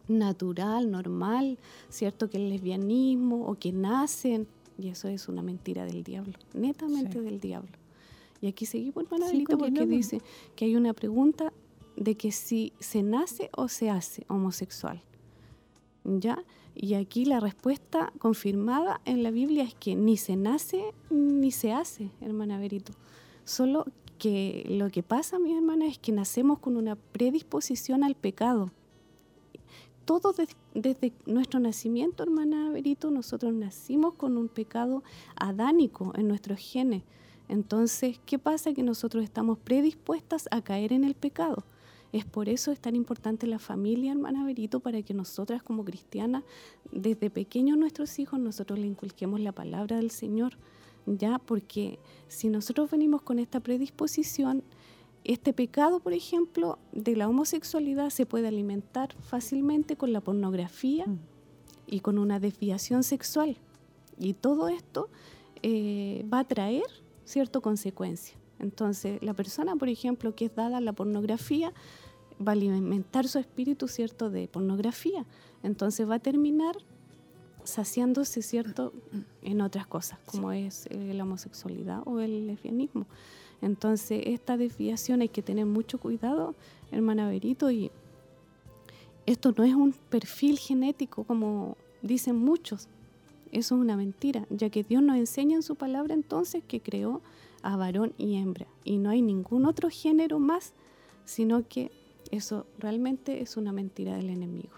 natural, 0.09 0.90
normal, 0.90 1.59
¿cierto? 1.88 2.28
Que 2.28 2.38
el 2.38 2.49
lesbianismo 2.49 3.47
o 3.47 3.55
que 3.55 3.72
nacen, 3.72 4.47
y 4.78 4.88
eso 4.88 5.09
es 5.09 5.28
una 5.28 5.42
mentira 5.42 5.84
del 5.84 6.03
diablo, 6.03 6.34
netamente 6.55 7.20
del 7.20 7.40
diablo. 7.40 7.72
Y 8.40 8.49
aquí 8.49 8.66
seguimos, 8.66 9.05
hermana 9.05 9.28
sí, 9.28 9.44
porque 9.49 9.86
dice 9.86 10.20
que 10.55 10.66
hay 10.66 10.76
una 10.76 10.92
pregunta 10.92 11.53
de 11.97 12.16
que 12.16 12.32
si 12.32 12.72
se 12.78 13.03
nace 13.03 13.51
o 13.57 13.68
se 13.68 13.90
hace 13.90 14.24
homosexual. 14.28 15.03
¿Ya? 16.05 16.38
Y 16.78 16.92
aquí 16.92 17.24
la 17.24 17.40
respuesta 17.40 18.12
confirmada 18.18 19.00
en 19.06 19.22
la 19.22 19.30
Biblia 19.30 19.64
es 19.64 19.74
que 19.74 19.96
ni 19.96 20.18
se 20.18 20.36
nace 20.36 20.92
ni 21.08 21.50
se 21.50 21.72
hace, 21.72 22.10
hermana 22.20 22.58
Verito. 22.58 22.92
Solo 23.44 23.86
que 24.18 24.66
lo 24.68 24.90
que 24.90 25.02
pasa, 25.02 25.38
mi 25.38 25.54
hermana, 25.54 25.86
es 25.86 25.98
que 25.98 26.12
nacemos 26.12 26.58
con 26.58 26.76
una 26.76 26.94
predisposición 26.94 28.04
al 28.04 28.14
pecado. 28.14 28.72
Todo 30.04 30.34
desde 30.74 31.12
nuestro 31.24 31.60
nacimiento, 31.60 32.22
hermana 32.22 32.70
Verito, 32.70 33.10
nosotros 33.10 33.54
nacimos 33.54 34.12
con 34.14 34.36
un 34.36 34.48
pecado 34.48 35.02
adánico 35.34 36.12
en 36.14 36.28
nuestros 36.28 36.60
genes. 36.60 37.04
Entonces, 37.48 38.20
¿qué 38.26 38.38
pasa? 38.38 38.74
Que 38.74 38.82
nosotros 38.82 39.24
estamos 39.24 39.58
predispuestas 39.58 40.46
a 40.50 40.60
caer 40.60 40.92
en 40.92 41.04
el 41.04 41.14
pecado. 41.14 41.64
Es 42.16 42.24
por 42.24 42.48
eso 42.48 42.72
es 42.72 42.80
tan 42.80 42.96
importante 42.96 43.46
la 43.46 43.58
familia, 43.58 44.10
hermana 44.10 44.42
Verito, 44.42 44.80
para 44.80 45.02
que 45.02 45.12
nosotras 45.12 45.62
como 45.62 45.84
cristianas, 45.84 46.44
desde 46.90 47.28
pequeños 47.28 47.76
nuestros 47.76 48.18
hijos, 48.18 48.40
nosotros 48.40 48.78
le 48.78 48.86
inculquemos 48.86 49.38
la 49.38 49.52
palabra 49.52 49.98
del 49.98 50.10
Señor, 50.10 50.56
¿ya? 51.04 51.38
Porque 51.38 51.98
si 52.26 52.48
nosotros 52.48 52.90
venimos 52.90 53.20
con 53.20 53.38
esta 53.38 53.60
predisposición, 53.60 54.62
este 55.24 55.52
pecado, 55.52 56.00
por 56.00 56.14
ejemplo, 56.14 56.78
de 56.90 57.16
la 57.16 57.28
homosexualidad 57.28 58.08
se 58.08 58.24
puede 58.24 58.48
alimentar 58.48 59.14
fácilmente 59.20 59.96
con 59.96 60.14
la 60.14 60.22
pornografía 60.22 61.04
mm. 61.06 61.18
y 61.86 62.00
con 62.00 62.16
una 62.16 62.40
desviación 62.40 63.02
sexual. 63.02 63.58
Y 64.18 64.32
todo 64.32 64.68
esto 64.68 65.10
eh, 65.62 66.24
va 66.32 66.38
a 66.38 66.44
traer 66.44 66.86
cierta 67.26 67.60
consecuencia. 67.60 68.38
Entonces, 68.58 69.22
la 69.22 69.34
persona, 69.34 69.76
por 69.76 69.90
ejemplo, 69.90 70.34
que 70.34 70.46
es 70.46 70.54
dada 70.54 70.78
a 70.78 70.80
la 70.80 70.94
pornografía, 70.94 71.74
va 72.41 72.53
a 72.53 72.55
alimentar 72.55 73.28
su 73.28 73.39
espíritu, 73.39 73.89
¿cierto?, 73.89 74.30
de 74.30 74.49
pornografía. 74.49 75.24
Entonces 75.62 76.09
va 76.09 76.16
a 76.16 76.18
terminar 76.18 76.76
saciándose, 77.64 78.43
¿cierto?, 78.43 78.93
en 79.43 79.61
otras 79.61 79.87
cosas, 79.87 80.18
como 80.26 80.53
es 80.53 80.87
eh, 80.91 81.12
la 81.14 81.24
homosexualidad 81.24 82.03
o 82.05 82.20
el 82.20 82.47
lesbianismo. 82.47 83.07
Entonces, 83.62 84.22
esta 84.26 84.57
desviación 84.57 85.22
hay 85.22 85.28
que 85.28 85.43
tener 85.43 85.66
mucho 85.66 85.99
cuidado, 85.99 86.55
hermana 86.91 87.28
Berito, 87.28 87.70
y 87.70 87.91
esto 89.24 89.55
no 89.57 89.64
es 89.64 89.74
un 89.74 89.93
perfil 89.93 90.59
genético 90.59 91.24
como 91.24 91.76
dicen 92.03 92.37
muchos. 92.37 92.89
Eso 93.53 93.74
es 93.74 93.80
una 93.80 93.97
mentira, 93.97 94.47
ya 94.51 94.70
que 94.70 94.84
Dios 94.84 95.03
nos 95.03 95.16
enseña 95.16 95.57
en 95.57 95.62
su 95.62 95.76
palabra 95.76 96.14
entonces 96.14 96.62
que 96.66 96.80
creó 96.80 97.22
a 97.62 97.76
varón 97.76 98.12
y 98.18 98.37
hembra. 98.37 98.66
Y 98.84 98.99
no 98.99 99.11
hay 99.11 99.22
ningún 99.22 99.64
otro 99.64 99.89
género 99.91 100.39
más, 100.39 100.74
sino 101.24 101.66
que 101.66 101.91
eso 102.30 102.66
realmente 102.78 103.42
es 103.42 103.56
una 103.56 103.72
mentira 103.72 104.16
del 104.16 104.30
enemigo. 104.30 104.70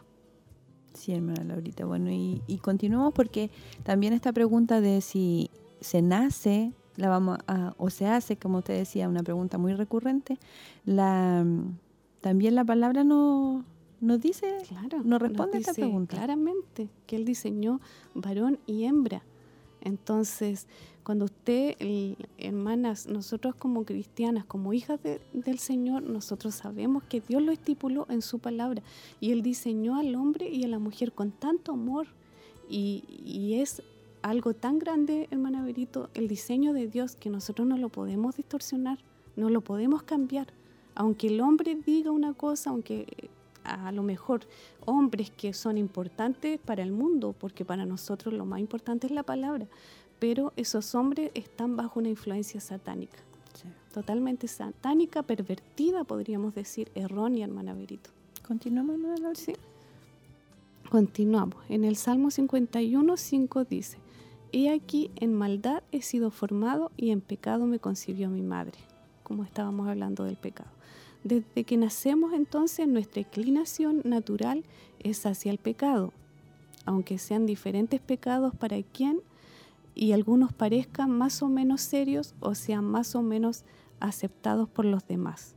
Sí, 0.94 1.12
hermana 1.12 1.44
Laurita. 1.44 1.84
Bueno, 1.84 2.10
y, 2.10 2.58
continuamos 2.62 3.14
porque 3.14 3.50
también 3.84 4.12
esta 4.12 4.32
pregunta 4.32 4.80
de 4.80 5.00
si 5.00 5.50
se 5.80 6.02
nace, 6.02 6.72
la 6.96 7.08
vamos 7.08 7.38
a, 7.46 7.74
o 7.78 7.90
se 7.90 8.06
hace, 8.06 8.36
como 8.36 8.58
usted 8.58 8.76
decía, 8.76 9.08
una 9.08 9.22
pregunta 9.22 9.58
muy 9.58 9.74
recurrente, 9.74 10.38
la 10.84 11.46
también 12.20 12.54
la 12.56 12.64
palabra 12.64 13.04
no 13.04 13.64
nos 14.00 14.20
dice, 14.20 14.58
claro, 14.68 15.02
nos 15.04 15.20
responde 15.20 15.58
a 15.58 15.60
esta 15.60 15.74
pregunta. 15.74 16.16
Claramente, 16.16 16.88
que 17.06 17.16
él 17.16 17.24
diseñó 17.24 17.80
varón 18.14 18.58
y 18.66 18.84
hembra. 18.84 19.22
Entonces, 19.80 20.66
cuando 21.08 21.24
usted, 21.24 21.74
hermanas, 22.36 23.06
nosotros 23.06 23.54
como 23.54 23.86
cristianas, 23.86 24.44
como 24.44 24.74
hijas 24.74 25.00
del 25.32 25.58
Señor, 25.58 26.02
nosotros 26.02 26.54
sabemos 26.54 27.02
que 27.04 27.22
Dios 27.22 27.40
lo 27.40 27.50
estipuló 27.50 28.06
en 28.10 28.20
su 28.20 28.40
palabra 28.40 28.82
y 29.18 29.32
Él 29.32 29.40
diseñó 29.40 29.96
al 29.96 30.14
hombre 30.14 30.50
y 30.50 30.64
a 30.64 30.68
la 30.68 30.78
mujer 30.78 31.12
con 31.12 31.30
tanto 31.30 31.72
amor 31.72 32.08
y, 32.68 33.54
es 33.54 33.82
algo 34.20 34.52
tan 34.52 34.78
grande, 34.78 35.28
hermana 35.30 35.64
Berito, 35.64 36.10
el 36.12 36.28
diseño 36.28 36.74
de 36.74 36.88
Dios 36.88 37.16
que 37.16 37.30
nosotros 37.30 37.66
no 37.66 37.78
lo 37.78 37.88
podemos 37.88 38.36
distorsionar, 38.36 38.98
no 39.34 39.48
lo 39.48 39.62
podemos 39.62 40.02
cambiar. 40.02 40.48
Aunque 40.94 41.28
el 41.28 41.40
hombre 41.40 41.74
diga 41.74 42.10
una 42.10 42.34
cosa, 42.34 42.68
aunque 42.68 43.30
a 43.64 43.92
lo 43.92 44.02
mejor 44.02 44.42
hombres 44.84 45.30
que 45.30 45.54
son 45.54 45.78
importantes 45.78 46.60
para 46.60 46.82
el 46.82 46.92
mundo, 46.92 47.34
porque 47.38 47.64
para 47.64 47.86
nosotros 47.86 48.34
lo 48.34 48.44
más 48.44 48.60
importante 48.60 49.06
es 49.06 49.12
la 49.14 49.22
palabra, 49.22 49.68
pero 50.18 50.52
esos 50.56 50.94
hombres 50.94 51.30
están 51.34 51.76
bajo 51.76 52.00
una 52.00 52.08
influencia 52.08 52.60
satánica. 52.60 53.18
Totalmente 53.92 54.46
satánica, 54.46 55.22
pervertida, 55.22 56.04
podríamos 56.04 56.54
decir, 56.54 56.90
errónea, 56.94 57.46
hermana 57.46 57.74
Verito. 57.74 58.10
¿Continuamos, 58.46 58.96
hermana 58.96 59.34
Sí. 59.34 59.54
Continuamos. 60.90 61.56
En 61.68 61.84
el 61.84 61.96
Salmo 61.96 62.30
51, 62.30 63.16
5 63.16 63.64
dice, 63.64 63.98
He 64.52 64.70
aquí, 64.70 65.10
en 65.16 65.34
maldad 65.34 65.82
he 65.92 66.00
sido 66.00 66.30
formado 66.30 66.90
y 66.96 67.10
en 67.10 67.20
pecado 67.20 67.66
me 67.66 67.78
concibió 67.78 68.30
mi 68.30 68.42
madre. 68.42 68.78
Como 69.22 69.44
estábamos 69.44 69.88
hablando 69.88 70.24
del 70.24 70.36
pecado. 70.36 70.70
Desde 71.24 71.64
que 71.64 71.76
nacemos 71.76 72.32
entonces 72.32 72.88
nuestra 72.88 73.20
inclinación 73.20 74.00
natural 74.04 74.64
es 75.00 75.26
hacia 75.26 75.50
el 75.50 75.58
pecado, 75.58 76.12
aunque 76.86 77.18
sean 77.18 77.44
diferentes 77.44 78.00
pecados 78.00 78.54
para 78.54 78.82
quien 78.82 79.20
y 79.98 80.12
algunos 80.12 80.52
parezcan 80.52 81.10
más 81.10 81.42
o 81.42 81.48
menos 81.48 81.80
serios 81.80 82.36
o 82.38 82.54
sean 82.54 82.84
más 82.84 83.16
o 83.16 83.22
menos 83.22 83.64
aceptados 83.98 84.68
por 84.68 84.84
los 84.84 85.06
demás. 85.08 85.56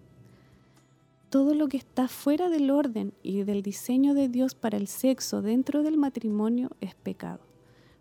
Todo 1.29 1.53
lo 1.53 1.67
que 1.67 1.77
está 1.77 2.07
fuera 2.07 2.49
del 2.49 2.71
orden 2.71 3.13
y 3.21 3.43
del 3.43 3.61
diseño 3.61 4.15
de 4.15 4.29
Dios 4.29 4.55
para 4.55 4.77
el 4.77 4.87
sexo 4.87 5.43
dentro 5.43 5.83
del 5.83 5.97
matrimonio 5.97 6.71
es 6.81 6.95
pecado. 6.95 7.39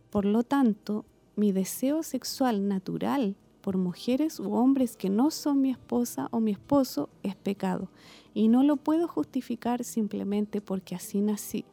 Por 0.09 0.25
lo 0.25 0.43
tanto, 0.43 1.05
mi 1.37 1.53
deseo 1.53 2.03
sexual 2.03 2.67
natural 2.67 3.37
por 3.61 3.77
mujeres 3.77 4.41
u 4.41 4.55
hombres 4.55 4.97
que 4.97 5.11
no 5.11 5.31
son 5.31 5.61
mi 5.61 5.71
esposa 5.71 6.29
o 6.31 6.41
mi 6.41 6.53
esposo 6.53 7.11
es 7.23 7.37
pecado 7.37 7.91
y 8.33 8.49
no 8.49 8.63
lo 8.63 8.77
puedo 8.77 9.07
justificar 9.07 9.85
simplemente 9.85 10.63
porque 10.63 10.95
así 10.95 11.21
nací 11.21 11.67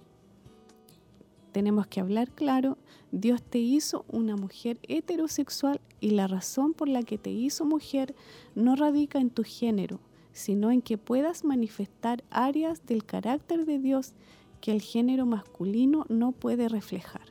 tenemos 1.57 1.87
que 1.87 1.99
hablar 1.99 2.29
claro, 2.29 2.77
Dios 3.11 3.41
te 3.41 3.57
hizo 3.57 4.05
una 4.09 4.35
mujer 4.35 4.77
heterosexual 4.83 5.81
y 5.99 6.11
la 6.11 6.27
razón 6.27 6.75
por 6.75 6.87
la 6.87 7.01
que 7.01 7.17
te 7.17 7.31
hizo 7.31 7.65
mujer 7.65 8.13
no 8.53 8.75
radica 8.75 9.17
en 9.17 9.31
tu 9.31 9.43
género, 9.43 9.99
sino 10.33 10.69
en 10.69 10.83
que 10.83 10.99
puedas 10.99 11.43
manifestar 11.43 12.23
áreas 12.29 12.85
del 12.85 13.03
carácter 13.05 13.65
de 13.65 13.79
Dios 13.79 14.13
que 14.61 14.71
el 14.71 14.83
género 14.83 15.25
masculino 15.25 16.05
no 16.09 16.31
puede 16.31 16.69
reflejar. 16.69 17.25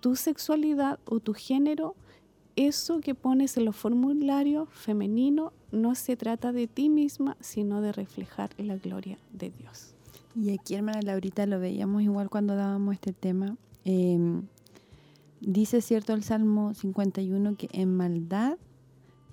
Tu 0.00 0.14
sexualidad 0.14 1.00
o 1.06 1.18
tu 1.18 1.32
género, 1.32 1.96
eso 2.54 3.00
que 3.00 3.14
pones 3.14 3.56
en 3.56 3.64
los 3.64 3.76
formularios 3.76 4.68
femenino, 4.72 5.54
no 5.72 5.94
se 5.94 6.18
trata 6.18 6.52
de 6.52 6.66
ti 6.66 6.90
misma, 6.90 7.38
sino 7.40 7.80
de 7.80 7.92
reflejar 7.92 8.50
la 8.58 8.76
gloria 8.76 9.18
de 9.32 9.48
Dios. 9.48 9.94
Y 10.40 10.52
aquí, 10.52 10.76
hermana 10.76 11.00
Laurita, 11.02 11.46
lo 11.46 11.58
veíamos 11.58 12.02
igual 12.02 12.30
cuando 12.30 12.54
dábamos 12.54 12.94
este 12.94 13.12
tema. 13.12 13.56
Em, 13.84 14.42
dice, 15.40 15.80
cierto, 15.80 16.12
el 16.14 16.22
Salmo 16.22 16.74
51 16.74 17.56
que 17.56 17.68
en 17.72 17.96
maldad, 17.96 18.56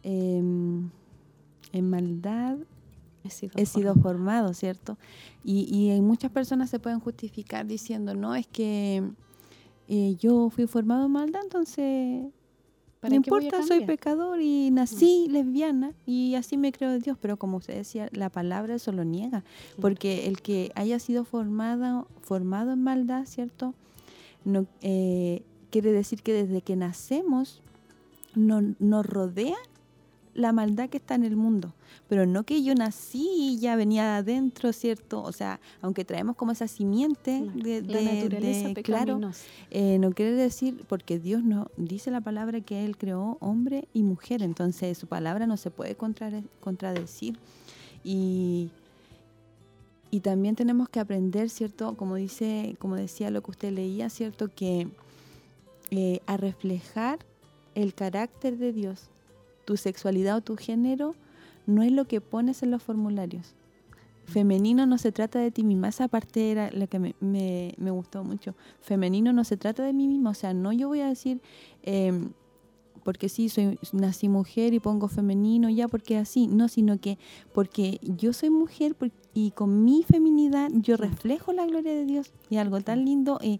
em, 0.01 0.89
en 1.73 1.89
maldad 1.89 2.57
he 3.23 3.65
sido, 3.65 3.93
formado. 3.95 4.53
¿cierto? 4.55 4.97
Y, 5.43 5.67
y, 5.69 6.01
muchas 6.01 6.31
personas 6.31 6.71
se 6.71 6.79
pueden 6.79 6.99
justificar 6.99 7.67
diciendo, 7.67 8.15
no, 8.15 8.33
es 8.33 8.47
que 8.47 9.03
eh, 9.87 10.15
yo 10.19 10.49
fui 10.49 10.65
formado 10.65 11.05
en 11.05 11.11
maldad, 11.11 11.41
entonces 11.43 12.25
no 13.01 13.15
importa, 13.15 13.61
soy 13.63 13.85
pecador 13.85 14.41
y 14.41 14.71
nací 14.71 15.27
lesbiana 15.29 15.93
y 16.05 16.35
así 16.35 16.57
me 16.57 16.71
creo 16.71 16.91
de 16.91 16.99
Dios. 16.99 17.17
Pero 17.21 17.37
como 17.37 17.57
usted 17.57 17.75
decía, 17.75 18.09
la 18.11 18.29
palabra 18.29 18.75
eso 18.75 18.91
lo 18.91 19.03
niega. 19.03 19.43
Porque 19.79 20.27
el 20.27 20.41
que 20.41 20.71
haya 20.75 20.99
sido 20.99 21.23
formado, 21.23 22.07
formado 22.21 22.73
en 22.73 22.81
maldad, 22.81 23.25
¿cierto? 23.25 23.73
No, 24.43 24.65
eh, 24.81 25.43
quiere 25.69 25.91
decir 25.91 26.21
que 26.21 26.33
desde 26.33 26.61
que 26.61 26.75
nacemos 26.75 27.61
no, 28.35 28.61
nos 28.79 29.05
rodea 29.05 29.57
la 30.35 30.51
maldad 30.51 30.89
que 30.89 30.97
está 30.97 31.15
en 31.15 31.23
el 31.23 31.35
mundo. 31.35 31.73
Pero 32.07 32.27
no 32.27 32.43
que 32.43 32.61
yo 32.61 32.75
nací 32.75 33.27
y 33.35 33.59
ya 33.59 33.75
venía 33.75 34.17
adentro, 34.17 34.71
¿cierto? 34.73 35.23
O 35.23 35.31
sea, 35.31 35.59
aunque 35.81 36.05
traemos 36.05 36.35
como 36.35 36.51
esa 36.51 36.67
simiente 36.67 37.49
de, 37.55 37.81
la 37.81 38.01
naturaleza 38.01 38.73
claro, 38.83 39.19
eh, 39.71 39.97
no 39.97 40.11
quiere 40.11 40.33
decir, 40.33 40.83
porque 40.87 41.17
Dios 41.17 41.43
no 41.43 41.71
dice 41.77 42.11
la 42.11 42.21
palabra 42.21 42.61
que 42.61 42.85
Él 42.85 42.97
creó 42.97 43.37
hombre 43.39 43.87
y 43.93 44.03
mujer, 44.03 44.43
entonces 44.43 44.97
su 44.97 45.07
palabra 45.07 45.47
no 45.47 45.57
se 45.57 45.71
puede 45.71 45.95
contradecir. 45.95 47.39
Y, 48.03 48.69
y 50.11 50.19
también 50.19 50.55
tenemos 50.55 50.89
que 50.89 50.99
aprender, 50.99 51.49
¿cierto? 51.49 51.95
Como 51.95 52.15
dice, 52.15 52.75
como 52.77 52.97
decía 52.97 53.31
lo 53.31 53.41
que 53.41 53.51
usted 53.51 53.71
leía, 53.71 54.09
¿cierto? 54.09 54.49
Que 54.53 54.89
eh, 55.91 56.19
a 56.27 56.35
reflejar 56.37 57.19
el 57.73 57.93
carácter 57.93 58.57
de 58.57 58.73
Dios 58.73 59.09
tu 59.65 59.77
sexualidad 59.77 60.37
o 60.37 60.41
tu 60.41 60.55
género 60.55 61.15
no 61.65 61.83
es 61.83 61.91
lo 61.91 62.05
que 62.05 62.21
pones 62.21 62.63
en 62.63 62.71
los 62.71 62.83
formularios. 62.83 63.55
femenino 64.27 64.87
no 64.87 64.97
se 64.97 65.11
trata 65.11 65.39
de 65.39 65.51
ti 65.51 65.63
misma. 65.63 65.89
Esa 65.89 66.07
parte 66.07 66.49
era 66.51 66.71
la 66.71 66.87
que 66.87 66.97
me, 66.97 67.15
me, 67.19 67.91
gustó 67.91 68.23
mucho. 68.23 68.55
Femenino 68.81 69.33
no 69.33 69.43
se 69.43 69.55
trata 69.55 69.83
de 69.83 69.93
mí 69.93 70.07
misma. 70.07 70.31
O 70.31 70.33
sea, 70.33 70.53
no 70.53 70.73
yo 70.73 70.87
voy 70.87 71.01
a 71.01 71.07
decir, 71.07 71.41
em, 71.83 72.31
porque 73.03 73.29
sí, 73.29 73.49
soy 73.49 73.77
nací 73.93 74.29
mujer 74.29 74.73
y 74.73 74.79
pongo 74.79 75.07
femenino 75.09 75.69
ya 75.69 75.87
porque 75.87 76.17
así. 76.17 76.47
No, 76.47 76.67
sino 76.67 76.99
que 76.99 77.19
porque 77.53 77.99
yo 78.01 78.33
soy 78.33 78.49
mujer 78.49 78.95
y 79.35 79.51
con 79.51 79.83
mi 79.83 80.01
feminidad 80.01 80.71
yo 80.73 80.97
reflejo 80.97 81.53
la 81.53 81.67
gloria 81.67 81.93
de 81.93 82.05
Dios. 82.05 82.33
Y 82.49 82.57
algo 82.57 82.81
tan 82.81 83.05
lindo. 83.05 83.37
Eh, 83.43 83.59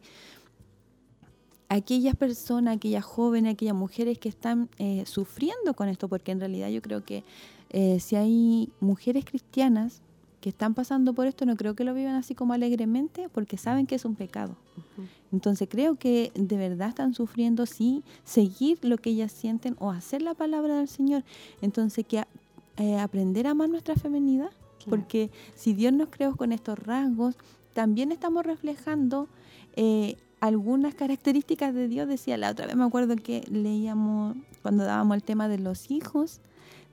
aquellas 1.70 2.16
personas, 2.16 2.78
aquellas 2.78 3.04
jóvenes, 3.04 3.54
aquellas 3.54 3.76
mujeres 3.76 4.18
que 4.18 4.30
están 4.30 4.70
eh, 4.78 5.04
sufriendo 5.06 5.74
con 5.74 5.90
esto, 5.90 6.08
porque 6.08 6.32
en 6.32 6.40
realidad 6.40 6.70
yo 6.70 6.82
creo 6.82 7.04
que 7.04 7.24
eh, 7.70 8.00
si 8.00 8.16
hay 8.16 8.70
mujeres 8.80 9.26
cristianas 9.26 10.02
que 10.42 10.50
están 10.50 10.76
pasando 10.76 11.14
por 11.14 11.26
esto, 11.26 11.46
no 11.46 11.56
creo 11.58 11.76
que 11.76 11.84
lo 11.84 11.94
vivan 11.94 12.16
así 12.16 12.36
como 12.36 12.54
alegremente, 12.54 13.30
porque 13.30 13.58
saben 13.58 13.88
que 13.88 13.96
es 13.96 14.06
un 14.06 14.16
pecado. 14.16 14.56
Entonces 15.32 15.68
creo 15.70 15.96
que 15.96 16.32
de 16.36 16.56
verdad 16.56 16.90
están 16.90 17.14
sufriendo, 17.16 17.66
sí, 17.66 18.04
seguir 18.24 18.78
lo 18.84 18.98
que 18.98 19.10
ellas 19.10 19.32
sienten 19.32 19.76
o 19.80 19.90
hacer 19.90 20.22
la 20.22 20.36
palabra 20.36 20.78
del 20.78 20.88
Señor. 20.88 21.24
Entonces 21.62 22.06
que 22.06 22.24
eh, 22.78 23.00
aprender 23.00 23.48
a 23.48 23.52
amar 23.52 23.70
nuestra 23.70 23.96
feminidad, 23.96 24.52
porque 24.88 25.32
si 25.56 25.74
Dios 25.74 25.94
nos 25.94 26.10
creó 26.10 26.36
con 26.36 26.52
estos 26.52 26.78
rasgos, 26.78 27.36
también 27.74 28.12
estamos 28.12 28.46
reflejando 28.46 29.28
algunas 30.40 30.96
características 30.96 31.74
de 31.74 31.88
Dios, 31.88 32.08
decía 32.08 32.38
la 32.38 32.52
otra 32.52 32.68
vez, 32.68 32.76
me 32.76 32.84
acuerdo 32.84 33.16
que 33.16 33.44
leíamos 33.50 34.36
cuando 34.62 34.84
dábamos 34.84 35.16
el 35.16 35.24
tema 35.24 35.48
de 35.48 35.58
los 35.58 35.92
hijos, 35.92 36.40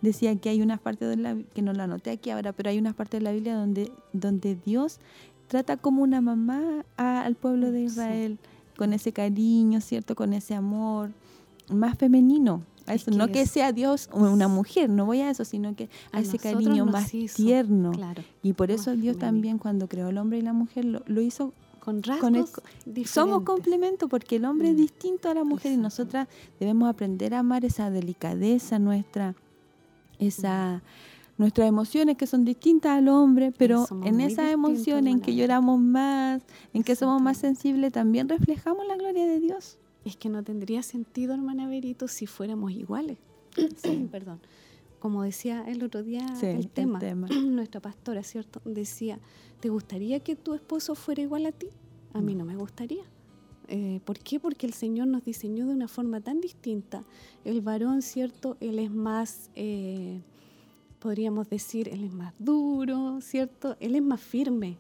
decía 0.01 0.35
que 0.37 0.49
hay 0.49 0.63
unas 0.63 0.81
partes 0.81 1.09
de 1.09 1.17
la 1.17 1.37
que 1.55 1.63
no 1.63 1.73
la 1.73 1.85
anoté 1.85 2.11
aquí 2.11 2.31
ahora, 2.31 2.53
pero 2.53 2.71
hay 2.71 2.79
unas 2.79 2.95
partes 2.95 3.21
de 3.21 3.25
la 3.25 3.33
Biblia 3.33 3.55
donde 3.55 3.91
donde 4.13 4.57
Dios 4.65 4.99
trata 5.49 5.77
como 5.77 6.03
una 6.03 6.21
mamá 6.21 6.85
al 6.97 7.35
pueblo 7.35 7.71
de 7.73 7.83
Israel 7.83 8.39
con 8.77 8.93
ese 8.93 9.13
cariño, 9.13 9.81
¿cierto? 9.81 10.15
Con 10.15 10.33
ese 10.33 10.55
amor 10.55 11.11
más 11.69 11.99
femenino. 11.99 12.63
eso, 12.87 13.11
no 13.11 13.29
que 13.29 13.47
sea 13.47 13.73
Dios 13.73 14.09
una 14.13 14.49
mujer, 14.49 14.89
no 14.91 15.07
voy 15.07 15.21
a 15.21 15.31
eso, 15.31 15.45
sino 15.45 15.77
que 15.77 15.89
a, 16.11 16.21
ese 16.21 16.39
cariño 16.39 16.87
más 16.87 17.13
tierno. 17.37 17.93
y 18.43 18.55
por 18.55 18.71
eso 18.71 18.97
Dios 18.97 19.19
también 19.19 19.59
cuando 19.59 19.89
creó 19.89 20.09
el 20.09 20.19
hombre 20.19 20.39
y 20.39 20.43
la 20.43 20.53
mujer 20.53 20.85
lo 20.85 21.21
hizo 21.21 21.53
con 21.83 22.01
rasgos 22.01 22.53
Somos 23.07 23.43
complemento 23.43 24.07
porque 24.07 24.37
el 24.37 24.45
hombre 24.45 24.69
es 24.69 24.75
mm. 24.75 24.77
distinto 24.77 25.29
a 25.29 25.35
la 25.35 25.43
mujer 25.43 25.73
y 25.73 25.77
nosotras 25.77 26.29
debemos 26.61 26.89
aprender 26.89 27.35
a 27.35 27.41
amar 27.41 27.65
esa 27.65 27.91
delicadeza 27.91 28.79
nuestra, 28.79 29.35
esa 30.21 30.77
mm. 30.77 31.43
nuestras 31.43 31.67
emociones 31.67 32.17
que 32.17 32.29
son 32.29 32.45
distintas 32.45 32.99
al 32.99 33.09
hombre, 33.09 33.53
pero 33.59 33.85
en 34.05 34.21
esas 34.21 34.53
emociones 34.53 35.13
en 35.13 35.21
que 35.21 35.35
lloramos 35.35 35.81
más, 35.81 36.41
en 36.73 36.85
que 36.85 36.95
somos 36.95 37.21
más 37.21 37.39
sensibles, 37.39 37.93
también 37.93 38.29
reflejamos 38.29 38.87
la 38.87 38.95
gloria 38.95 39.27
de 39.27 39.41
Dios. 39.41 39.77
Es 40.05 40.17
que 40.17 40.29
no 40.29 40.45
tendría 40.45 40.85
sentido, 40.85 41.35
hermana 41.35 41.67
Verito, 41.67 42.07
si 42.07 42.27
fuéramos 42.27 42.71
iguales. 42.71 43.19
sí, 43.83 44.09
perdón. 44.09 44.39
Como 45.03 45.25
decía 45.25 45.65
el 45.67 45.83
otro 45.83 46.05
día 46.05 46.25
el, 46.43 46.69
tema, 46.69 47.01
el 47.01 47.05
tema, 47.05 47.27
nuestra 47.51 47.81
pastora, 47.81 48.23
¿cierto? 48.23 48.63
Decía, 48.65 49.19
¿te 49.59 49.69
gustaría 49.69 50.21
que 50.21 50.37
tu 50.37 50.55
esposo 50.55 50.95
fuera 50.95 51.21
igual 51.21 51.45
a 51.47 51.51
ti? 51.51 51.67
A 52.13 52.21
mí 52.21 52.37
no 52.37 52.45
me 52.45 52.55
gustaría. 52.55 53.03
Eh, 53.67 53.99
¿Por 54.05 54.21
qué? 54.21 54.39
Porque 54.39 54.65
el 54.65 54.75
Señor 54.75 55.09
nos 55.09 55.25
diseñó 55.25 55.67
de 55.67 55.73
una 55.73 55.89
forma 55.89 56.21
tan 56.21 56.41
distinta. 56.41 57.03
El 57.45 57.63
varón, 57.63 58.01
¿cierto? 58.01 58.57
Él 58.61 58.79
es 58.79 58.93
más, 58.93 59.51
eh, 59.57 60.21
podríamos 61.01 61.51
decir, 61.51 61.89
él 61.89 62.05
es 62.05 62.13
más 62.13 62.33
duro, 62.39 63.21
¿cierto? 63.23 63.77
Él 63.81 63.97
es 63.97 64.03
más 64.03 64.21
firme. 64.21 64.77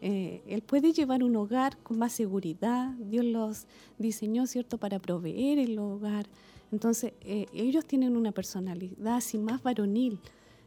Eh, 0.00 0.40
él 0.46 0.62
puede 0.62 0.94
llevar 0.94 1.22
un 1.22 1.36
hogar 1.36 1.76
con 1.82 1.98
más 1.98 2.12
seguridad. 2.14 2.94
Dios 2.94 3.26
los 3.26 3.66
diseñó, 3.98 4.46
¿cierto?, 4.46 4.78
para 4.78 4.98
proveer 5.00 5.58
el 5.58 5.78
hogar. 5.78 6.24
Entonces, 6.72 7.12
ellos 7.22 7.84
tienen 7.84 8.16
una 8.16 8.32
personalidad 8.32 9.16
así 9.16 9.38
más 9.38 9.62
varonil. 9.62 10.20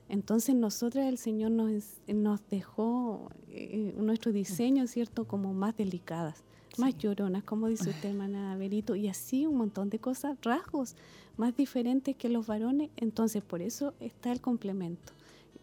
Entonces 0.09 0.53
nosotras 0.55 1.07
el 1.07 1.17
Señor 1.17 1.51
nos, 1.51 1.71
nos 2.07 2.47
dejó 2.49 3.31
eh, 3.49 3.93
nuestro 3.97 4.31
diseño, 4.31 4.85
¿cierto?, 4.87 5.25
como 5.25 5.53
más 5.53 5.77
delicadas, 5.77 6.43
más 6.77 6.97
lloronas, 6.97 7.43
como 7.43 7.67
dice 7.67 7.89
usted, 7.89 8.09
hermana 8.09 8.55
Berito, 8.57 8.95
y 8.95 9.07
así 9.07 9.45
un 9.45 9.55
montón 9.55 9.89
de 9.89 9.99
cosas, 9.99 10.37
rasgos 10.41 10.95
más 11.37 11.55
diferentes 11.55 12.15
que 12.15 12.29
los 12.29 12.47
varones. 12.47 12.89
Entonces 12.97 13.43
por 13.43 13.61
eso 13.61 13.93
está 13.99 14.31
el 14.31 14.41
complemento. 14.41 15.13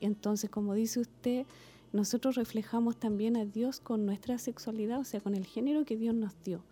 Entonces, 0.00 0.48
como 0.48 0.74
dice 0.74 1.00
usted, 1.00 1.44
nosotros 1.92 2.36
reflejamos 2.36 2.96
también 2.96 3.36
a 3.36 3.44
Dios 3.44 3.80
con 3.80 4.06
nuestra 4.06 4.38
sexualidad, 4.38 5.00
o 5.00 5.04
sea, 5.04 5.20
con 5.20 5.34
el 5.34 5.44
género 5.44 5.84
que 5.84 5.96
Dios 5.96 6.14
nos 6.14 6.32
dio. 6.42 6.62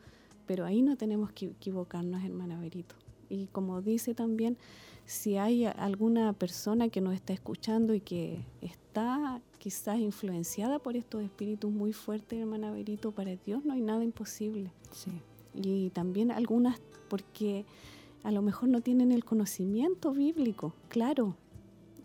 Pero 0.46 0.64
ahí 0.64 0.80
no 0.80 0.96
tenemos 0.96 1.30
que 1.32 1.46
equivocarnos, 1.46 2.24
hermana 2.24 2.58
Berito. 2.58 2.94
Y 3.28 3.46
como 3.46 3.82
dice 3.82 4.14
también, 4.14 4.56
si 5.06 5.36
hay 5.36 5.64
alguna 5.64 6.32
persona 6.32 6.88
que 6.88 7.00
nos 7.00 7.14
está 7.14 7.32
escuchando 7.32 7.94
y 7.94 8.00
que 8.00 8.44
está 8.60 9.40
quizás 9.58 9.98
influenciada 9.98 10.78
por 10.78 10.96
estos 10.96 11.22
espíritus 11.22 11.70
muy 11.70 11.92
fuertes, 11.92 12.38
hermana 12.38 12.70
Berito, 12.70 13.12
para 13.12 13.34
Dios 13.36 13.64
no 13.64 13.72
hay 13.72 13.80
nada 13.80 14.04
imposible. 14.04 14.70
Sí. 14.92 15.10
Y 15.54 15.90
también 15.90 16.30
algunas 16.30 16.80
porque 17.08 17.64
a 18.22 18.30
lo 18.30 18.42
mejor 18.42 18.68
no 18.68 18.80
tienen 18.80 19.12
el 19.12 19.24
conocimiento 19.24 20.12
bíblico, 20.12 20.74
claro. 20.88 21.36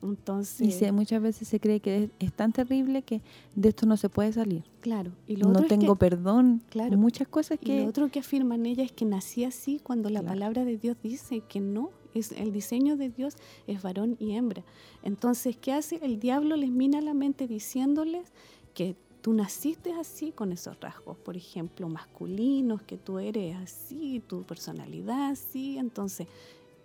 Entonces, 0.04 0.82
y 0.82 0.92
muchas 0.92 1.22
veces 1.22 1.48
se 1.48 1.60
cree 1.60 1.80
que 1.80 2.10
es, 2.20 2.34
tan 2.34 2.52
terrible 2.52 3.02
que 3.02 3.22
de 3.56 3.70
esto 3.70 3.86
no 3.86 3.98
se 3.98 4.10
puede 4.10 4.34
salir. 4.34 4.64
Claro. 4.82 5.12
Y 5.28 5.38
lo 5.38 5.50
no 5.50 5.64
tengo 5.64 5.96
perdón. 5.96 6.62
Claro. 6.70 6.98
Muchas 6.98 7.28
cosas 7.28 7.60
que... 7.60 7.78
Y 7.78 7.84
lo 7.84 7.90
otro 7.90 8.10
que 8.10 8.20
afirman 8.20 8.66
ella 8.66 8.84
es 8.84 8.92
que 8.92 9.06
nací 9.06 9.44
así 9.44 9.80
cuando 9.82 10.10
la 10.10 10.22
palabra 10.22 10.66
de 10.66 10.78
Dios 10.78 10.98
dice 11.02 11.42
que 11.48 11.60
no, 11.60 11.92
es 12.14 12.32
el 12.34 12.52
diseño 12.52 12.98
de 12.98 13.10
Dios 13.10 13.36
es 13.68 13.82
varón 13.82 14.18
y 14.20 14.36
hembra. 14.36 14.64
Entonces, 15.04 15.58
¿qué 15.58 15.74
hace? 15.74 16.00
El 16.04 16.20
diablo 16.20 16.56
les 16.56 16.70
mina 16.70 17.02
la 17.02 17.14
mente 17.14 17.48
diciéndoles 17.48 18.32
que 18.74 18.96
tú 19.22 19.34
naciste 19.34 19.94
así 19.94 20.32
con 20.32 20.52
esos 20.52 20.80
rasgos, 20.82 21.18
por 21.18 21.38
ejemplo, 21.38 21.88
masculinos, 21.88 22.82
que 22.82 22.98
tú 22.98 23.20
eres 23.20 23.56
así, 23.56 24.22
tu 24.28 24.44
personalidad 24.44 25.32
así. 25.32 25.78
Entonces, 25.78 26.28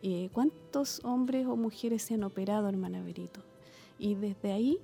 eh, 0.02 0.28
¿cuántos 0.32 1.04
hombres 1.04 1.46
o 1.46 1.56
mujeres 1.56 2.02
se 2.02 2.14
han 2.14 2.24
operado, 2.24 2.68
hermana 2.68 3.02
Berito? 3.02 3.40
Y 3.98 4.14
desde 4.14 4.52
ahí 4.52 4.78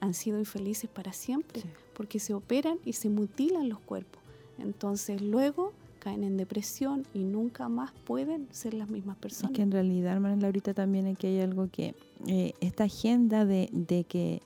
han 0.00 0.14
sido 0.14 0.38
infelices 0.38 0.88
para 0.90 1.12
siempre, 1.12 1.62
porque 1.94 2.20
se 2.20 2.34
operan 2.34 2.78
y 2.84 2.92
se 2.92 3.08
mutilan 3.08 3.68
los 3.68 3.80
cuerpos. 3.80 4.22
Entonces, 4.58 5.20
luego 5.20 5.72
caen 5.98 6.22
en 6.24 6.36
depresión 6.36 7.06
y 7.12 7.24
nunca 7.24 7.68
más 7.68 7.92
pueden 8.04 8.48
ser 8.50 8.74
las 8.74 8.88
mismas 8.88 9.16
personas. 9.16 9.52
Es 9.52 9.56
que 9.56 9.62
en 9.62 9.72
realidad, 9.72 10.12
hermana 10.12 10.36
Laurita, 10.36 10.74
también 10.74 11.06
aquí 11.06 11.26
hay 11.26 11.40
algo 11.40 11.68
que 11.70 11.94
eh, 12.26 12.52
esta 12.60 12.84
agenda 12.84 13.44
de, 13.44 13.68
de, 13.72 14.04
que 14.04 14.42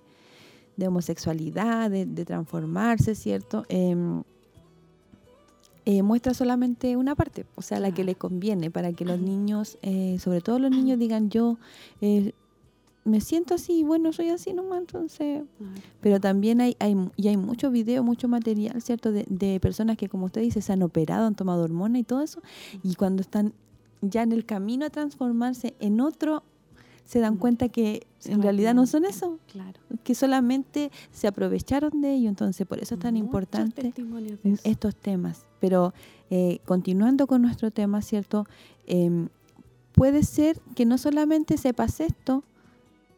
de 0.77 0.89
homosexualidad, 0.89 1.91
de, 1.91 2.25
transformarse, 2.25 3.15
¿cierto? 3.15 3.65
Em, 3.69 4.23
eh, 5.85 6.03
muestra 6.03 6.35
solamente 6.35 6.97
una 6.97 7.15
parte, 7.15 7.47
o 7.57 7.63
sea, 7.63 7.81
la 7.81 7.93
que 7.93 8.05
le 8.05 8.15
conviene 8.15 8.71
para 8.71 8.93
que 8.93 9.05
los 9.05 9.21
niños, 9.21 9.79
eh, 9.83 10.17
sobre 10.21 10.41
todo 10.41 10.59
los 10.59 10.71
niños, 10.71 10.99
digan 10.99 11.31
yo 11.31 11.59
me 13.05 13.21
siento 13.21 13.55
así, 13.55 13.83
bueno, 13.83 14.13
soy 14.13 14.29
así 14.29 14.53
nomás, 14.53 14.81
entonces... 14.81 15.43
Pero 16.01 16.21
también 16.21 16.61
hay, 16.61 16.77
hay, 16.79 16.97
y 17.17 17.29
hay 17.29 17.37
mucho 17.37 17.71
video, 17.71 18.05
mucho 18.05 18.29
material, 18.29 18.81
¿cierto? 18.81 19.11
De, 19.11 19.27
de, 19.29 19.59
personas 19.59 19.97
que, 19.97 20.09
como 20.09 20.27
usted 20.27 20.41
dice, 20.41 20.63
se 20.63 20.73
han 20.73 20.83
operado, 20.83 21.27
han 21.27 21.35
tomado 21.35 21.65
hormona 21.65 21.99
y 21.99 22.05
todo 22.05 22.23
eso, 22.23 22.41
y 22.83 22.95
cuando 22.95 23.23
están 23.23 23.55
ya 24.03 24.23
en 24.23 24.33
el 24.33 24.45
camino 24.45 24.87
a 24.87 24.91
transformarse 24.91 25.75
en 25.81 26.01
otro, 26.01 26.45
se 27.05 27.19
dan 27.19 27.37
cuenta 27.37 27.69
que 27.69 28.07
en 28.25 28.43
realidad 28.43 28.75
no 28.75 28.87
son 28.87 29.05
eso, 29.05 29.39
claro. 29.51 29.81
que 30.05 30.15
solamente 30.15 30.91
se 31.11 31.27
aprovecharon 31.27 32.01
de 32.01 32.15
ello, 32.15 32.29
entonces 32.29 32.67
por 32.67 32.79
eso 32.79 32.95
es 32.95 33.01
tan 33.01 33.17
importante 33.17 33.93
estos 34.65 34.95
temas. 34.97 35.47
Pero 35.63 35.95
eh, 36.29 36.59
continuando 36.65 37.29
con 37.29 37.41
nuestro 37.41 37.71
tema, 37.71 38.03
¿cierto? 38.03 38.47
Em, 38.89 39.29
puede 39.93 40.25
ser 40.25 40.61
que 40.75 40.85
no 40.85 40.99
solamente 40.99 41.57
sepas 41.57 42.01
esto, 42.01 42.43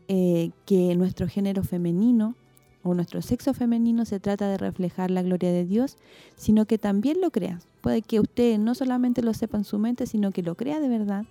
eh, 0.09 0.51
que 0.67 0.95
nuestro 0.95 1.27
género 1.27 1.65
femenino 1.65 2.35
o 2.83 2.93
nuestro 2.93 3.23
sexo 3.23 3.55
femenino 3.55 4.05
se 4.05 4.21
trata 4.21 4.47
de 4.47 4.59
reflejar 4.59 5.11
la 5.11 5.23
gloria 5.23 5.51
de 5.53 5.65
Dios, 5.65 5.97
sino 6.37 6.67
que 6.67 6.77
también 6.77 7.23
lo 7.23 7.31
crea. 7.31 7.61
Puede 7.81 8.03
que 8.03 8.21
usted 8.21 8.59
no 8.59 8.75
solamente 8.75 9.23
lo 9.23 9.33
sepa 9.33 9.57
en 9.57 9.65
su 9.65 9.79
mente, 9.79 10.07
sino 10.07 10.31
que 10.31 10.43
lo 10.43 10.55
crea 10.55 10.79
de 10.81 10.91
verdad, 10.91 11.25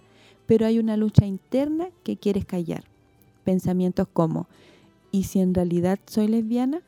pero 0.47 0.65
hay 0.65 0.79
una 0.79 0.97
lucha 0.97 1.27
interna 1.27 1.89
que 2.03 2.17
quieres 2.17 2.45
callar. 2.45 2.85
Pensamientos 3.43 4.07
como, 4.11 4.47
¿y 5.11 5.25
si 5.25 5.41
en 5.41 5.53
realidad 5.53 5.99
soy 6.07 6.27
lesbiana? 6.27 6.81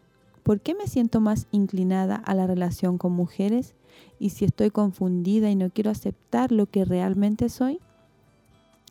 ¿Por 0.46 0.62
qué 0.62 0.76
me 0.76 0.86
siento 0.86 1.22
más 1.22 1.48
inclinada 1.50 2.18
a 2.18 2.36
la 2.36 2.46
relación 2.46 3.00
con 3.00 3.14
mujeres? 3.14 3.74
¿Y 4.20 4.30
si 4.30 4.46
estoy 4.46 4.70
confundida 4.70 5.50
y 5.50 5.56
no 5.56 5.72
quiero 5.72 5.90
aceptar 5.90 6.52
lo 6.52 6.68
que 6.68 6.86
realmente 6.86 7.50
soy? 7.50 7.80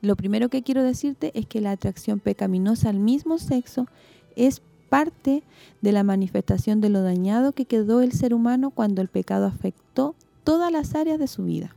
Lo 0.00 0.16
primero 0.16 0.48
que 0.48 0.64
quiero 0.64 0.82
decirte 0.82 1.30
es 1.38 1.46
que 1.46 1.60
la 1.60 1.70
atracción 1.70 2.18
pecaminosa 2.18 2.88
al 2.88 2.98
mismo 2.98 3.38
sexo 3.38 3.86
es 4.34 4.62
parte 4.88 5.44
de 5.80 5.92
la 5.92 6.02
manifestación 6.02 6.80
de 6.80 6.88
lo 6.88 7.02
dañado 7.02 7.52
que 7.52 7.66
quedó 7.66 8.00
el 8.00 8.10
ser 8.10 8.34
humano 8.34 8.70
cuando 8.70 9.00
el 9.00 9.06
pecado 9.06 9.46
afectó 9.46 10.16
todas 10.42 10.72
las 10.72 10.96
áreas 10.96 11.20
de 11.20 11.28
su 11.28 11.44
vida. 11.44 11.76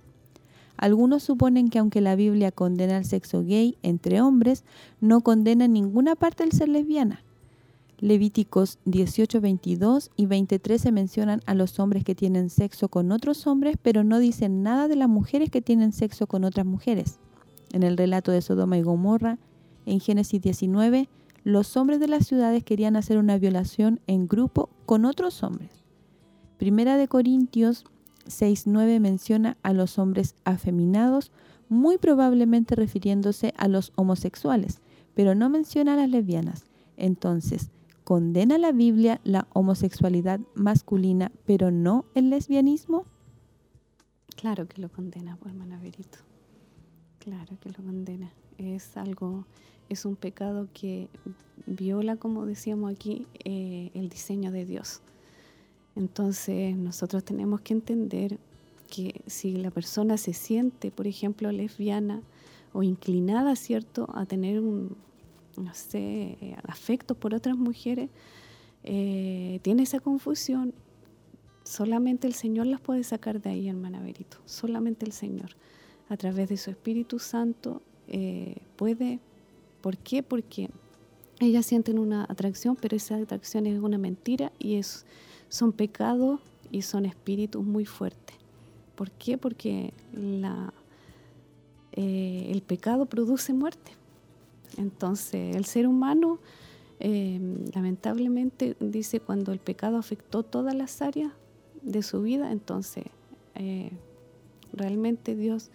Algunos 0.75 1.21
suponen 1.21 1.69
que 1.69 1.78
aunque 1.78 2.01
la 2.01 2.15
Biblia 2.15 2.51
condena 2.51 2.97
el 2.97 3.05
sexo 3.05 3.43
gay 3.43 3.78
entre 3.84 4.21
hombres, 4.21 4.63
no 5.01 5.21
condena 5.21 5.67
ninguna 5.67 6.15
parte 6.15 6.41
del 6.41 6.53
ser 6.53 6.69
lesbiana. 6.69 7.21
Levíticos 7.99 8.77
18, 8.85 9.41
22 9.41 10.11
y 10.15 10.27
23 10.27 10.79
se 10.79 10.91
mencionan 10.91 11.41
a 11.47 11.55
los 11.55 11.79
hombres 11.79 12.03
que 12.03 12.13
tienen 12.13 12.51
sexo 12.51 12.89
con 12.89 13.11
otros 13.11 13.47
hombres, 13.47 13.75
pero 13.81 14.03
no 14.03 14.19
dicen 14.19 14.61
nada 14.61 14.87
de 14.87 14.95
las 14.95 15.09
mujeres 15.09 15.49
que 15.49 15.63
tienen 15.63 15.91
sexo 15.91 16.27
con 16.27 16.43
otras 16.43 16.67
mujeres. 16.67 17.19
En 17.73 17.81
el 17.81 17.97
relato 17.97 18.31
de 18.31 18.43
Sodoma 18.43 18.77
y 18.77 18.83
Gomorra, 18.83 19.39
en 19.87 19.99
Génesis 19.99 20.39
19, 20.39 21.09
los 21.43 21.75
hombres 21.75 21.99
de 21.99 22.07
las 22.07 22.27
ciudades 22.27 22.63
querían 22.63 22.95
hacer 22.95 23.17
una 23.17 23.39
violación 23.39 23.99
en 24.05 24.27
grupo 24.27 24.69
con 24.85 25.03
otros 25.03 25.41
hombres. 25.41 25.83
Primera 26.59 26.97
de 26.97 27.07
Corintios 27.07 27.83
6.9 28.27 28.99
menciona 28.99 29.57
a 29.63 29.73
los 29.73 29.97
hombres 29.97 30.35
afeminados, 30.43 31.31
muy 31.67 31.97
probablemente 31.97 32.75
refiriéndose 32.75 33.55
a 33.57 33.67
los 33.67 33.91
homosexuales, 33.95 34.81
pero 35.15 35.33
no 35.33 35.49
menciona 35.49 35.93
a 35.93 35.97
las 35.97 36.09
lesbianas. 36.09 36.65
Entonces, 36.95 37.71
¿condena 38.07 38.57
la 38.57 38.71
Biblia 38.71 39.19
la 39.25 39.49
homosexualidad 39.51 40.39
masculina, 40.55 41.29
pero 41.45 41.71
no 41.71 42.05
el 42.15 42.29
lesbianismo? 42.29 43.03
Claro 44.37 44.65
que 44.65 44.79
lo 44.79 44.87
condena, 44.87 45.35
pues, 45.35 45.53
hermana 45.53 45.77
Verito. 45.77 46.19
Claro 47.19 47.57
que 47.59 47.67
lo 47.67 47.83
condena. 47.83 48.31
Es 48.57 48.95
algo, 48.95 49.45
es 49.89 50.05
un 50.05 50.15
pecado 50.15 50.69
que 50.73 51.09
viola, 51.65 52.15
como 52.15 52.45
decíamos 52.45 52.93
aquí, 52.93 53.27
eh, 53.43 53.91
el 53.93 54.07
diseño 54.07 54.53
de 54.53 54.63
Dios. 54.63 55.01
Entonces 55.97 56.77
nosotros 56.77 57.25
tenemos 57.25 57.59
que 57.59 57.73
entender 57.73 58.39
que 58.89 59.19
si 59.25 59.57
la 59.57 59.69
persona 59.69 60.15
se 60.15 60.31
siente, 60.31 60.91
por 60.91 61.07
ejemplo, 61.07 61.51
lesbiana 61.51 62.21
o 62.71 62.83
inclinada, 62.83 63.57
¿cierto?, 63.57 64.07
a 64.13 64.25
tener 64.25 64.61
un, 64.61 64.95
no 65.57 65.73
sé, 65.73 66.55
afecto 66.67 67.15
por 67.15 67.33
otras 67.33 67.57
mujeres, 67.57 68.09
eh, 68.83 69.59
tiene 69.63 69.83
esa 69.83 69.99
confusión, 69.99 70.73
solamente 71.63 72.27
el 72.27 72.33
Señor 72.33 72.67
las 72.67 72.79
puede 72.79 73.03
sacar 73.03 73.41
de 73.41 73.49
ahí, 73.49 73.67
hermana 73.67 74.01
Verito, 74.01 74.37
solamente 74.45 75.05
el 75.05 75.11
Señor, 75.11 75.49
a 76.09 76.15
través 76.15 76.47
de 76.47 76.57
su 76.57 76.69
Espíritu 76.69 77.19
Santo, 77.19 77.81
eh, 78.07 78.55
puede, 78.77 79.19
¿por 79.81 79.97
qué? 79.97 80.23
Porque 80.23 80.69
ellas 81.39 81.65
sienten 81.65 81.99
una 81.99 82.23
atracción, 82.23 82.77
pero 82.79 82.95
esa 82.95 83.17
atracción 83.17 83.65
es 83.67 83.79
una 83.79 83.97
mentira 83.97 84.51
y 84.59 84.75
es 84.75 85.05
son 85.49 85.71
pecados 85.71 86.39
y 86.71 86.81
son 86.81 87.05
espíritus 87.05 87.63
muy 87.63 87.85
fuertes. 87.85 88.35
¿Por 88.95 89.11
qué? 89.11 89.37
Porque 89.37 89.93
la, 90.13 90.73
eh, 91.93 92.47
el 92.51 92.61
pecado 92.61 93.05
produce 93.05 93.53
muerte. 93.53 93.91
Entonces, 94.78 95.55
el 95.55 95.65
ser 95.65 95.88
humano, 95.88 96.39
eh, 96.99 97.39
lamentablemente, 97.73 98.75
dice 98.80 99.19
cuando 99.19 99.51
el 99.51 99.59
pecado 99.59 99.97
afectó 99.97 100.43
todas 100.43 100.75
las 100.75 101.01
áreas 101.01 101.32
de 101.82 102.03
su 102.03 102.21
vida, 102.21 102.51
entonces 102.51 103.05
eh, 103.55 103.91
realmente 104.73 105.36
Dios 105.36 105.69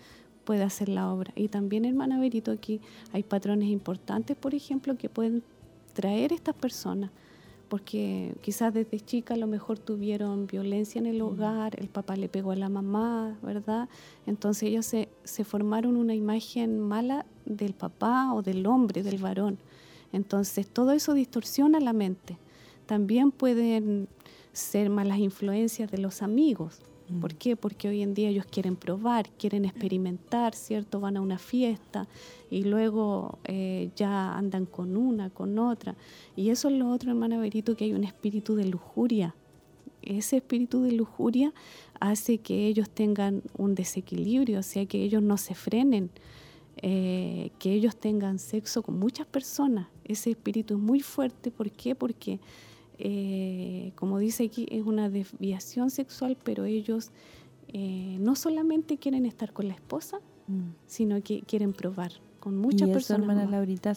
puede 0.44 0.62
hacer 0.62 0.88
la 0.88 1.12
obra. 1.12 1.32
Y 1.36 1.48
también, 1.48 1.84
hermana 1.84 2.18
Verito, 2.18 2.50
aquí 2.50 2.80
hay 3.12 3.22
patrones 3.22 3.68
importantes, 3.68 4.36
por 4.36 4.54
ejemplo, 4.54 4.96
que 4.96 5.08
pueden 5.08 5.42
traer 5.92 6.32
estas 6.32 6.54
personas 6.54 7.10
porque 7.72 8.34
quizás 8.42 8.74
desde 8.74 9.00
chica 9.00 9.32
a 9.32 9.38
lo 9.38 9.46
mejor 9.46 9.78
tuvieron 9.78 10.46
violencia 10.46 10.98
en 10.98 11.06
el 11.06 11.22
hogar, 11.22 11.80
el 11.80 11.88
papá 11.88 12.16
le 12.16 12.28
pegó 12.28 12.50
a 12.50 12.56
la 12.56 12.68
mamá, 12.68 13.38
¿verdad? 13.40 13.88
Entonces 14.26 14.64
ellos 14.64 14.84
se, 14.84 15.08
se 15.24 15.42
formaron 15.42 15.96
una 15.96 16.14
imagen 16.14 16.78
mala 16.78 17.24
del 17.46 17.72
papá 17.72 18.34
o 18.34 18.42
del 18.42 18.66
hombre, 18.66 19.02
del 19.02 19.16
varón. 19.16 19.56
Entonces 20.12 20.68
todo 20.68 20.92
eso 20.92 21.14
distorsiona 21.14 21.80
la 21.80 21.94
mente. 21.94 22.36
También 22.84 23.30
pueden 23.30 24.06
ser 24.52 24.90
malas 24.90 25.16
influencias 25.16 25.90
de 25.90 25.96
los 25.96 26.20
amigos, 26.20 26.82
¿Por 27.20 27.34
qué? 27.34 27.56
Porque 27.56 27.88
hoy 27.88 28.02
en 28.02 28.14
día 28.14 28.28
ellos 28.28 28.46
quieren 28.46 28.76
probar, 28.76 29.28
quieren 29.30 29.64
experimentar, 29.64 30.54
¿cierto? 30.54 31.00
Van 31.00 31.16
a 31.16 31.20
una 31.20 31.38
fiesta 31.38 32.08
y 32.50 32.64
luego 32.64 33.38
eh, 33.44 33.90
ya 33.96 34.36
andan 34.36 34.66
con 34.66 34.96
una, 34.96 35.30
con 35.30 35.58
otra. 35.58 35.94
Y 36.36 36.50
eso 36.50 36.68
es 36.68 36.74
lo 36.74 36.90
otro, 36.90 37.10
hermana 37.10 37.38
Berito, 37.38 37.76
que 37.76 37.84
hay 37.84 37.92
un 37.92 38.04
espíritu 38.04 38.54
de 38.54 38.66
lujuria. 38.66 39.34
Ese 40.02 40.38
espíritu 40.38 40.82
de 40.82 40.92
lujuria 40.92 41.52
hace 42.00 42.38
que 42.38 42.66
ellos 42.66 42.90
tengan 42.90 43.42
un 43.56 43.74
desequilibrio, 43.74 44.58
o 44.58 44.62
sea, 44.62 44.86
que 44.86 45.02
ellos 45.02 45.22
no 45.22 45.36
se 45.36 45.54
frenen, 45.54 46.10
eh, 46.78 47.50
que 47.58 47.72
ellos 47.72 47.96
tengan 47.96 48.38
sexo 48.38 48.82
con 48.82 48.98
muchas 48.98 49.26
personas. 49.26 49.86
Ese 50.04 50.30
espíritu 50.30 50.74
es 50.74 50.80
muy 50.80 51.00
fuerte. 51.00 51.50
¿Por 51.50 51.70
qué? 51.70 51.94
Porque 51.94 52.40
eh, 52.98 53.92
como 53.96 54.18
dice 54.18 54.44
aquí, 54.44 54.66
es 54.70 54.84
una 54.84 55.08
desviación 55.08 55.90
sexual, 55.90 56.36
pero 56.42 56.64
ellos 56.64 57.10
eh, 57.68 58.16
no 58.20 58.36
solamente 58.36 58.98
quieren 58.98 59.26
estar 59.26 59.52
con 59.52 59.68
la 59.68 59.74
esposa, 59.74 60.18
mm. 60.48 60.70
sino 60.86 61.22
que 61.22 61.42
quieren 61.42 61.72
probar 61.72 62.12
con 62.40 62.56
muchas 62.56 62.88
y 62.88 62.92
personas. 62.92 63.22
hermana 63.22 63.50
Laurita, 63.50 63.94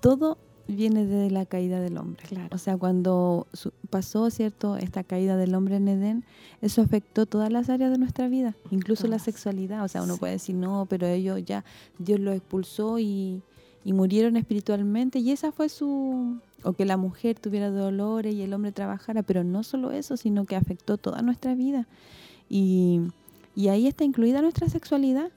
todo 0.00 0.38
viene 0.66 1.06
de 1.06 1.30
la 1.30 1.46
caída 1.46 1.80
del 1.80 1.96
hombre. 1.96 2.24
O 2.52 2.58
sea, 2.58 2.76
cuando 2.76 3.46
pasó, 3.88 4.28
¿cierto?, 4.30 4.76
esta 4.76 5.02
caída 5.02 5.36
del 5.36 5.54
hombre 5.54 5.76
en 5.76 5.88
Edén, 5.88 6.24
eso 6.60 6.82
afectó 6.82 7.24
todas 7.24 7.50
las 7.50 7.70
áreas 7.70 7.90
de 7.90 7.98
nuestra 7.98 8.28
vida, 8.28 8.54
incluso 8.70 9.06
la 9.06 9.18
sexualidad. 9.18 9.82
O 9.84 9.88
sea, 9.88 10.02
uno 10.02 10.18
puede 10.18 10.34
decir, 10.34 10.54
no, 10.54 10.86
pero 10.88 11.06
ellos 11.06 11.42
ya, 11.44 11.64
Dios 11.98 12.20
los 12.20 12.36
expulsó 12.36 12.98
y, 12.98 13.42
y 13.84 13.92
murieron 13.94 14.36
espiritualmente 14.36 15.18
y 15.18 15.30
esa 15.30 15.52
fue 15.52 15.70
su, 15.70 16.38
o 16.62 16.72
que 16.72 16.84
la 16.84 16.96
mujer 16.96 17.38
tuviera 17.38 17.70
dolores 17.70 18.34
y 18.34 18.42
el 18.42 18.52
hombre 18.52 18.72
trabajara, 18.72 19.22
pero 19.22 19.44
no 19.44 19.62
solo 19.62 19.92
eso, 19.92 20.16
sino 20.16 20.44
que 20.44 20.56
afectó 20.56 20.96
toda 20.96 21.22
nuestra 21.22 21.54
vida. 21.54 21.86
Y, 22.48 23.00
ahí 23.68 23.86
está 23.86 24.04
incluida 24.04 24.42
nuestra 24.42 24.68
sexualidad, 24.68 25.30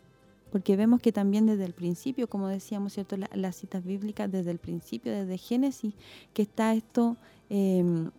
porque 0.51 0.75
vemos 0.75 1.01
que 1.01 1.11
también 1.11 1.45
desde 1.45 1.65
el 1.65 1.73
principio, 1.73 2.27
como 2.27 2.47
decíamos, 2.47 2.93
¿cierto? 2.93 3.15
las 3.17 3.55
citas 3.55 3.83
bíblicas, 3.83 4.31
desde 4.31 4.51
el 4.51 4.57
principio, 4.57 5.11
desde 5.11 5.37
Génesis, 5.37 5.93
que 6.33 6.41
está 6.41 6.73
esto, 6.73 7.17
em, 7.49 8.09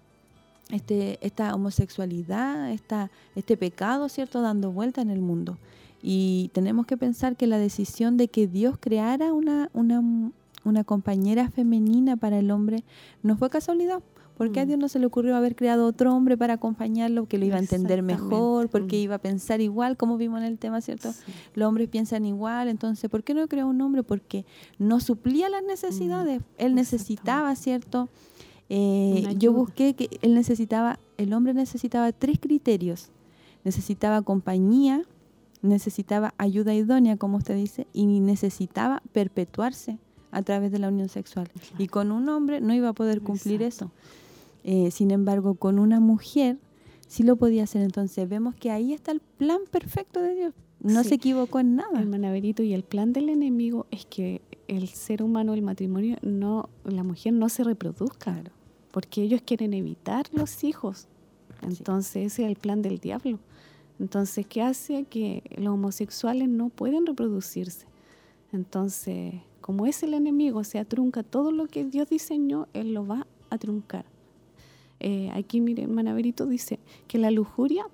este, 0.70 1.18
esta 1.20 1.54
homosexualidad, 1.54 2.70
esta, 2.70 3.10
este 3.36 3.56
pecado, 3.56 4.08
¿cierto? 4.08 4.40
Dando 4.40 4.72
vuelta 4.72 5.02
en 5.02 5.10
el 5.10 5.20
mundo. 5.20 5.58
Y 6.02 6.50
tenemos 6.52 6.86
que 6.86 6.96
pensar 6.96 7.36
que 7.36 7.46
la 7.46 7.58
decisión 7.58 8.16
de 8.16 8.26
que 8.28 8.48
Dios 8.48 8.76
creara 8.80 9.32
una, 9.32 9.70
una 10.64 10.84
compañera 10.84 11.50
femenina 11.50 12.16
para 12.16 12.38
el 12.38 12.50
hombre 12.50 12.84
no 13.22 13.36
fue 13.36 13.50
casualidad. 13.50 14.02
Porque 14.36 14.60
a 14.60 14.64
mm. 14.64 14.68
Dios 14.68 14.78
no 14.78 14.88
se 14.88 14.98
le 14.98 15.06
ocurrió 15.06 15.36
haber 15.36 15.54
creado 15.54 15.86
otro 15.86 16.14
hombre 16.14 16.36
para 16.36 16.54
acompañarlo, 16.54 17.26
que 17.26 17.38
lo 17.38 17.44
iba 17.44 17.56
a 17.56 17.60
entender 17.60 18.02
mejor, 18.02 18.70
porque 18.70 18.96
mm. 18.96 19.00
iba 19.00 19.14
a 19.16 19.18
pensar 19.18 19.60
igual, 19.60 19.96
como 19.96 20.16
vimos 20.16 20.40
en 20.40 20.46
el 20.46 20.58
tema, 20.58 20.80
¿cierto? 20.80 21.12
Los 21.54 21.68
hombres 21.68 21.88
piensan 21.88 22.24
igual, 22.24 22.68
entonces, 22.68 23.10
¿por 23.10 23.22
qué 23.24 23.34
no 23.34 23.46
creó 23.46 23.68
un 23.68 23.80
hombre? 23.80 24.02
Porque 24.02 24.46
no 24.78 25.00
suplía 25.00 25.48
las 25.48 25.62
necesidades. 25.62 26.40
Mm. 26.40 26.44
Él 26.58 26.74
necesitaba, 26.74 27.54
¿cierto? 27.56 28.08
Eh, 28.68 29.34
yo 29.38 29.52
busqué 29.52 29.94
que 29.94 30.08
él 30.22 30.34
necesitaba, 30.34 30.98
el 31.18 31.34
hombre 31.34 31.52
necesitaba 31.52 32.10
tres 32.12 32.38
criterios. 32.40 33.10
Necesitaba 33.64 34.22
compañía, 34.22 35.04
necesitaba 35.60 36.34
ayuda 36.38 36.74
idónea, 36.74 37.16
como 37.16 37.36
usted 37.36 37.54
dice, 37.54 37.86
y 37.92 38.06
necesitaba 38.06 39.02
perpetuarse 39.12 39.98
a 40.32 40.42
través 40.42 40.72
de 40.72 40.78
la 40.78 40.88
unión 40.88 41.08
sexual. 41.08 41.48
Y 41.78 41.86
con 41.86 42.10
un 42.10 42.28
hombre 42.28 42.60
no 42.60 42.74
iba 42.74 42.88
a 42.88 42.92
poder 42.92 43.20
cumplir 43.20 43.62
eso. 43.62 43.92
Eh, 44.64 44.90
sin 44.90 45.10
embargo, 45.10 45.54
con 45.54 45.78
una 45.78 46.00
mujer 46.00 46.58
sí 47.06 47.22
lo 47.22 47.36
podía 47.36 47.64
hacer. 47.64 47.82
Entonces 47.82 48.28
vemos 48.28 48.54
que 48.56 48.70
ahí 48.70 48.92
está 48.92 49.12
el 49.12 49.20
plan 49.20 49.60
perfecto 49.70 50.20
de 50.20 50.34
Dios. 50.34 50.54
No 50.80 51.04
se 51.04 51.14
equivocó 51.14 51.60
en 51.60 51.76
nada. 51.76 52.00
Hermana 52.00 52.32
Berito, 52.32 52.62
y 52.62 52.72
el 52.72 52.82
plan 52.82 53.12
del 53.12 53.28
enemigo 53.28 53.86
es 53.92 54.04
que 54.06 54.40
el 54.66 54.88
ser 54.88 55.22
humano, 55.22 55.54
el 55.54 55.62
matrimonio, 55.62 56.16
no, 56.22 56.68
la 56.84 57.04
mujer 57.04 57.34
no 57.34 57.48
se 57.48 57.62
reproduzca. 57.62 58.42
Porque 58.90 59.22
ellos 59.22 59.42
quieren 59.44 59.74
evitar 59.74 60.26
los 60.32 60.64
hijos. 60.64 61.06
Entonces 61.60 62.32
ese 62.32 62.42
es 62.42 62.48
el 62.48 62.56
plan 62.56 62.82
del 62.82 62.98
diablo. 62.98 63.38
Entonces, 64.00 64.46
¿qué 64.46 64.62
hace? 64.62 65.04
Que 65.04 65.42
los 65.56 65.74
homosexuales 65.74 66.48
no 66.48 66.70
pueden 66.70 67.06
reproducirse. 67.06 67.86
Entonces, 68.52 69.34
como 69.60 69.86
es 69.86 70.02
el 70.02 70.14
enemigo, 70.14 70.64
se 70.64 70.84
trunca 70.84 71.22
todo 71.22 71.52
lo 71.52 71.66
que 71.66 71.84
Dios 71.84 72.08
diseñó, 72.08 72.68
Él 72.72 72.94
lo 72.94 73.06
va 73.06 73.26
a 73.50 73.58
truncar. 73.58 74.04
Eh, 75.00 75.30
aquí, 75.34 75.60
mire, 75.60 75.82
hermana 75.82 76.14
Berito 76.14 76.46
dice 76.46 76.78
que 77.08 77.18
la 77.18 77.30
lujuria 77.30 77.86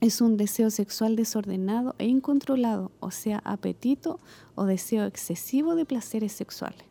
es 0.00 0.20
un 0.20 0.36
deseo 0.36 0.70
sexual 0.70 1.16
desordenado 1.16 1.94
e 1.98 2.06
incontrolado, 2.06 2.90
o 3.00 3.10
sea, 3.10 3.38
apetito 3.44 4.20
o 4.54 4.64
deseo 4.64 5.04
excesivo 5.04 5.74
de 5.74 5.84
placeres 5.84 6.32
sexuales. 6.32 6.84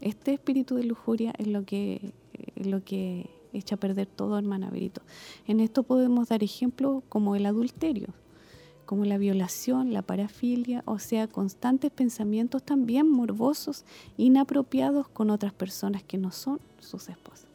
Este 0.00 0.34
espíritu 0.34 0.74
de 0.74 0.84
lujuria 0.84 1.32
es 1.38 1.46
lo 1.46 1.64
que 1.64 2.12
lo 2.56 2.84
que 2.84 3.30
echa 3.52 3.76
a 3.76 3.78
perder 3.78 4.06
todo, 4.06 4.38
hermana 4.38 4.70
Verito. 4.70 5.02
En 5.46 5.60
esto 5.60 5.82
podemos 5.82 6.28
dar 6.28 6.42
ejemplos 6.42 7.02
como 7.08 7.36
el 7.36 7.46
adulterio, 7.46 8.08
como 8.86 9.04
la 9.04 9.18
violación, 9.18 9.92
la 9.92 10.02
parafilia, 10.02 10.82
o 10.86 10.98
sea, 10.98 11.26
constantes 11.26 11.90
pensamientos 11.90 12.62
también 12.62 13.10
morbosos, 13.10 13.84
inapropiados 14.16 15.08
con 15.08 15.30
otras 15.30 15.52
personas 15.52 16.02
que 16.02 16.18
no 16.18 16.30
son 16.30 16.60
sus 16.78 17.08
esposas. 17.08 17.48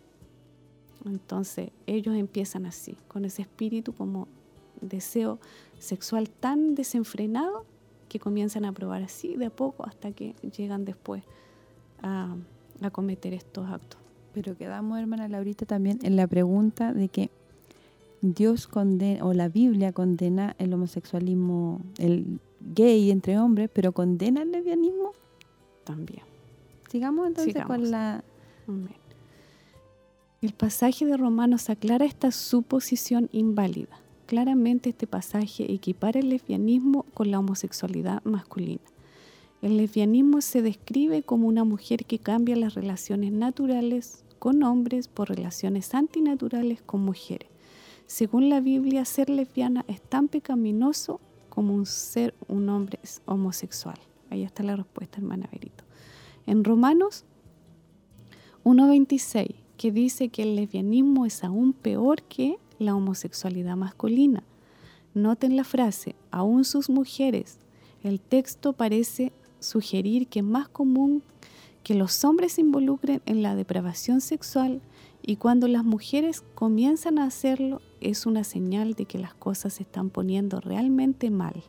Entonces 1.06 1.72
ellos 1.88 2.16
empiezan 2.16 2.66
así, 2.66 2.96
con 3.08 3.26
ese 3.26 3.42
espíritu 3.42 3.94
como 3.94 4.28
deseo 4.82 5.40
sexual 5.80 6.30
tan 6.30 6.76
desenfrenado 6.76 7.66
que 8.10 8.20
comienzan 8.20 8.66
a 8.66 8.74
probar 8.74 9.02
así 9.04 9.36
de 9.36 9.46
a 9.46 9.50
poco 9.50 9.86
hasta 9.86 10.12
que 10.12 10.36
llegan 10.56 10.86
después 10.86 11.24
a, 12.04 12.36
cometer 12.92 13.34
estos 13.34 13.70
actos. 13.70 14.00
Pero 14.34 14.58
quedamos, 14.58 15.00
hermana 15.00 15.28
Laurita, 15.28 15.66
también 15.66 16.00
en 16.02 16.16
la 16.16 16.26
pregunta 16.28 16.94
de 16.94 17.10
que 17.10 17.30
Dios 18.22 18.68
condena, 18.68 19.26
o 19.26 19.34
la 19.34 19.50
Biblia 19.50 19.94
condena 19.94 20.56
el 20.60 20.74
homosexualismo, 20.74 21.82
el 21.98 22.40
gay 22.60 23.10
entre 23.10 23.40
hombres, 23.40 23.70
pero 23.74 23.92
condena 23.92 24.44
el 24.44 24.52
lesbianismo 24.52 25.14
también. 25.84 26.24
Sigamos 26.90 27.28
entonces 27.28 27.66
con 27.66 27.90
la... 27.90 28.24
El 30.42 30.54
pasaje 30.54 31.06
de 31.06 31.18
Romanos 31.18 31.70
aclara 31.70 32.06
esta 32.06 32.32
suposición 32.32 33.30
inválida. 33.32 34.00
Claramente 34.26 34.90
este 34.90 35.06
pasaje 35.06 35.72
equipara 35.72 36.20
el 36.20 36.30
lesbianismo 36.30 37.06
con 37.14 37.30
la 37.30 37.40
homosexualidad 37.40 38.24
masculina. 38.24 38.82
El 39.62 39.78
lesbianismo 39.78 40.42
se 40.42 40.64
describe 40.64 41.22
como 41.22 41.48
una 41.48 41.64
mujer 41.64 42.06
que 42.06 42.18
cambia 42.18 42.56
las 42.56 42.74
relaciones 42.74 43.32
naturales 43.32 44.24
con 44.40 44.64
hombres 44.64 45.08
por 45.08 45.30
relaciones 45.30 45.94
antinaturales 45.94 46.82
con 46.82 47.02
mujeres. 47.02 47.51
Según 48.12 48.50
la 48.50 48.60
Biblia, 48.60 49.06
ser 49.06 49.30
lesbiana 49.30 49.86
es 49.88 50.02
tan 50.02 50.28
pecaminoso 50.28 51.22
como 51.48 51.74
un 51.74 51.86
ser 51.86 52.36
un 52.50 52.68
hombre 52.68 53.00
homosexual. 53.24 53.98
Ahí 54.30 54.44
está 54.44 54.64
la 54.64 54.76
respuesta, 54.76 55.20
hermana 55.20 55.48
Berito. 55.50 55.86
En 56.46 56.66
Romanos 56.66 57.24
1.26, 58.66 59.56
que 59.78 59.94
dice 59.94 60.28
que 60.28 60.44
el 60.44 60.58
lesbianismo 60.58 61.26
es 61.26 61.42
aún 61.46 61.72
peor 61.72 62.22
que 62.24 62.58
la 62.80 62.96
homosexualidad 62.96 63.78
masculina. 63.78 64.44
Noten 65.14 65.56
la 65.56 65.64
frase, 65.64 66.18
aún 66.32 66.66
sus 66.66 66.90
mujeres. 66.90 67.60
El 68.04 68.20
texto 68.20 68.74
parece 68.74 69.32
sugerir 69.62 70.28
que 70.28 70.40
es 70.40 70.46
más 70.46 70.68
común 70.68 71.24
que 71.82 71.96
los 71.96 72.26
hombres 72.26 72.52
se 72.52 72.62
involucren 72.62 73.22
en 73.26 73.42
la 73.42 73.56
depravación 73.56 74.20
sexual 74.20 74.82
y 75.22 75.38
cuando 75.38 75.70
las 75.70 75.86
mujeres 75.86 76.44
comienzan 76.56 77.18
a 77.18 77.24
hacerlo 77.24 77.80
es 78.02 78.26
una 78.26 78.44
señal 78.44 78.94
de 78.94 79.06
que 79.06 79.18
las 79.18 79.34
cosas 79.34 79.74
se 79.74 79.84
están 79.84 80.10
poniendo 80.10 80.60
realmente 80.60 81.30
mal. 81.30 81.64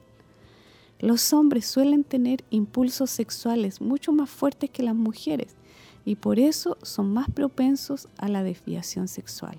Los 0.98 1.32
hombres 1.32 1.66
suelen 1.66 2.04
tener 2.04 2.44
impulsos 2.50 3.10
sexuales 3.10 3.80
mucho 3.80 4.12
más 4.12 4.30
fuertes 4.30 4.70
que 4.70 4.82
las 4.82 4.94
mujeres 4.94 5.56
y 6.04 6.16
por 6.16 6.38
eso 6.38 6.76
son 6.82 7.12
más 7.12 7.30
propensos 7.30 8.08
a 8.18 8.28
la 8.28 8.42
desviación 8.42 9.08
sexual. 9.08 9.58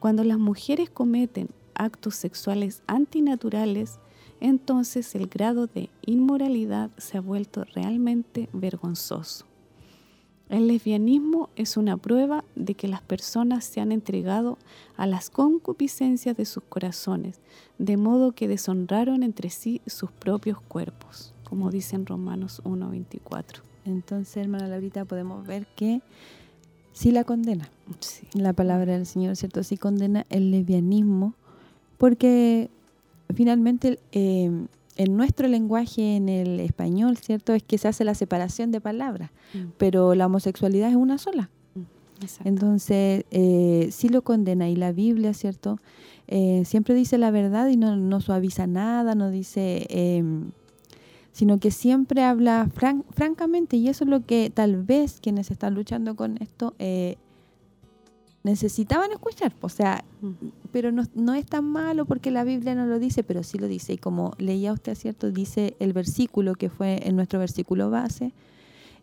Cuando 0.00 0.24
las 0.24 0.38
mujeres 0.38 0.90
cometen 0.90 1.48
actos 1.74 2.14
sexuales 2.16 2.82
antinaturales, 2.86 3.98
entonces 4.40 5.14
el 5.14 5.28
grado 5.28 5.66
de 5.66 5.90
inmoralidad 6.04 6.90
se 6.98 7.18
ha 7.18 7.20
vuelto 7.20 7.64
realmente 7.74 8.48
vergonzoso. 8.52 9.46
El 10.48 10.68
lesbianismo 10.68 11.50
es 11.56 11.76
una 11.76 11.96
prueba 11.96 12.44
de 12.54 12.74
que 12.74 12.86
las 12.86 13.02
personas 13.02 13.64
se 13.64 13.80
han 13.80 13.90
entregado 13.90 14.58
a 14.96 15.06
las 15.06 15.28
concupiscencias 15.28 16.36
de 16.36 16.44
sus 16.44 16.62
corazones, 16.62 17.40
de 17.78 17.96
modo 17.96 18.32
que 18.32 18.46
deshonraron 18.46 19.24
entre 19.24 19.50
sí 19.50 19.80
sus 19.86 20.12
propios 20.12 20.60
cuerpos, 20.60 21.34
como 21.42 21.70
dice 21.70 21.96
en 21.96 22.06
Romanos 22.06 22.62
1.24. 22.64 23.62
Entonces, 23.86 24.36
hermana 24.36 24.68
Laurita, 24.68 25.04
podemos 25.04 25.44
ver 25.46 25.66
que 25.74 26.00
sí 26.92 27.10
la 27.10 27.24
condena. 27.24 27.68
La 28.32 28.52
palabra 28.52 28.92
del 28.92 29.06
Señor, 29.06 29.34
¿cierto? 29.34 29.64
Sí 29.64 29.76
condena 29.76 30.26
el 30.30 30.52
lesbianismo, 30.52 31.34
porque 31.98 32.70
finalmente 33.34 33.98
eh, 34.12 34.50
en 34.96 35.16
nuestro 35.16 35.48
lenguaje, 35.48 36.16
en 36.16 36.28
el 36.28 36.60
español, 36.60 37.16
¿cierto? 37.16 37.52
Es 37.54 37.62
que 37.62 37.78
se 37.78 37.88
hace 37.88 38.04
la 38.04 38.14
separación 38.14 38.70
de 38.70 38.80
palabras, 38.80 39.30
mm. 39.54 39.72
pero 39.78 40.14
la 40.14 40.26
homosexualidad 40.26 40.90
es 40.90 40.96
una 40.96 41.18
sola. 41.18 41.50
Mm, 41.74 41.82
Entonces, 42.44 43.24
eh, 43.30 43.88
sí 43.92 44.08
lo 44.08 44.22
condena. 44.22 44.68
Y 44.68 44.76
la 44.76 44.92
Biblia, 44.92 45.34
¿cierto? 45.34 45.78
Eh, 46.28 46.62
siempre 46.64 46.94
dice 46.94 47.18
la 47.18 47.30
verdad 47.30 47.68
y 47.68 47.76
no, 47.76 48.20
suaviza 48.20 48.66
nada, 48.66 49.14
no 49.14 49.30
dice... 49.30 49.86
Em, 49.90 50.50
sino 51.32 51.60
que 51.60 51.70
siempre 51.70 52.22
habla 52.22 52.66
francamente 53.10 53.76
y 53.76 53.90
eso 53.90 54.04
es 54.04 54.10
lo 54.10 54.24
que 54.24 54.48
tal 54.48 54.82
vez 54.82 55.18
quienes 55.20 55.50
están 55.50 55.74
luchando 55.74 56.16
con 56.16 56.38
esto 56.40 56.74
eh, 56.78 57.18
necesitaban 58.42 59.12
escuchar, 59.12 59.52
o 59.60 59.68
sea, 59.68 60.02
pero 60.76 60.92
no, 60.92 61.32
es 61.32 61.46
tan 61.46 61.64
malo 61.64 62.04
porque 62.04 62.30
la 62.30 62.44
Biblia 62.44 62.74
no 62.74 62.84
lo 62.84 62.98
dice, 62.98 63.24
pero 63.24 63.42
sí 63.42 63.56
lo 63.56 63.66
dice. 63.66 63.94
Y 63.94 63.96
como 63.96 64.34
leía 64.36 64.74
usted, 64.74 64.94
¿cierto? 64.94 65.30
Dice 65.30 65.74
el 65.78 65.94
versículo 65.94 66.54
que 66.54 66.68
fue 66.68 67.00
en 67.08 67.16
nuestro 67.16 67.38
versículo 67.38 67.88
base, 67.88 68.34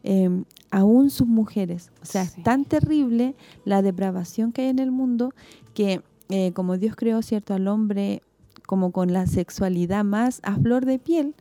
em, 0.04 0.44
aún 0.70 1.10
sus 1.10 1.26
mujeres. 1.26 1.92
O 2.04 2.06
sea, 2.06 2.22
es 2.22 2.36
tan 2.44 2.66
terrible 2.66 3.34
la 3.66 3.82
depravación 3.82 4.52
que 4.52 4.62
hay 4.62 4.68
en 4.68 4.78
el 4.78 4.92
mundo 4.92 5.34
que 5.74 6.04
eh, 6.30 6.52
como 6.54 6.78
Dios 6.78 6.96
creó, 6.96 7.24
¿cierto? 7.24 7.56
Al 7.56 7.68
hombre 7.68 8.22
como 8.68 8.92
con 8.92 9.12
la 9.12 9.26
sexualidad 9.26 10.04
más 10.04 10.42
a 10.44 10.56
flor 10.58 10.86
de 10.86 11.00
piel, 11.00 11.34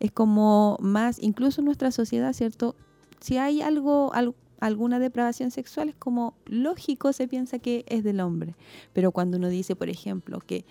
es 0.00 0.10
como 0.10 0.78
más, 0.80 1.22
incluso 1.22 1.60
en 1.60 1.66
nuestra 1.66 1.92
sociedad, 1.92 2.32
¿cierto? 2.32 2.74
Si 3.20 3.38
hay 3.38 3.62
algo, 3.62 4.12
algo 4.14 4.34
alguna 4.60 4.98
depravación 4.98 5.50
sexual, 5.50 5.90
es 5.90 5.94
como 5.96 6.34
lógico 6.46 7.12
se 7.12 7.28
piensa 7.28 7.58
que 7.58 7.84
es 7.88 8.04
del 8.04 8.20
hombre. 8.20 8.54
Pero 8.92 9.12
cuando 9.12 9.36
uno 9.36 9.48
dice, 9.48 9.76
por 9.76 9.88
ejemplo, 9.88 10.40
que 10.40 10.64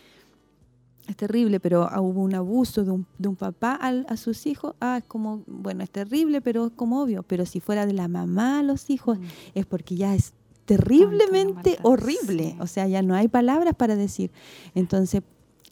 es 1.08 1.16
terrible, 1.16 1.60
pero 1.60 1.88
hubo 2.02 2.22
un 2.22 2.34
abuso 2.34 2.84
de 2.84 2.92
un, 2.92 3.06
de 3.18 3.30
un 3.30 3.36
papá 3.36 3.80
a 3.80 4.18
sus 4.18 4.46
hijos, 4.48 4.76
ah, 4.80 4.98
es 4.98 5.04
como, 5.04 5.44
bueno, 5.48 5.84
es 5.84 5.92
terrible, 5.92 6.42
pero 6.42 6.68
es 6.68 6.72
como 6.74 7.02
obvio. 7.02 7.24
Pero 7.24 7.46
si 7.46 7.60
fuera 7.60 7.86
de 7.86 7.94
la 7.94 8.08
mamá 8.08 8.60
a 8.60 8.64
los 8.64 8.90
hijos, 8.90 9.20
mm. 9.20 9.24
es 9.54 9.66
porque 9.66 9.96
ya 9.96 10.16
es 10.16 10.34
terriblemente 10.66 11.78
horrible. 11.84 12.56
O 12.60 12.68
sea, 12.68 12.88
ya 12.88 13.02
no 13.02 13.14
hay 13.14 13.28
palabras 13.28 13.76
para 13.76 13.96
decir. 13.96 14.32
Entonces, 14.74 15.22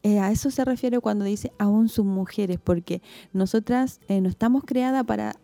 eh, 0.03 0.19
a 0.19 0.31
eso 0.31 0.51
se 0.51 0.65
refiere 0.65 0.99
cuando 0.99 1.25
dice 1.25 1.51
aún 1.57 1.89
sus 1.89 2.05
mujeres, 2.05 2.59
porque 2.63 3.01
nosotras 3.31 4.01
eh, 4.07 4.21
no 4.21 4.29
estamos 4.29 4.63
creadas 4.65 5.03
para 5.05 5.35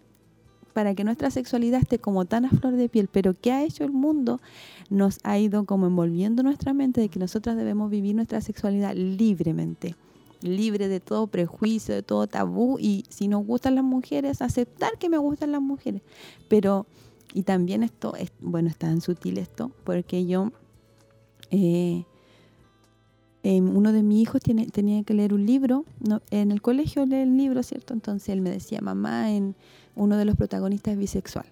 para 0.80 0.96
que 0.96 1.04
nuestra 1.04 1.30
sexualidad 1.30 1.82
esté 1.82 2.00
como 2.00 2.24
tan 2.24 2.46
a 2.46 2.50
flor 2.52 2.78
de 2.78 2.88
piel, 2.88 3.10
pero 3.12 3.34
¿qué 3.34 3.52
ha 3.52 3.66
hecho 3.66 3.84
el 3.84 3.92
mundo? 3.92 4.40
Nos 4.90 5.20
ha 5.24 5.38
ido 5.38 5.66
como 5.66 5.88
envolviendo 5.88 6.42
nuestra 6.42 6.74
mente 6.74 7.02
de 7.02 7.10
que 7.10 7.20
nosotras 7.20 7.58
debemos 7.58 7.92
vivir 7.92 8.16
nuestra 8.16 8.40
sexualidad 8.40 8.96
libremente, 8.96 9.98
libre 10.42 10.88
de 10.88 11.02
todo 11.02 11.28
prejuicio, 11.28 11.94
de 11.94 12.02
todo 12.02 12.28
tabú, 12.28 12.80
y 12.80 13.04
si 13.10 13.28
nos 13.28 13.46
gustan 13.46 13.76
las 13.76 13.84
mujeres, 13.84 14.42
aceptar 14.42 14.98
que 14.98 15.10
me 15.10 15.18
gustan 15.18 15.52
las 15.52 15.62
mujeres. 15.62 16.02
Pero, 16.48 16.86
y 17.34 17.44
también 17.44 17.84
esto, 17.84 18.16
es, 18.16 18.32
bueno, 18.40 18.70
es 18.70 18.78
tan 18.78 19.02
sutil 19.02 19.38
esto, 19.38 19.72
porque 19.84 20.26
yo... 20.26 20.54
Eh, 21.52 22.06
uno 23.44 23.92
de 23.92 24.04
mis 24.04 24.22
hijos 24.22 24.42
tiene, 24.42 24.68
tenía 24.68 25.04
que 25.04 25.14
leer 25.14 25.34
un 25.34 25.46
libro, 25.46 25.84
en 26.30 26.52
el 26.52 26.62
colegio 26.62 27.06
lee 27.06 27.18
el 27.18 27.36
libro, 27.36 27.64
¿cierto? 27.64 27.94
Entonces 27.94 28.30
él 28.30 28.40
me 28.40 28.50
decía, 28.50 28.80
mamá, 28.80 29.32
en 29.32 29.56
uno 29.96 30.18
de 30.18 30.26
los 30.26 30.36
protagonistas 30.36 30.94
es 30.94 31.00
bisexual. 31.00 31.46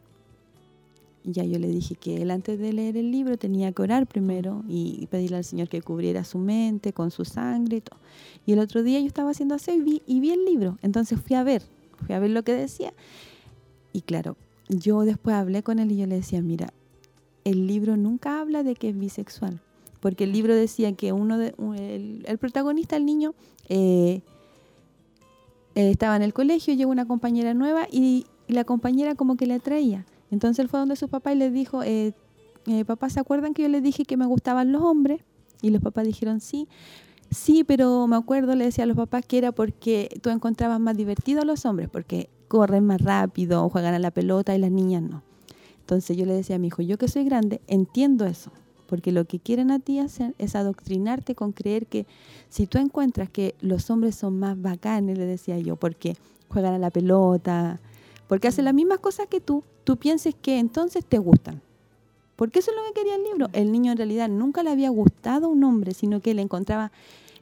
Ya 1.23 1.43
yo 1.43 1.59
le 1.59 1.67
dije 1.67 1.95
que 1.95 2.21
él 2.21 2.31
antes 2.31 2.57
de 2.57 2.71
leer 2.71 2.95
el 2.95 3.11
libro 3.11 3.37
tenía 3.37 3.71
que 3.73 3.81
orar 3.81 4.07
primero 4.07 4.63
y 4.67 5.07
pedirle 5.07 5.37
al 5.37 5.43
Señor 5.43 5.67
que 5.67 5.81
cubriera 5.81 6.23
su 6.23 6.37
mente 6.37 6.93
con 6.93 7.11
su 7.11 7.25
sangre 7.25 7.77
y 7.77 7.81
todo. 7.81 7.99
Y 8.45 8.53
el 8.53 8.59
otro 8.59 8.81
día 8.81 8.99
yo 8.99 9.07
estaba 9.07 9.31
haciendo 9.31 9.55
así 9.55 9.71
y 9.71 9.81
vi, 9.81 10.01
y 10.07 10.21
vi 10.21 10.31
el 10.31 10.45
libro. 10.45 10.77
Entonces 10.81 11.19
fui 11.19 11.35
a 11.35 11.43
ver, 11.43 11.63
fui 12.05 12.15
a 12.15 12.19
ver 12.19 12.29
lo 12.29 12.43
que 12.43 12.53
decía. 12.53 12.93
Y 13.91 14.01
claro, 14.01 14.37
yo 14.69 15.01
después 15.01 15.35
hablé 15.35 15.63
con 15.63 15.79
él 15.79 15.91
y 15.91 15.97
yo 15.97 16.07
le 16.07 16.15
decía, 16.15 16.41
mira, 16.41 16.71
el 17.43 17.67
libro 17.67 17.97
nunca 17.97 18.39
habla 18.39 18.63
de 18.63 18.75
que 18.75 18.89
es 18.89 18.97
bisexual. 18.97 19.59
Porque 19.99 20.25
el 20.25 20.31
libro 20.31 20.55
decía 20.55 20.93
que 20.93 21.11
uno 21.11 21.37
de, 21.37 21.53
el, 22.25 22.37
protagonista, 22.37 22.95
el 22.95 23.05
niño, 23.05 23.33
eh, 23.67 24.21
eh, 25.77 25.91
estaba 25.91 26.15
en 26.15 26.23
el 26.23 26.33
colegio, 26.33 26.73
llegó 26.73 26.89
una 26.89 27.05
compañera 27.05 27.53
nueva 27.53 27.87
y, 27.91 28.25
la 28.47 28.63
compañera 28.63 29.13
como 29.13 29.37
que 29.37 29.45
le 29.45 29.53
atraía. 29.53 30.05
Entonces 30.31 30.63
él 30.63 30.69
fue 30.69 30.79
donde 30.79 30.95
su 30.95 31.07
papá 31.07 31.33
y 31.33 31.35
le 31.35 31.51
dijo, 31.51 31.83
eh, 31.83 32.13
eh, 32.65 32.83
papá, 32.83 33.11
¿se 33.11 33.19
acuerdan 33.19 33.53
que 33.53 33.61
yo 33.61 33.67
les 33.69 33.83
dije 33.83 34.05
que 34.05 34.17
me 34.17 34.25
gustaban 34.25 34.71
los 34.71 34.81
hombres? 34.81 35.21
Y 35.61 35.69
los 35.69 35.83
papás 35.83 36.07
dijeron, 36.07 36.39
sí. 36.39 36.67
Sí, 37.29 37.63
pero 37.63 38.07
me 38.07 38.15
acuerdo, 38.15 38.55
le 38.55 38.65
decía 38.65 38.85
a 38.85 38.87
los 38.87 38.97
papás 38.97 39.23
que 39.27 39.37
era 39.37 39.51
porque 39.51 40.09
tú 40.21 40.31
encontrabas 40.31 40.79
más 40.79 40.97
divertidos 40.97 41.43
a 41.43 41.45
los 41.45 41.63
hombres, 41.65 41.89
porque 41.89 42.29
corren 42.47 42.85
más 42.85 43.01
rápido, 43.01 43.69
juegan 43.69 43.93
a 43.93 43.99
la 43.99 44.09
pelota 44.09 44.55
y 44.55 44.59
las 44.59 44.71
niñas 44.71 45.03
no. 45.03 45.21
Entonces 45.81 46.17
yo 46.17 46.25
le 46.25 46.33
decía 46.33 46.55
a 46.55 46.59
mi 46.59 46.67
hijo, 46.67 46.81
yo 46.81 46.97
que 46.97 47.07
soy 47.07 47.23
grande, 47.23 47.61
entiendo 47.67 48.25
eso, 48.25 48.51
porque 48.87 49.11
lo 49.11 49.25
que 49.25 49.39
quieren 49.39 49.71
a 49.71 49.79
ti 49.79 49.99
hacer 49.99 50.33
es 50.37 50.55
adoctrinarte 50.55 51.35
con 51.35 51.51
creer 51.51 51.85
que 51.85 52.05
si 52.49 52.65
tú 52.65 52.77
encuentras 52.77 53.29
que 53.29 53.55
los 53.61 53.89
hombres 53.89 54.15
son 54.15 54.39
más 54.39 54.59
bacanes, 54.59 55.17
le 55.17 55.25
decía 55.25 55.59
yo, 55.59 55.75
porque 55.75 56.15
juegan 56.49 56.73
a 56.73 56.79
la 56.79 56.89
pelota, 56.89 57.79
porque 58.27 58.47
hacen 58.47 58.65
las 58.65 58.73
mismas 58.73 58.99
cosas 58.99 59.27
que 59.27 59.41
tú, 59.41 59.63
tú 59.83 59.97
pienses 59.97 60.35
que 60.35 60.59
entonces 60.59 61.05
te 61.05 61.17
gustan. 61.17 61.61
Porque 62.35 62.59
eso 62.59 62.71
es 62.71 62.77
lo 62.77 62.83
que 62.83 62.99
quería 62.99 63.15
el 63.15 63.23
libro. 63.23 63.49
El 63.53 63.71
niño 63.71 63.91
en 63.91 63.97
realidad 63.97 64.29
nunca 64.29 64.63
le 64.63 64.69
había 64.69 64.89
gustado 64.89 65.47
a 65.47 65.49
un 65.49 65.63
hombre, 65.63 65.93
sino 65.93 66.21
que 66.21 66.33
le 66.33 66.43
encontraba 66.43 66.91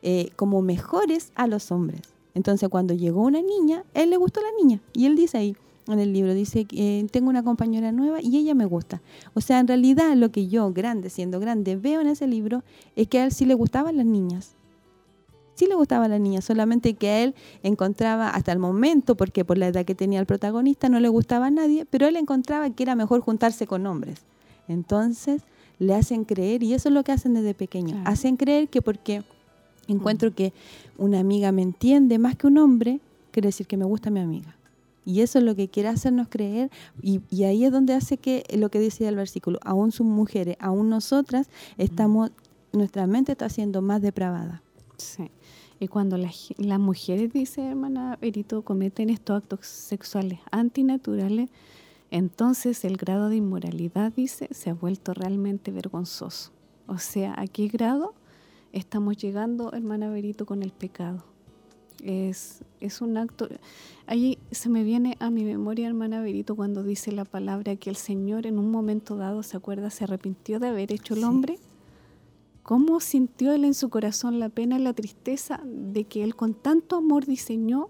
eh, 0.01 0.29
como 0.35 0.61
mejores 0.61 1.31
a 1.35 1.47
los 1.47 1.71
hombres. 1.71 2.01
Entonces 2.33 2.69
cuando 2.69 2.93
llegó 2.93 3.21
una 3.21 3.41
niña, 3.41 3.83
él 3.93 4.09
le 4.09 4.17
gustó 4.17 4.41
la 4.41 4.51
niña. 4.57 4.79
Y 4.93 5.05
él 5.05 5.15
dice 5.15 5.37
ahí, 5.37 5.57
en 5.87 5.99
el 5.99 6.13
libro, 6.13 6.33
dice, 6.33 6.65
que 6.65 6.99
eh, 6.99 7.07
tengo 7.11 7.29
una 7.29 7.43
compañera 7.43 7.91
nueva 7.91 8.19
y 8.21 8.37
ella 8.37 8.55
me 8.55 8.65
gusta. 8.65 9.01
O 9.33 9.41
sea, 9.41 9.59
en 9.59 9.67
realidad 9.67 10.15
lo 10.15 10.31
que 10.31 10.47
yo, 10.47 10.71
grande, 10.73 11.09
siendo 11.09 11.39
grande, 11.39 11.75
veo 11.75 12.01
en 12.01 12.07
ese 12.07 12.27
libro 12.27 12.63
es 12.95 13.07
que 13.07 13.19
a 13.19 13.25
él 13.25 13.31
sí 13.31 13.45
le 13.45 13.53
gustaban 13.53 13.97
las 13.97 14.05
niñas. 14.05 14.55
Sí 15.53 15.67
le 15.67 15.75
gustaba 15.75 16.05
a 16.05 16.07
la 16.09 16.19
niña, 16.19 16.41
solamente 16.41 16.95
que 16.95 17.09
a 17.09 17.23
él 17.23 17.35
encontraba 17.63 18.29
hasta 18.29 18.51
el 18.51 18.59
momento, 18.59 19.15
porque 19.15 19.45
por 19.45 19.57
la 19.57 19.67
edad 19.67 19.85
que 19.85 19.95
tenía 19.95 20.19
el 20.19 20.25
protagonista 20.25 20.89
no 20.89 20.99
le 20.99 21.07
gustaba 21.07 21.45
a 21.45 21.51
nadie, 21.51 21.85
pero 21.85 22.07
él 22.07 22.17
encontraba 22.17 22.69
que 22.71 22.83
era 22.83 22.95
mejor 22.95 23.21
juntarse 23.21 23.65
con 23.65 23.85
hombres. 23.85 24.23
Entonces 24.67 25.43
le 25.79 25.93
hacen 25.93 26.25
creer, 26.25 26.63
y 26.63 26.73
eso 26.73 26.89
es 26.89 26.93
lo 26.95 27.03
que 27.03 27.13
hacen 27.13 27.33
desde 27.35 27.53
pequeño, 27.53 28.01
hacen 28.05 28.35
creer 28.35 28.67
que 28.67 28.81
porque 28.81 29.23
encuentro 29.87 30.33
que 30.33 30.51
una 30.97 31.19
amiga 31.19 31.51
me 31.51 31.61
entiende 31.61 32.17
más 32.17 32.35
que 32.35 32.47
un 32.47 32.57
hombre, 32.57 32.99
quiere 33.31 33.49
decir 33.49 33.67
que 33.67 33.77
me 33.77 33.85
gusta 33.85 34.09
mi 34.09 34.19
amiga. 34.19 34.55
Y 35.05 35.21
eso 35.21 35.37
es 35.37 35.45
lo 35.45 35.55
que 35.55 35.69
quiere 35.69 35.89
hacernos 35.89 36.27
creer 36.29 36.71
y, 37.01 37.21
ahí 37.43 37.63
es 37.63 37.71
donde 37.71 37.93
hace 37.93 38.17
que 38.17 38.43
lo 38.57 38.69
que 38.69 38.79
dice 38.79 39.07
el 39.07 39.15
versículo, 39.15 39.59
aún 39.63 39.91
sus 39.91 40.07
mujeres, 40.07 40.57
aún 40.59 40.89
nosotras, 40.89 41.47
estamos, 41.77 42.31
nuestra 42.73 43.05
mente 43.05 43.33
está 43.33 43.47
siendo 43.49 43.83
más 43.83 44.01
depravada. 44.01 44.63
Sí. 44.97 45.29
Y 45.79 45.87
cuando 45.87 46.17
las, 46.17 46.49
las 46.57 46.79
mujeres, 46.79 47.31
dice 47.31 47.61
hermana 47.61 48.17
Berito, 48.19 48.63
cometen 48.63 49.09
estos 49.09 49.37
actos 49.37 49.67
sexuales 49.67 50.39
antinaturales, 50.51 51.49
entonces 52.09 52.83
el 52.85 52.97
grado 52.97 53.29
de 53.29 53.35
inmoralidad, 53.35 54.13
dice, 54.13 54.47
se 54.51 54.69
ha 54.69 54.73
vuelto 54.73 55.13
realmente 55.13 55.71
vergonzoso. 55.71 56.51
O 56.87 56.97
sea, 56.97 57.33
¿a 57.37 57.47
qué 57.47 57.67
grado 57.67 58.13
estamos 58.71 59.17
llegando, 59.17 59.73
hermana 59.73 60.09
Berito, 60.09 60.45
con 60.45 60.63
el 60.63 60.71
pecado? 60.71 61.34
Es, 62.05 62.63
es 62.81 63.01
un 63.01 63.17
acto... 63.17 63.49
Ahí 64.05 64.37
se 64.51 64.69
me 64.69 64.83
viene 64.83 65.17
a 65.19 65.31
mi 65.31 65.43
memoria, 65.43 65.87
hermana 65.87 66.21
Verito, 66.21 66.55
cuando 66.55 66.83
dice 66.83 67.11
la 67.11 67.25
palabra 67.25 67.75
que 67.77 67.89
el 67.89 67.95
Señor 67.95 68.45
en 68.45 68.59
un 68.59 68.69
momento 68.69 69.15
dado, 69.15 69.41
¿se 69.41 69.57
acuerda? 69.57 69.89
Se 69.89 70.03
arrepintió 70.03 70.59
de 70.59 70.67
haber 70.67 70.91
hecho 70.91 71.15
el 71.15 71.23
hombre. 71.23 71.57
¿Cómo 72.61 72.99
sintió 72.99 73.53
él 73.53 73.63
en 73.63 73.73
su 73.73 73.89
corazón 73.89 74.37
la 74.39 74.49
pena 74.49 74.77
y 74.77 74.83
la 74.83 74.93
tristeza 74.93 75.59
de 75.65 76.03
que 76.03 76.23
él 76.23 76.35
con 76.35 76.53
tanto 76.53 76.95
amor 76.97 77.25
diseñó 77.25 77.89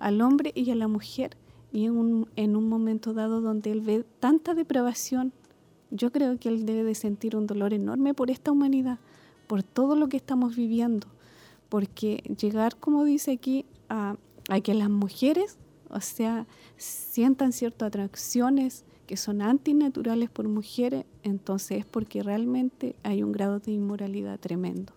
al 0.00 0.22
hombre 0.22 0.50
y 0.56 0.68
a 0.72 0.74
la 0.74 0.88
mujer? 0.88 1.36
Y 1.72 1.84
en 1.84 1.96
un, 1.96 2.28
en 2.34 2.56
un 2.56 2.68
momento 2.68 3.14
dado 3.14 3.40
donde 3.40 3.70
él 3.70 3.80
ve 3.80 4.04
tanta 4.18 4.54
depravación, 4.54 5.32
yo 5.92 6.10
creo 6.10 6.36
que 6.36 6.48
él 6.48 6.66
debe 6.66 6.82
de 6.82 6.96
sentir 6.96 7.36
un 7.36 7.46
dolor 7.46 7.72
enorme 7.72 8.12
por 8.12 8.28
esta 8.28 8.50
humanidad, 8.50 8.98
por 9.46 9.62
todo 9.62 9.94
lo 9.94 10.08
que 10.08 10.16
estamos 10.16 10.56
viviendo 10.56 11.06
porque 11.72 12.22
llegar, 12.38 12.76
como 12.76 13.02
dice 13.02 13.32
aquí, 13.32 13.64
a, 13.88 14.18
que 14.62 14.74
las 14.74 14.90
mujeres, 14.90 15.56
o 15.88 16.02
sea, 16.02 16.46
sientan 16.76 17.54
ciertas 17.54 17.86
atracciones 17.86 18.84
que 19.06 19.16
son 19.16 19.40
antinaturales 19.40 20.28
por 20.28 20.48
mujeres, 20.48 21.06
entonces 21.22 21.78
es 21.78 21.86
porque 21.86 22.22
realmente 22.22 22.94
hay 23.02 23.22
un 23.22 23.32
grado 23.32 23.58
de 23.58 23.72
inmoralidad 23.72 24.38
tremendo. 24.38 24.92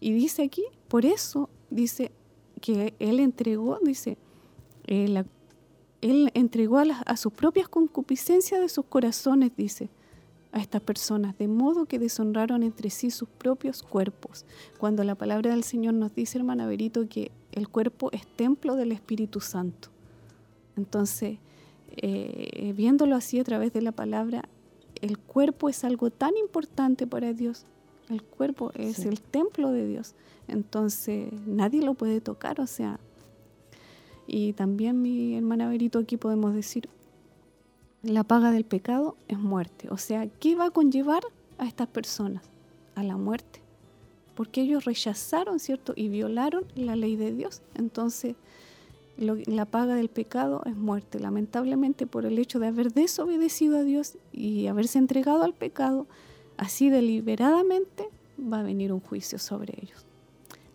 Y 0.00 0.12
dice 0.12 0.42
aquí, 0.42 0.64
por 0.88 1.06
eso, 1.06 1.48
dice 1.70 2.10
que 2.60 2.94
él 2.98 3.20
entregó, 3.20 3.78
dice, 3.80 4.18
eh, 4.88 5.22
él 6.00 6.32
entregó 6.34 6.78
a, 6.78 6.86
a 7.06 7.16
sus 7.16 7.32
propias 7.32 7.68
concupiscencias 7.68 8.60
de 8.60 8.68
sus 8.68 8.86
corazones, 8.86 9.52
dice, 9.56 9.90
a 10.54 10.60
estas 10.60 10.80
personas, 10.80 11.36
de 11.36 11.48
modo 11.48 11.84
que 11.86 11.98
deshonraron 11.98 12.62
entre 12.62 12.88
sí 12.88 13.10
sus 13.10 13.28
propios 13.28 13.82
cuerpos. 13.82 14.46
Cuando 14.78 15.02
la 15.02 15.16
palabra 15.16 15.50
del 15.50 15.64
Señor 15.64 15.94
nos 15.94 16.14
dice, 16.14 16.38
hermana 16.38 16.64
Verito, 16.68 17.08
que 17.08 17.32
el 17.50 17.68
cuerpo 17.68 18.10
es 18.12 18.24
templo 18.24 18.76
del 18.76 18.92
Espíritu 18.92 19.40
Santo. 19.40 19.88
Entonces, 20.76 21.38
eh, 21.96 22.72
viéndolo 22.76 23.16
así 23.16 23.40
a 23.40 23.44
través 23.44 23.72
de 23.72 23.82
la 23.82 23.90
palabra, 23.90 24.48
el 25.02 25.18
cuerpo 25.18 25.68
es 25.68 25.82
algo 25.82 26.10
tan 26.10 26.36
importante 26.36 27.08
para 27.08 27.32
Dios. 27.32 27.66
El 28.08 28.22
cuerpo 28.22 28.70
es 28.76 29.00
el 29.00 29.20
templo 29.20 29.72
de 29.72 29.88
Dios. 29.88 30.14
Entonces, 30.46 31.32
nadie 31.46 31.82
lo 31.82 31.94
puede 31.94 32.20
tocar, 32.20 32.60
o 32.60 32.68
sea. 32.68 33.00
Y 34.28 34.52
también 34.52 35.02
mi 35.02 35.34
hermana 35.34 35.68
Verito 35.68 35.98
aquí 35.98 36.16
podemos 36.16 36.54
decir, 36.54 36.88
la 38.04 38.24
paga 38.24 38.50
del 38.50 38.64
pecado 38.64 39.16
es 39.28 39.38
muerte. 39.38 39.88
O 39.90 39.96
sea, 39.96 40.26
¿qué 40.26 40.54
va 40.54 40.66
a 40.66 40.70
conllevar 40.70 41.22
a 41.58 41.66
estas 41.66 41.88
personas? 41.88 42.42
A 42.94 43.02
la 43.02 43.16
muerte. 43.16 43.60
Porque 44.34 44.62
ellos 44.62 44.84
rechazaron, 44.84 45.58
¿cierto? 45.58 45.92
Y 45.96 46.08
violaron 46.08 46.64
la 46.74 46.96
ley 46.96 47.16
de 47.16 47.32
Dios. 47.32 47.62
Entonces, 47.74 48.36
la 49.16 49.64
paga 49.64 49.94
del 49.94 50.08
pecado 50.08 50.62
es 50.66 50.76
muerte. 50.76 51.20
Lamentablemente, 51.20 52.06
por 52.06 52.26
el 52.26 52.38
hecho 52.38 52.58
de 52.58 52.66
haber 52.66 52.92
desobedecido 52.92 53.78
a 53.78 53.82
Dios 53.82 54.16
y 54.32 54.66
haberse 54.66 54.98
entregado 54.98 55.42
al 55.44 55.54
pecado, 55.54 56.06
así 56.56 56.90
deliberadamente 56.90 58.08
va 58.40 58.60
a 58.60 58.64
venir 58.64 58.92
un 58.92 59.00
juicio 59.00 59.38
sobre 59.38 59.74
ellos. 59.80 60.04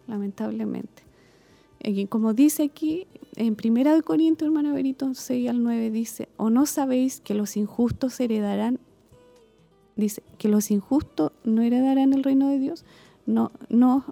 Lamentablemente. 0.07 1.03
Y 1.82 2.07
como 2.07 2.34
dice 2.34 2.63
aquí, 2.63 3.07
en 3.39 3.55
Primera 3.55 3.95
de 3.95 4.03
Corintios, 4.03 4.47
hermana 4.47 4.73
Berito, 4.73 5.13
6 5.13 5.49
al 5.49 5.63
9, 5.63 5.91
dice, 5.91 6.27
¿o 6.35 6.49
no 6.49 6.65
sabéis 6.65 7.21
que 7.21 7.33
los 7.33 7.55
injustos 7.55 8.19
heredarán? 8.19 8.79
Dice, 9.95 10.21
que 10.37 10.49
los 10.49 10.69
injustos 10.71 11.31
no 11.45 11.61
heredarán 11.61 12.11
el 12.11 12.23
reino 12.23 12.49
de 12.49 12.59
Dios. 12.59 12.83
No, 13.25 13.53
no, 13.69 14.03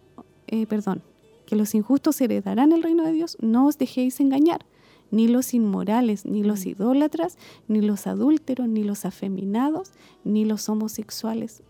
eh, 0.47 0.65
perdón, 0.65 1.01
que 1.45 1.57
los 1.57 1.75
injustos 1.75 2.21
heredarán 2.21 2.71
el 2.71 2.81
reino 2.81 3.03
de 3.03 3.11
Dios. 3.11 3.37
No 3.41 3.67
os 3.67 3.77
dejéis 3.77 4.21
engañar, 4.21 4.65
ni 5.11 5.27
los 5.27 5.53
inmorales, 5.53 6.25
ni 6.25 6.41
los 6.41 6.65
mm. 6.65 6.69
idólatras, 6.69 7.37
ni 7.67 7.81
los 7.81 8.07
adúlteros, 8.07 8.69
ni 8.69 8.83
los 8.83 9.03
afeminados, 9.03 9.91
ni 10.23 10.45
los 10.45 10.69
homosexuales 10.69 11.63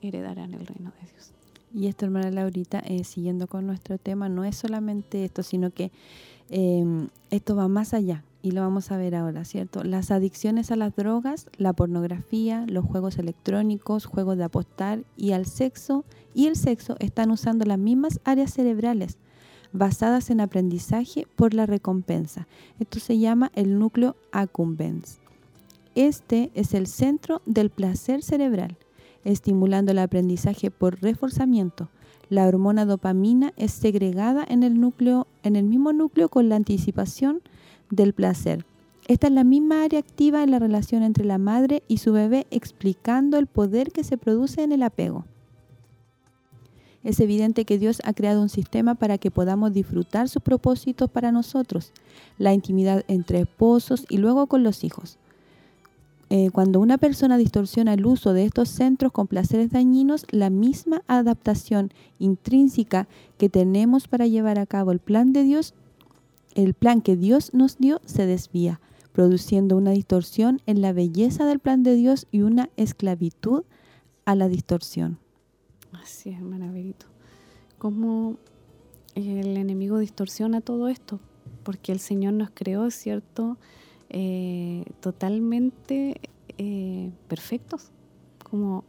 heredarán 0.00 0.54
el 0.54 0.64
reino 0.64 0.92
de 0.92 1.10
Dios. 1.10 1.32
Y 1.74 1.88
esto, 1.88 2.04
hermana 2.04 2.30
Laurita, 2.30 2.78
eh, 2.80 3.02
siguiendo 3.02 3.48
con 3.48 3.66
nuestro 3.66 3.98
tema, 3.98 4.28
no 4.28 4.44
es 4.44 4.56
solamente 4.56 5.24
esto, 5.24 5.42
sino 5.42 5.72
que 5.72 5.90
em, 6.50 7.08
esto 7.30 7.56
va 7.56 7.68
más 7.68 7.94
allá 7.94 8.24
y 8.42 8.52
lo 8.52 8.62
vamos 8.62 8.90
a 8.90 8.96
ver 8.96 9.14
ahora, 9.14 9.44
¿cierto? 9.44 9.84
Las 9.84 10.10
adicciones 10.10 10.70
a 10.70 10.76
las 10.76 10.94
drogas, 10.96 11.46
la 11.56 11.72
pornografía, 11.72 12.64
los 12.68 12.84
juegos 12.84 13.18
electrónicos, 13.18 14.06
juegos 14.06 14.36
de 14.38 14.44
apostar 14.44 15.04
y 15.16 15.32
al 15.32 15.46
sexo 15.46 16.04
y 16.34 16.46
el 16.46 16.56
sexo 16.56 16.96
están 16.98 17.30
usando 17.30 17.64
las 17.64 17.78
mismas 17.78 18.20
áreas 18.24 18.52
cerebrales 18.52 19.18
basadas 19.72 20.30
en 20.30 20.40
aprendizaje 20.40 21.26
por 21.36 21.54
la 21.54 21.66
recompensa. 21.66 22.48
Esto 22.78 22.98
se 22.98 23.18
llama 23.18 23.52
el 23.54 23.78
núcleo 23.78 24.16
accumbens. 24.32 25.18
Este 25.94 26.50
es 26.54 26.74
el 26.74 26.86
centro 26.86 27.42
del 27.46 27.70
placer 27.70 28.22
cerebral 28.22 28.76
estimulando 29.24 29.92
el 29.92 29.98
aprendizaje 29.98 30.70
por 30.70 31.00
reforzamiento. 31.00 31.88
La 32.30 32.46
hormona 32.46 32.84
dopamina 32.86 33.52
es 33.56 33.72
segregada 33.72 34.46
en 34.48 34.62
el, 34.62 34.80
núcleo, 34.80 35.26
en 35.42 35.56
el 35.56 35.64
mismo 35.64 35.92
núcleo 35.92 36.28
con 36.28 36.48
la 36.48 36.54
anticipación 36.54 37.42
del 37.90 38.12
placer. 38.12 38.64
Esta 39.08 39.26
es 39.26 39.32
la 39.32 39.42
misma 39.42 39.82
área 39.82 39.98
activa 39.98 40.44
en 40.44 40.52
la 40.52 40.60
relación 40.60 41.02
entre 41.02 41.24
la 41.24 41.38
madre 41.38 41.82
y 41.88 41.98
su 41.98 42.12
bebé, 42.12 42.46
explicando 42.52 43.36
el 43.36 43.48
poder 43.48 43.90
que 43.90 44.04
se 44.04 44.16
produce 44.16 44.62
en 44.62 44.70
el 44.70 44.84
apego. 44.84 45.24
Es 47.02 47.18
evidente 47.18 47.64
que 47.64 47.78
Dios 47.78 48.00
ha 48.04 48.12
creado 48.12 48.40
un 48.40 48.48
sistema 48.48 48.94
para 48.94 49.18
que 49.18 49.32
podamos 49.32 49.72
disfrutar 49.72 50.28
sus 50.28 50.42
propósitos 50.42 51.10
para 51.10 51.32
nosotros, 51.32 51.92
la 52.38 52.54
intimidad 52.54 53.04
entre 53.08 53.40
esposos 53.40 54.06
y 54.08 54.18
luego 54.18 54.46
con 54.46 54.62
los 54.62 54.84
hijos. 54.84 55.18
Eh, 56.32 56.50
cuando 56.52 56.78
una 56.78 56.96
persona 56.96 57.36
distorsiona 57.36 57.94
el 57.94 58.06
uso 58.06 58.32
de 58.32 58.44
estos 58.44 58.68
centros 58.68 59.10
con 59.10 59.26
placeres 59.26 59.72
dañinos, 59.72 60.26
la 60.30 60.48
misma 60.48 61.02
adaptación 61.08 61.90
intrínseca 62.20 63.08
que 63.36 63.48
tenemos 63.48 64.06
para 64.06 64.28
llevar 64.28 64.60
a 64.60 64.66
cabo 64.66 64.92
el 64.92 65.00
plan 65.00 65.32
de 65.32 65.42
Dios, 65.42 65.74
el 66.54 66.74
plan 66.74 67.00
que 67.00 67.16
Dios 67.16 67.52
nos 67.52 67.78
dio, 67.78 68.00
se 68.04 68.26
desvía, 68.26 68.80
produciendo 69.12 69.76
una 69.76 69.90
distorsión 69.90 70.62
en 70.66 70.80
la 70.82 70.92
belleza 70.92 71.46
del 71.46 71.58
plan 71.58 71.82
de 71.82 71.96
Dios 71.96 72.28
y 72.30 72.42
una 72.42 72.70
esclavitud 72.76 73.64
a 74.24 74.36
la 74.36 74.48
distorsión. 74.48 75.18
Así 75.92 76.30
es, 76.30 76.36
hermana. 76.36 76.72
¿Cómo 77.78 78.36
el 79.16 79.56
enemigo 79.56 79.98
distorsiona 79.98 80.60
todo 80.60 80.86
esto? 80.86 81.18
Porque 81.64 81.90
el 81.90 81.98
Señor 81.98 82.34
nos 82.34 82.50
creó, 82.50 82.88
¿cierto?, 82.92 83.58
eh, 84.10 84.84
totalmente 85.00 86.20
eh, 86.58 87.10
perfectos, 87.28 87.90
como 88.42 88.84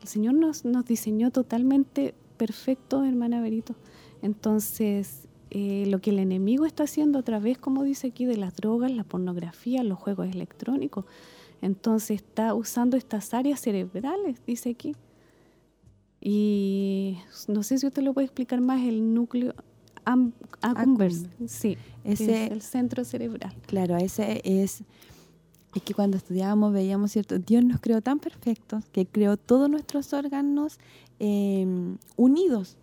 el 0.00 0.08
Señor 0.08 0.34
nos, 0.34 0.64
nos 0.64 0.84
diseñó 0.86 1.30
totalmente 1.30 2.14
perfectos, 2.38 3.06
hermana 3.06 3.40
Berito. 3.40 3.74
Entonces, 4.22 5.28
eh, 5.50 5.84
lo 5.88 6.00
que 6.00 6.10
el 6.10 6.18
enemigo 6.18 6.64
está 6.64 6.84
haciendo 6.84 7.18
a 7.18 7.22
través, 7.22 7.58
como 7.58 7.84
dice 7.84 8.08
aquí, 8.08 8.24
de 8.24 8.38
las 8.38 8.56
drogas, 8.56 8.90
la 8.90 9.04
pornografía, 9.04 9.82
los 9.82 9.98
juegos 9.98 10.28
electrónicos, 10.28 11.04
entonces 11.60 12.22
está 12.22 12.54
usando 12.54 12.96
estas 12.96 13.34
áreas 13.34 13.60
cerebrales, 13.60 14.40
dice 14.46 14.70
aquí. 14.70 14.96
Y 16.20 17.18
no 17.48 17.62
sé 17.62 17.78
si 17.78 17.86
usted 17.86 18.02
lo 18.02 18.14
puede 18.14 18.24
explicar 18.24 18.60
más, 18.60 18.80
el 18.82 19.12
núcleo 19.12 19.54
sí, 21.46 21.76
ese, 22.04 22.46
es 22.46 22.52
el 22.52 22.62
centro 22.62 23.04
cerebral. 23.04 23.54
Claro, 23.66 23.96
ese 23.96 24.40
es 24.44 24.82
es 25.74 25.82
que 25.82 25.94
cuando 25.94 26.16
estudiábamos 26.16 26.72
veíamos, 26.72 27.12
¿cierto? 27.12 27.38
Dios 27.38 27.64
nos 27.64 27.80
creó 27.80 28.02
tan 28.02 28.18
perfectos 28.18 28.84
que 28.92 29.06
creó 29.06 29.36
todos 29.36 29.70
nuestros 29.70 30.12
órganos 30.12 30.78
em, 31.18 31.96
unidos, 32.16 32.76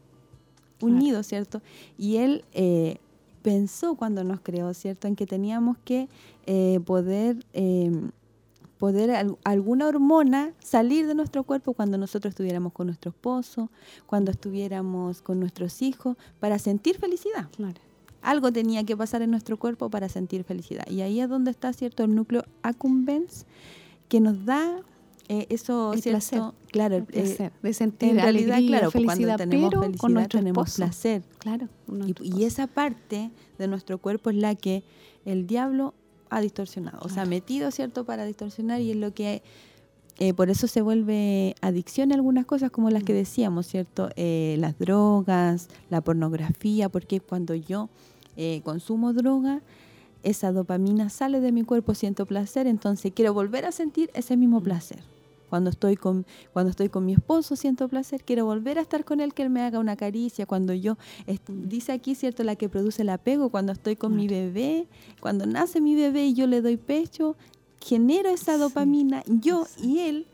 unidos, 0.82 1.28
¿cierto? 1.28 1.62
Y 1.98 2.18
Él 2.18 2.44
eh, 2.54 2.98
pensó 3.44 3.96
cuando 3.96 4.24
nos 4.24 4.40
creó, 4.42 4.74
¿cierto? 4.74 5.08
En 5.08 5.16
que 5.16 5.28
teníamos 5.28 5.78
que 5.84 6.08
eh, 6.48 6.80
poder, 6.84 7.46
em, 7.54 8.10
poder 8.80 9.12
alguna 9.44 9.88
hormona 9.88 10.54
salir 10.60 11.06
de 11.06 11.14
nuestro 11.14 11.44
cuerpo 11.44 11.74
cuando 11.74 11.98
nosotros 11.98 12.32
estuviéramos 12.32 12.72
con 12.72 12.88
nuestro 12.88 13.12
esposo, 13.12 13.70
cuando 14.08 14.32
estuviéramos 14.32 15.22
con 15.22 15.40
nuestros 15.40 15.82
hijos, 15.82 16.16
para 16.40 16.58
sentir 16.58 16.98
felicidad. 16.98 17.50
Claro. 17.56 17.80
Algo 18.22 18.52
tenía 18.52 18.84
que 18.86 18.98
pasar 18.98 19.22
en 19.22 19.32
nuestro 19.32 19.58
cuerpo 19.58 19.90
para 19.90 20.10
sentir 20.10 20.44
felicidad. 20.46 20.88
Y 20.90 21.02
ahí 21.02 21.20
es 21.20 21.30
donde 21.30 21.52
está 21.52 21.74
cierto 21.74 22.04
el 22.06 22.16
núcleo 22.16 22.46
accumbens 22.64 23.46
que 24.08 24.22
nos 24.22 24.46
da 24.46 24.82
eh, 25.28 25.46
eso 25.50 25.94
el 25.94 26.02
placer. 26.02 26.42
claro, 26.72 26.96
el 26.96 27.04
placer, 27.04 27.52
de 27.62 27.74
sentir 27.74 28.10
en 28.10 28.16
realidad, 28.16 28.60
claro, 28.66 28.92
felicidad, 28.92 29.38
cuando 29.38 29.38
tenemos 29.38 29.70
pero 29.70 29.82
felicidad 29.82 30.02
con 30.02 30.14
nuestro 30.14 30.40
tenemos 30.40 30.76
placer. 30.76 31.22
Claro, 31.38 31.68
y, 32.24 32.44
esa 32.46 32.66
parte 32.66 33.30
de 33.58 33.68
nuestro 33.68 34.00
cuerpo 34.00 34.32
es 34.32 34.38
la 34.38 34.56
que 34.56 34.84
el 35.26 35.46
diablo 35.46 35.94
ha 36.30 36.42
distorsionado, 36.42 37.00
o 37.02 37.10
sea, 37.10 37.26
metido, 37.26 37.72
¿cierto?, 37.72 38.06
para 38.06 38.26
distorsionar 38.26 38.82
y 38.82 38.92
es 38.92 38.98
lo 38.98 39.14
que 39.14 39.42
eh, 40.22 40.34
por 40.34 40.50
eso 40.50 40.68
se 40.68 40.82
vuelve 40.82 41.56
adicción 41.62 42.12
a 42.12 42.16
algunas 42.16 42.46
cosas 42.46 42.72
como 42.72 42.90
las 42.90 43.04
que 43.04 43.14
mm. 43.14 43.16
decíamos, 43.16 43.68
¿cierto? 43.68 44.10
Eh, 44.18 44.58
las 44.60 44.78
drogas, 44.78 45.70
la 45.90 46.02
pornografía, 46.02 46.90
porque 46.90 47.22
cuando 47.22 47.56
yo 47.56 47.90
eh, 48.36 48.62
consumo 48.66 49.14
droga, 49.14 49.62
esa 50.24 50.52
dopamina 50.52 51.10
sale 51.10 51.40
de 51.40 51.54
mi 51.54 51.64
cuerpo, 51.64 51.96
siento 51.96 52.26
placer, 52.26 52.68
entonces 52.68 53.14
quiero 53.16 53.34
volver 53.34 53.66
a 53.66 53.72
sentir 53.72 54.12
ese 54.14 54.36
mismo 54.36 54.60
mm. 54.60 54.64
placer. 54.64 55.00
Cuando 55.50 55.70
estoy 55.70 55.96
con 55.96 56.26
cuando 56.54 56.70
estoy 56.70 56.90
con 56.90 57.06
mi 57.06 57.14
esposo 57.14 57.56
siento 57.56 57.88
placer, 57.88 58.24
quiero 58.24 58.46
volver 58.46 58.78
a 58.78 58.82
estar 58.82 59.04
con 59.06 59.20
él, 59.20 59.34
que 59.34 59.44
él 59.44 59.50
me 59.50 59.62
haga 59.62 59.80
una 59.80 59.96
caricia. 59.96 60.46
Cuando 60.46 60.74
yo, 60.74 60.98
dice 61.48 61.92
aquí, 61.92 62.16
¿cierto? 62.16 62.44
La 62.44 62.56
que 62.56 62.70
produce 62.70 63.02
el 63.02 63.10
apego, 63.10 63.50
cuando 63.50 63.72
estoy 63.72 63.96
con 63.96 64.16
mi 64.16 64.28
bebé, 64.28 64.88
cuando 65.20 65.46
nace 65.46 65.82
mi 65.82 65.96
bebé 65.96 66.28
y 66.28 66.34
yo 66.34 66.48
le 66.48 66.62
doy 66.62 66.78
pecho, 66.78 67.36
genero 67.82 68.30
esa 68.30 68.58
dopamina, 68.58 69.24
yo 69.28 69.66
y 69.82 70.00
él, 70.00 70.28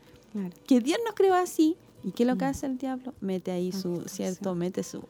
que 0.66 0.80
Dios 0.80 0.98
nos 1.04 1.14
creó 1.14 1.34
así, 1.34 1.76
¿y 2.04 2.12
qué 2.12 2.24
es 2.24 2.28
lo 2.28 2.36
que 2.36 2.44
mm. 2.44 2.48
hace 2.48 2.66
el 2.66 2.78
diablo? 2.78 3.14
Mete 3.20 3.50
ahí 3.50 3.72
su, 3.72 4.02
¿cierto? 4.06 4.54
Mete 4.54 4.82
su, 4.82 5.02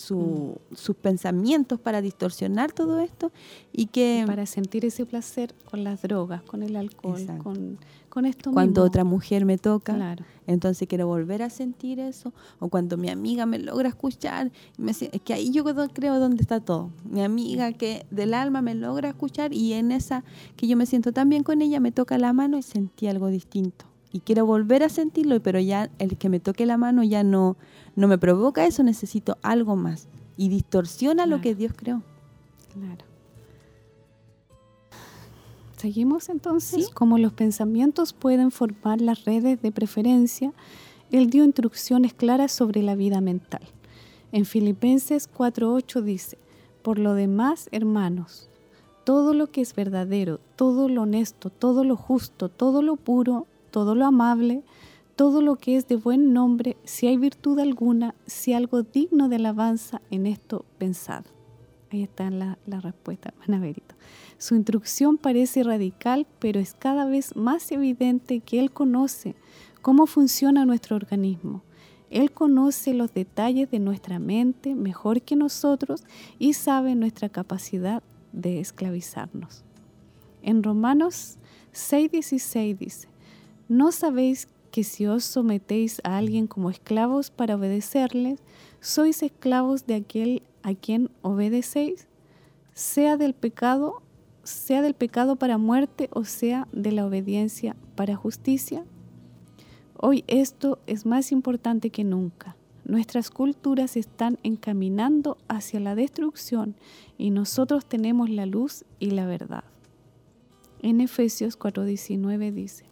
su, 0.00 0.56
mm. 0.70 0.74
sus 0.74 0.96
pensamientos 0.96 1.78
para 1.78 2.00
distorsionar 2.00 2.72
todo 2.72 3.00
esto 3.00 3.30
y 3.72 3.86
que... 3.86 4.24
Para 4.26 4.46
sentir 4.46 4.84
ese 4.84 5.06
placer 5.06 5.54
con 5.70 5.84
las 5.84 6.02
drogas, 6.02 6.42
con 6.42 6.62
el 6.62 6.76
alcohol, 6.76 7.20
con, 7.42 7.78
con 8.08 8.26
esto 8.26 8.52
Cuando 8.52 8.82
otra 8.82 9.04
mujer 9.04 9.44
me 9.44 9.58
toca, 9.58 10.16
entonces 10.46 10.88
quiero 10.88 11.06
volver 11.06 11.42
a 11.42 11.50
sentir 11.50 12.00
eso. 12.00 12.32
O 12.58 12.68
cuando 12.68 12.96
mi 12.96 13.10
amiga 13.10 13.46
me 13.46 13.58
logra 13.58 13.88
escuchar, 13.88 14.50
me, 14.78 14.92
es 14.92 15.20
que 15.24 15.34
ahí 15.34 15.50
yo 15.50 15.64
creo 15.92 16.18
donde 16.18 16.42
está 16.42 16.60
todo. 16.60 16.90
Mi 17.04 17.22
amiga 17.22 17.72
que 17.72 18.06
del 18.10 18.34
alma 18.34 18.62
me 18.62 18.74
logra 18.74 19.10
escuchar 19.10 19.52
y 19.52 19.74
en 19.74 19.92
esa 19.92 20.24
que 20.56 20.66
yo 20.66 20.76
me 20.76 20.86
siento 20.86 21.12
tan 21.12 21.28
bien 21.28 21.42
con 21.42 21.62
ella, 21.62 21.78
me 21.78 21.92
toca 21.92 22.18
la 22.18 22.32
mano 22.32 22.58
y 22.58 22.62
sentí 22.62 23.06
algo 23.06 23.28
distinto 23.28 23.89
y 24.12 24.20
quiero 24.20 24.44
volver 24.46 24.82
a 24.82 24.88
sentirlo, 24.88 25.40
pero 25.40 25.60
ya 25.60 25.90
el 25.98 26.16
que 26.16 26.28
me 26.28 26.40
toque 26.40 26.66
la 26.66 26.76
mano 26.76 27.02
ya 27.02 27.22
no, 27.22 27.56
no 27.96 28.08
me 28.08 28.18
provoca 28.18 28.66
eso, 28.66 28.82
necesito 28.82 29.38
algo 29.42 29.76
más. 29.76 30.08
Y 30.36 30.48
distorsiona 30.48 31.26
lo 31.26 31.40
que 31.40 31.54
Dios 31.54 31.72
creó. 31.76 32.02
Claro. 32.72 33.04
Seguimos 35.76 36.28
entonces. 36.28 36.90
Como 36.90 37.18
los 37.18 37.32
pensamientos 37.32 38.12
pueden 38.12 38.50
formar 38.50 39.00
las 39.00 39.24
redes 39.24 39.62
de 39.62 39.72
preferencia, 39.72 40.52
Él 41.10 41.30
dio 41.30 41.44
instrucciones 41.44 42.12
claras 42.12 42.52
sobre 42.52 42.82
la 42.82 42.94
vida 42.96 43.20
mental. 43.20 43.62
En 44.32 44.44
Filipenses 44.44 45.28
4.8 45.32 46.02
dice, 46.02 46.38
Por 46.82 46.98
lo 46.98 47.14
demás, 47.14 47.68
hermanos, 47.72 48.48
todo 49.04 49.34
lo 49.34 49.48
que 49.48 49.60
es 49.60 49.74
verdadero, 49.74 50.40
todo 50.56 50.88
lo 50.88 51.02
honesto, 51.02 51.50
todo 51.50 51.84
lo 51.84 51.96
justo, 51.96 52.48
todo 52.48 52.82
lo 52.82 52.96
puro, 52.96 53.46
todo 53.70 53.94
lo 53.94 54.06
amable, 54.06 54.62
todo 55.16 55.42
lo 55.42 55.56
que 55.56 55.76
es 55.76 55.86
de 55.86 55.96
buen 55.96 56.32
nombre, 56.32 56.76
si 56.84 57.06
hay 57.06 57.16
virtud 57.16 57.58
alguna, 57.58 58.14
si 58.26 58.54
algo 58.54 58.82
digno 58.82 59.28
de 59.28 59.36
alabanza, 59.36 60.00
en 60.10 60.26
esto 60.26 60.64
pensad. 60.78 61.24
Ahí 61.92 62.04
está 62.04 62.30
la, 62.30 62.56
respuesta, 62.66 63.34
Manaverito. 63.40 63.96
Su 64.38 64.54
instrucción 64.54 65.18
parece 65.18 65.64
radical, 65.64 66.26
pero 66.38 66.60
es 66.60 66.72
cada 66.72 67.04
vez 67.04 67.34
más 67.36 67.70
evidente 67.72 68.40
que 68.40 68.60
Él 68.60 68.70
conoce 68.70 69.34
cómo 69.82 70.06
funciona 70.06 70.64
nuestro 70.64 70.96
organismo. 70.96 71.62
Él 72.08 72.32
conoce 72.32 72.94
los 72.94 73.12
detalles 73.12 73.70
de 73.70 73.78
nuestra 73.78 74.18
mente 74.18 74.74
mejor 74.74 75.22
que 75.22 75.36
nosotros 75.36 76.04
y 76.38 76.54
sabe 76.54 76.94
nuestra 76.94 77.28
capacidad 77.28 78.02
de 78.32 78.60
esclavizarnos. 78.60 79.64
En 80.42 80.62
Romanos 80.62 81.38
6:16 81.72 82.78
dice, 82.78 83.09
¿No 83.70 83.92
sabéis 83.92 84.48
que 84.72 84.82
si 84.82 85.06
os 85.06 85.22
sometéis 85.22 86.00
a 86.02 86.18
alguien 86.18 86.48
como 86.48 86.70
esclavos 86.70 87.30
para 87.30 87.54
obedecerles, 87.54 88.40
sois 88.80 89.22
esclavos 89.22 89.86
de 89.86 89.94
aquel 89.94 90.42
a 90.64 90.74
quien 90.74 91.08
obedecéis, 91.22 92.08
sea 92.74 93.16
del 93.16 93.32
pecado, 93.32 94.02
sea 94.42 94.82
del 94.82 94.94
pecado 94.94 95.36
para 95.36 95.56
muerte 95.56 96.08
o 96.12 96.24
sea 96.24 96.66
de 96.72 96.90
la 96.90 97.06
obediencia 97.06 97.76
para 97.94 98.16
justicia? 98.16 98.84
Hoy 99.96 100.24
esto 100.26 100.80
es 100.88 101.06
más 101.06 101.30
importante 101.30 101.90
que 101.90 102.02
nunca. 102.02 102.56
Nuestras 102.84 103.30
culturas 103.30 103.96
están 103.96 104.40
encaminando 104.42 105.38
hacia 105.46 105.78
la 105.78 105.94
destrucción 105.94 106.74
y 107.18 107.30
nosotros 107.30 107.86
tenemos 107.86 108.30
la 108.30 108.46
luz 108.46 108.84
y 108.98 109.12
la 109.12 109.26
verdad. 109.26 109.62
En 110.82 111.00
Efesios 111.00 111.56
4:19 111.56 112.52
dice, 112.52 112.89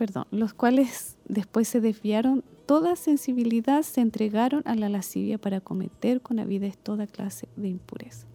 perdón, 0.00 0.24
los 0.30 0.54
cuales 0.54 1.18
después 1.28 1.68
se 1.68 1.82
desviaron, 1.82 2.42
toda 2.64 2.96
sensibilidad 2.96 3.82
se 3.82 4.00
entregaron 4.00 4.62
a 4.64 4.74
la 4.74 4.88
lascivia 4.88 5.36
para 5.36 5.60
cometer 5.60 6.22
con 6.22 6.38
avidez 6.38 6.78
toda 6.78 7.06
clase 7.06 7.48
de 7.56 7.68
impureza. 7.68 8.26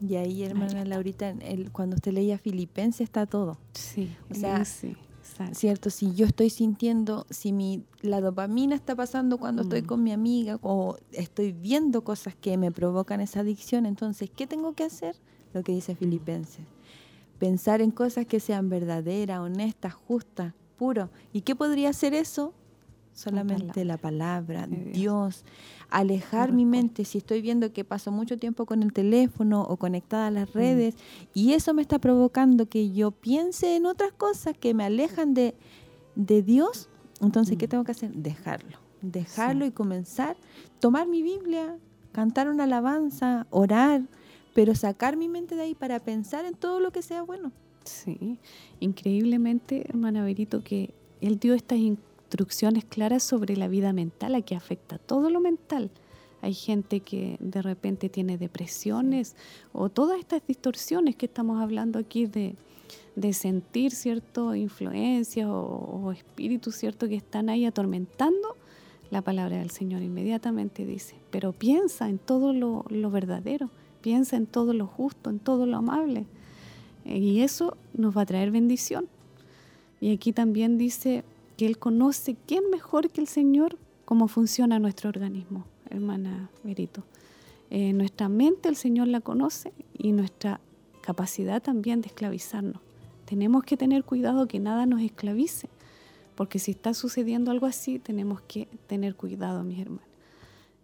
Y 0.00 0.14
ahí, 0.14 0.44
hermana 0.44 0.84
Laurita, 0.84 1.30
el, 1.30 1.72
cuando 1.72 1.96
usted 1.96 2.12
leía 2.12 2.38
Filipenses 2.38 3.00
está 3.00 3.26
todo. 3.26 3.58
Sí, 3.72 4.08
o 4.30 4.34
sea, 4.34 4.64
sí, 4.64 4.94
cierto, 5.52 5.90
si 5.90 6.14
yo 6.14 6.26
estoy 6.26 6.48
sintiendo, 6.48 7.26
si 7.28 7.52
mi 7.52 7.82
la 8.02 8.20
dopamina 8.20 8.76
está 8.76 8.94
pasando 8.94 9.36
cuando 9.36 9.62
estoy 9.62 9.82
mm. 9.82 9.86
con 9.86 10.04
mi 10.04 10.12
amiga 10.12 10.60
o 10.62 10.96
estoy 11.10 11.50
viendo 11.50 12.04
cosas 12.04 12.36
que 12.36 12.56
me 12.56 12.70
provocan 12.70 13.20
esa 13.20 13.40
adicción, 13.40 13.84
entonces, 13.84 14.30
¿qué 14.30 14.46
tengo 14.46 14.74
que 14.74 14.84
hacer? 14.84 15.16
Lo 15.54 15.64
que 15.64 15.72
dice 15.72 15.96
Filipenses. 15.96 16.64
Pensar 17.40 17.82
en 17.82 17.90
cosas 17.90 18.26
que 18.26 18.38
sean 18.38 18.68
verdaderas, 18.68 19.40
honestas, 19.40 19.92
justas, 19.92 20.54
puro. 20.80 21.10
¿Y 21.34 21.42
qué 21.42 21.54
podría 21.54 21.92
ser 21.92 22.14
eso? 22.14 22.54
Solamente 23.12 23.84
la 23.84 23.98
palabra, 23.98 24.66
Dios. 24.66 25.44
Alejar 25.90 26.52
mi 26.52 26.64
mente 26.64 27.04
si 27.04 27.18
estoy 27.18 27.42
viendo 27.42 27.70
que 27.70 27.84
paso 27.84 28.10
mucho 28.10 28.38
tiempo 28.38 28.64
con 28.64 28.82
el 28.82 28.94
teléfono 28.94 29.60
o 29.60 29.76
conectada 29.76 30.28
a 30.28 30.30
las 30.30 30.48
mm. 30.48 30.52
redes 30.58 30.94
y 31.34 31.52
eso 31.52 31.74
me 31.74 31.82
está 31.82 31.98
provocando 31.98 32.66
que 32.66 32.92
yo 32.92 33.10
piense 33.10 33.76
en 33.76 33.84
otras 33.84 34.12
cosas 34.12 34.56
que 34.56 34.72
me 34.72 34.84
alejan 34.84 35.34
de, 35.34 35.54
Dios, 36.14 36.88
entonces, 37.20 37.58
¿qué 37.58 37.66
mm. 37.66 37.70
tengo 37.70 37.84
que 37.84 37.92
hacer? 37.92 38.12
Dejarlo. 38.14 38.78
Dejarlo 39.02 39.66
y 39.66 39.72
comenzar, 39.72 40.38
tomar 40.78 41.06
mi 41.06 41.22
Biblia, 41.22 41.76
cantar 42.12 42.48
una 42.48 42.64
alabanza, 42.64 43.46
orar, 43.50 44.00
pero 44.54 44.74
sacar 44.74 45.18
mi 45.18 45.28
mente 45.28 45.56
de 45.56 45.62
ahí 45.62 45.74
para 45.74 46.00
pensar 46.00 46.46
en 46.46 46.54
todo 46.54 46.80
lo 46.80 46.90
que 46.90 47.02
sea 47.02 47.20
bueno. 47.20 47.52
Sí, 47.90 48.38
increíblemente, 48.78 49.84
hermana 49.88 50.24
Berito, 50.24 50.62
que 50.62 50.90
él 51.20 51.38
dio 51.38 51.54
estas 51.54 51.78
instrucciones 51.78 52.84
claras 52.84 53.24
sobre 53.24 53.56
la 53.56 53.66
vida 53.66 53.92
mental, 53.92 54.36
a 54.36 54.42
que 54.42 54.54
afecta 54.54 54.98
todo 54.98 55.28
lo 55.28 55.40
mental. 55.40 55.90
Hay 56.40 56.54
gente 56.54 57.00
que 57.00 57.36
de 57.40 57.60
repente 57.60 58.08
tiene 58.08 58.38
depresiones 58.38 59.34
o 59.72 59.88
todas 59.88 60.20
estas 60.20 60.46
distorsiones 60.46 61.16
que 61.16 61.26
estamos 61.26 61.60
hablando 61.60 61.98
aquí 61.98 62.26
de, 62.26 62.54
de 63.16 63.32
sentir 63.32 63.90
cierto 63.90 64.54
influencias 64.54 65.48
o, 65.50 66.12
espíritus 66.12 66.76
cierto 66.76 67.08
que 67.08 67.16
están 67.16 67.48
ahí 67.50 67.66
atormentando, 67.66 68.56
la 69.10 69.20
palabra 69.20 69.58
del 69.58 69.70
Señor 69.70 70.02
inmediatamente 70.02 70.86
dice, 70.86 71.16
pero 71.32 71.52
piensa 71.52 72.08
en 72.08 72.18
todo 72.18 72.52
lo, 72.52 72.84
lo 72.88 73.10
verdadero, 73.10 73.68
piensa 74.00 74.36
en 74.36 74.46
todo 74.46 74.72
lo 74.72 74.86
justo, 74.86 75.28
en 75.28 75.40
todo 75.40 75.66
lo 75.66 75.78
amable. 75.78 76.26
Y 77.04 77.40
eso 77.40 77.76
nos 77.94 78.16
va 78.16 78.22
a 78.22 78.26
traer 78.26 78.50
bendición. 78.50 79.08
Y 80.00 80.12
aquí 80.12 80.32
también 80.32 80.78
dice 80.78 81.24
que 81.56 81.66
Él 81.66 81.78
conoce 81.78 82.36
quién 82.46 82.70
mejor 82.70 83.10
que 83.10 83.20
el 83.20 83.26
Señor 83.26 83.76
cómo 84.10 84.26
funciona 84.26 84.80
nuestro 84.80 85.08
organismo, 85.08 85.66
hermana 85.88 86.50
Merito. 86.64 87.04
Eh, 87.70 87.92
nuestra 87.92 88.28
mente 88.28 88.68
el 88.68 88.74
Señor 88.74 89.06
la 89.06 89.20
conoce 89.20 89.72
y 89.96 90.10
nuestra 90.10 90.58
capacidad 91.00 91.62
también 91.62 92.00
de 92.00 92.08
esclavizarnos. 92.08 92.82
Tenemos 93.24 93.62
que 93.62 93.76
tener 93.76 94.02
cuidado 94.02 94.48
que 94.48 94.58
nada 94.58 94.84
nos 94.84 95.00
esclavice, 95.00 95.68
porque 96.34 96.58
si 96.58 96.72
está 96.72 96.92
sucediendo 96.92 97.52
algo 97.52 97.66
así, 97.66 98.00
tenemos 98.00 98.40
que 98.40 98.66
tener 98.88 99.14
cuidado, 99.14 99.62
mis 99.62 99.78
hermanos. 99.78 100.08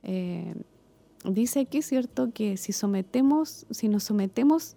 Eh, 0.04 0.54
dice 1.24 1.58
aquí, 1.58 1.82
¿cierto?, 1.82 2.30
que 2.32 2.56
si 2.56 2.72
sometemos, 2.72 3.66
si 3.72 3.88
nos 3.88 4.04
sometemos 4.04 4.76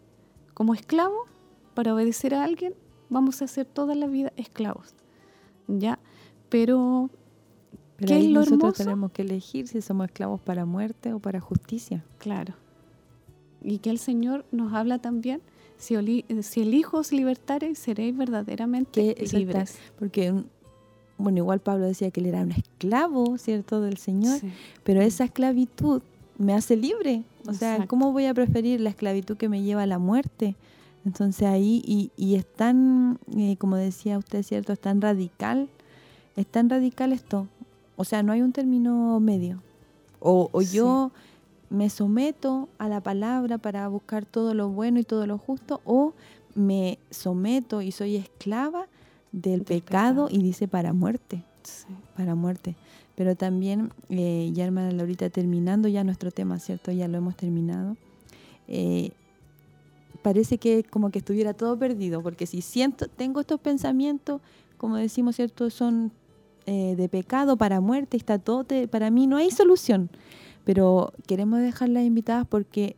como 0.60 0.74
esclavos 0.74 1.26
para 1.74 1.94
obedecer 1.94 2.36
a 2.36 2.44
alguien, 2.44 2.74
vamos 3.08 3.42
a 3.42 3.48
ser 3.48 3.66
toda 3.66 3.96
la 3.96 4.08
vida 4.08 4.34
esclavos. 4.36 4.94
¿Ya? 5.70 6.00
Pero 6.50 7.10
pero 7.96 8.16
ahí 8.16 8.34
nosotros 8.34 8.74
tenemos 8.74 9.14
que 9.14 9.22
elegir 9.22 9.70
si 9.70 9.82
somos 9.82 10.08
esclavos 10.08 10.42
para 10.42 10.66
muerte 10.66 11.14
o 11.14 11.20
para 11.20 11.40
justicia. 11.40 12.04
Claro. 12.18 12.56
Y 13.64 13.78
que 13.78 13.90
el 13.90 14.00
Señor 14.00 14.44
nos 14.52 14.74
habla 14.74 15.00
también, 15.00 15.42
si, 15.78 15.96
si 16.42 16.62
el 16.62 16.74
Hijo 16.74 16.98
os 16.98 17.14
libertare, 17.14 17.74
seréis 17.76 18.18
verdaderamente 18.18 19.16
libres. 19.32 19.78
Porque, 19.98 20.44
bueno, 21.18 21.38
igual 21.38 21.62
Pablo 21.62 21.86
decía 21.86 22.12
que 22.12 22.20
él 22.20 22.26
era 22.26 22.42
un 22.42 22.52
esclavo, 22.52 23.38
¿cierto?, 23.38 23.80
del 23.80 23.96
Señor, 23.96 24.42
pero 24.84 25.00
esa 25.00 25.24
esclavitud 25.24 26.02
me 26.40 26.54
hace 26.54 26.76
libre. 26.76 27.24
O 27.46 27.54
sea, 27.54 27.86
¿cómo 27.86 28.12
voy 28.12 28.26
a 28.26 28.34
preferir 28.34 28.82
la 28.82 28.90
esclavitud 28.90 29.38
que 29.38 29.50
me 29.50 29.62
lleva 29.62 29.84
a 29.84 29.86
la 29.86 30.00
muerte? 30.00 30.56
Entonces 31.06 31.48
ahí, 31.48 31.84
y, 31.86 32.12
y 32.18 32.36
es 32.36 32.46
tan, 32.46 33.20
eh, 33.38 33.58
como 33.58 33.76
decía 33.76 34.18
usted, 34.18 34.42
¿cierto?, 34.44 34.74
es 34.74 34.80
tan 34.80 35.02
radical, 35.02 35.70
es 36.36 36.48
tan 36.48 36.70
radical 36.70 37.14
esto, 37.14 37.48
o 37.96 38.04
sea, 38.04 38.24
no 38.24 38.32
hay 38.32 38.42
un 38.42 38.52
término 38.52 39.20
medio. 39.20 39.62
O, 40.22 40.62
yo 40.62 41.12
me 41.70 41.90
someto 41.90 42.70
a 42.78 42.90
la 42.90 43.02
palabra 43.02 43.58
para 43.58 43.88
buscar 43.88 44.26
todo 44.26 44.54
lo 44.54 44.70
bueno 44.70 45.00
y 45.00 45.04
todo 45.04 45.28
lo 45.28 45.38
justo, 45.38 45.82
o 45.86 46.14
me 46.56 47.00
someto 47.10 47.82
y 47.82 47.92
soy 47.92 48.16
esclava 48.16 48.88
del, 49.32 49.64
pecado, 49.64 50.28
y 50.30 50.42
dice 50.42 50.68
para 50.68 50.94
muerte. 50.94 51.44
Para 52.16 52.36
muerte. 52.36 52.76
Pero 53.20 53.36
también, 53.36 53.92
eh, 54.08 54.50
ya 54.54 54.64
hermana 54.64 54.94
Laurita, 54.94 55.30
terminando 55.30 55.90
ya 55.90 56.06
nuestro 56.06 56.32
tema, 56.32 56.58
¿cierto? 56.58 56.94
Ya 56.94 57.10
lo 57.10 57.18
hemos 57.18 57.36
terminado. 57.36 57.98
Eh, 58.70 59.12
parece 60.22 60.58
que 60.58 60.86
como 60.86 61.12
que 61.12 61.20
estuviera 61.20 61.54
todo 61.54 61.78
perdido, 61.78 62.24
porque 62.24 62.46
si 62.46 62.62
siento, 62.62 63.10
tengo 63.10 63.42
estos 63.42 63.60
pensamientos, 63.60 64.40
como 64.78 64.96
decimos, 64.96 65.36
¿cierto? 65.36 65.70
Son 65.70 66.14
eh, 66.66 66.96
de 66.96 67.10
pecado 67.10 67.58
para 67.58 67.82
muerte, 67.82 68.16
está 68.16 68.40
todo, 68.40 68.66
para 68.90 69.12
mí 69.12 69.28
no 69.28 69.36
hay 69.36 69.52
solución. 69.52 70.10
Pero 70.64 71.12
queremos 71.28 71.60
dejarlas 71.60 72.06
invitadas 72.06 72.48
porque 72.48 72.96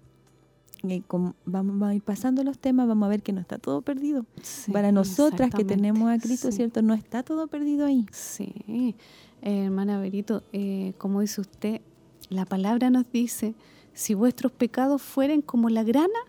eh, 0.87 1.01
vamos 1.45 1.89
a 1.89 1.93
ir 1.93 2.01
pasando 2.01 2.43
los 2.43 2.57
temas, 2.57 2.87
vamos 2.87 3.05
a 3.05 3.09
ver 3.09 3.21
que 3.21 3.33
no 3.33 3.41
está 3.41 3.57
todo 3.57 3.81
perdido. 3.81 4.25
para 4.71 4.91
nosotras 4.91 5.51
que 5.51 5.63
tenemos 5.63 6.11
a 6.11 6.19
Cristo, 6.19 6.51
¿cierto? 6.51 6.83
No 6.83 6.93
está 6.93 7.23
todo 7.23 7.47
perdido 7.47 7.87
ahí. 7.87 8.05
Sí, 8.11 8.95
eh, 9.41 9.65
hermana 9.65 9.99
Berito, 9.99 10.43
como 10.97 11.21
dice 11.21 11.41
usted, 11.41 11.81
la 12.29 12.45
palabra 12.45 12.89
nos 12.89 13.11
dice, 13.11 13.55
si 13.93 14.13
vuestros 14.13 14.51
pecados 14.51 15.01
fueren 15.01 15.41
como 15.41 15.69
la 15.69 15.83
grana, 15.83 16.19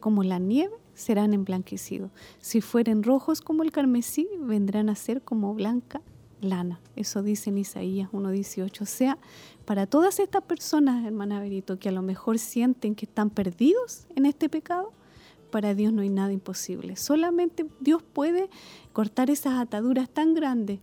como 0.00 0.22
la 0.22 0.38
nieve, 0.38 0.74
serán 0.94 1.34
emblanquecidos. 1.34 2.10
Si 2.38 2.60
fueren 2.60 3.02
rojos 3.02 3.40
como 3.40 3.62
el 3.62 3.72
carmesí, 3.72 4.28
vendrán 4.40 4.88
a 4.88 4.94
ser 4.94 5.22
como 5.22 5.54
blanca 5.54 6.00
lana. 6.40 6.80
Eso 6.96 7.22
dice 7.22 7.50
en 7.50 7.58
Isaías 7.58 8.10
1.18. 8.10 8.82
O 8.82 8.86
sea, 8.86 9.18
para 9.64 9.86
todas 9.86 10.18
estas 10.18 10.42
personas, 10.42 11.04
hermana 11.06 11.40
Berito, 11.40 11.78
que 11.78 11.88
a 11.88 11.92
lo 11.92 12.02
mejor 12.02 12.38
sienten 12.38 12.94
que 12.94 13.06
están 13.06 13.30
perdidos 13.30 14.06
en 14.16 14.26
este 14.26 14.48
pecado, 14.48 14.92
para 15.50 15.74
Dios 15.74 15.92
no 15.92 16.02
hay 16.02 16.08
nada 16.08 16.32
imposible. 16.32 16.96
Solamente 16.96 17.66
Dios 17.80 18.02
puede 18.02 18.48
cortar 18.92 19.30
esas 19.30 19.60
ataduras 19.60 20.08
tan 20.08 20.34
grandes, 20.34 20.80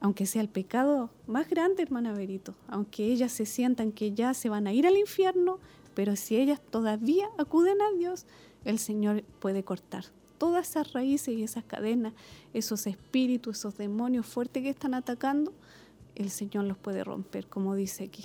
aunque 0.00 0.26
sea 0.26 0.42
el 0.42 0.48
pecado 0.48 1.10
más 1.26 1.48
grande, 1.48 1.82
hermana 1.82 2.12
Berito, 2.12 2.54
aunque 2.68 3.04
ellas 3.04 3.32
se 3.32 3.46
sientan 3.46 3.92
que 3.92 4.12
ya 4.12 4.34
se 4.34 4.48
van 4.48 4.66
a 4.66 4.72
ir 4.72 4.86
al 4.86 4.96
infierno, 4.96 5.58
pero 5.94 6.16
si 6.16 6.36
ellas 6.36 6.60
todavía 6.70 7.28
acuden 7.38 7.80
a 7.82 7.96
Dios, 7.96 8.26
el 8.64 8.78
Señor 8.78 9.22
puede 9.38 9.64
cortar 9.64 10.04
todas 10.38 10.70
esas 10.70 10.94
raíces 10.94 11.36
y 11.36 11.42
esas 11.42 11.64
cadenas, 11.64 12.14
esos 12.54 12.86
espíritus, 12.86 13.58
esos 13.58 13.76
demonios 13.76 14.24
fuertes 14.24 14.62
que 14.62 14.70
están 14.70 14.94
atacando, 14.94 15.52
el 16.14 16.30
Señor 16.30 16.64
los 16.64 16.78
puede 16.78 17.04
romper, 17.04 17.46
como 17.46 17.74
dice 17.74 18.04
aquí. 18.04 18.24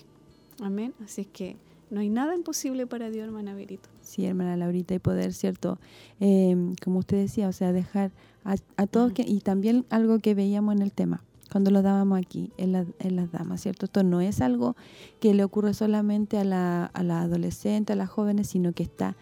Amén. 0.61 0.93
Así 1.03 1.22
es 1.22 1.27
que 1.27 1.57
no 1.89 1.99
hay 1.99 2.10
nada 2.10 2.34
imposible 2.34 2.88
para 2.88 3.10
Dios, 3.10 3.26
hermana 3.26 3.53
Verito. 3.53 3.89
Sí, 4.02 4.26
hermana 4.26 4.56
Laurita, 4.56 4.93
y 4.93 4.99
poder, 4.99 5.34
¿cierto? 5.34 5.77
Em, 6.22 6.76
como 6.84 6.99
usted 6.99 7.18
decía, 7.18 7.49
o 7.49 7.52
sea, 7.52 7.73
dejar 7.73 8.11
a, 8.43 8.88
todos, 8.88 9.11
que, 9.11 9.23
y 9.23 9.41
también 9.41 9.85
algo 9.89 10.19
que 10.19 10.35
veíamos 10.35 10.76
en 10.76 10.84
el 10.84 10.91
tema, 10.91 11.23
cuando 11.51 11.72
lo 11.72 11.81
dábamos 11.81 12.17
aquí, 12.19 12.51
en, 12.57 12.76
en, 12.99 13.15
las 13.15 13.31
damas, 13.31 13.61
¿cierto? 13.61 13.85
Esto 13.85 14.03
no 14.03 14.22
es 14.22 14.41
algo 14.41 14.76
que 15.19 15.34
le 15.34 15.43
ocurre 15.43 15.73
solamente 15.73 16.38
a 16.38 16.43
la, 16.43 16.85
a 16.85 17.03
la 17.03 17.22
adolescente, 17.22 17.93
a 17.93 17.95
las 17.95 18.09
jóvenes, 18.09 18.47
sino 18.47 18.73
que 18.73 18.84
está 18.84 19.15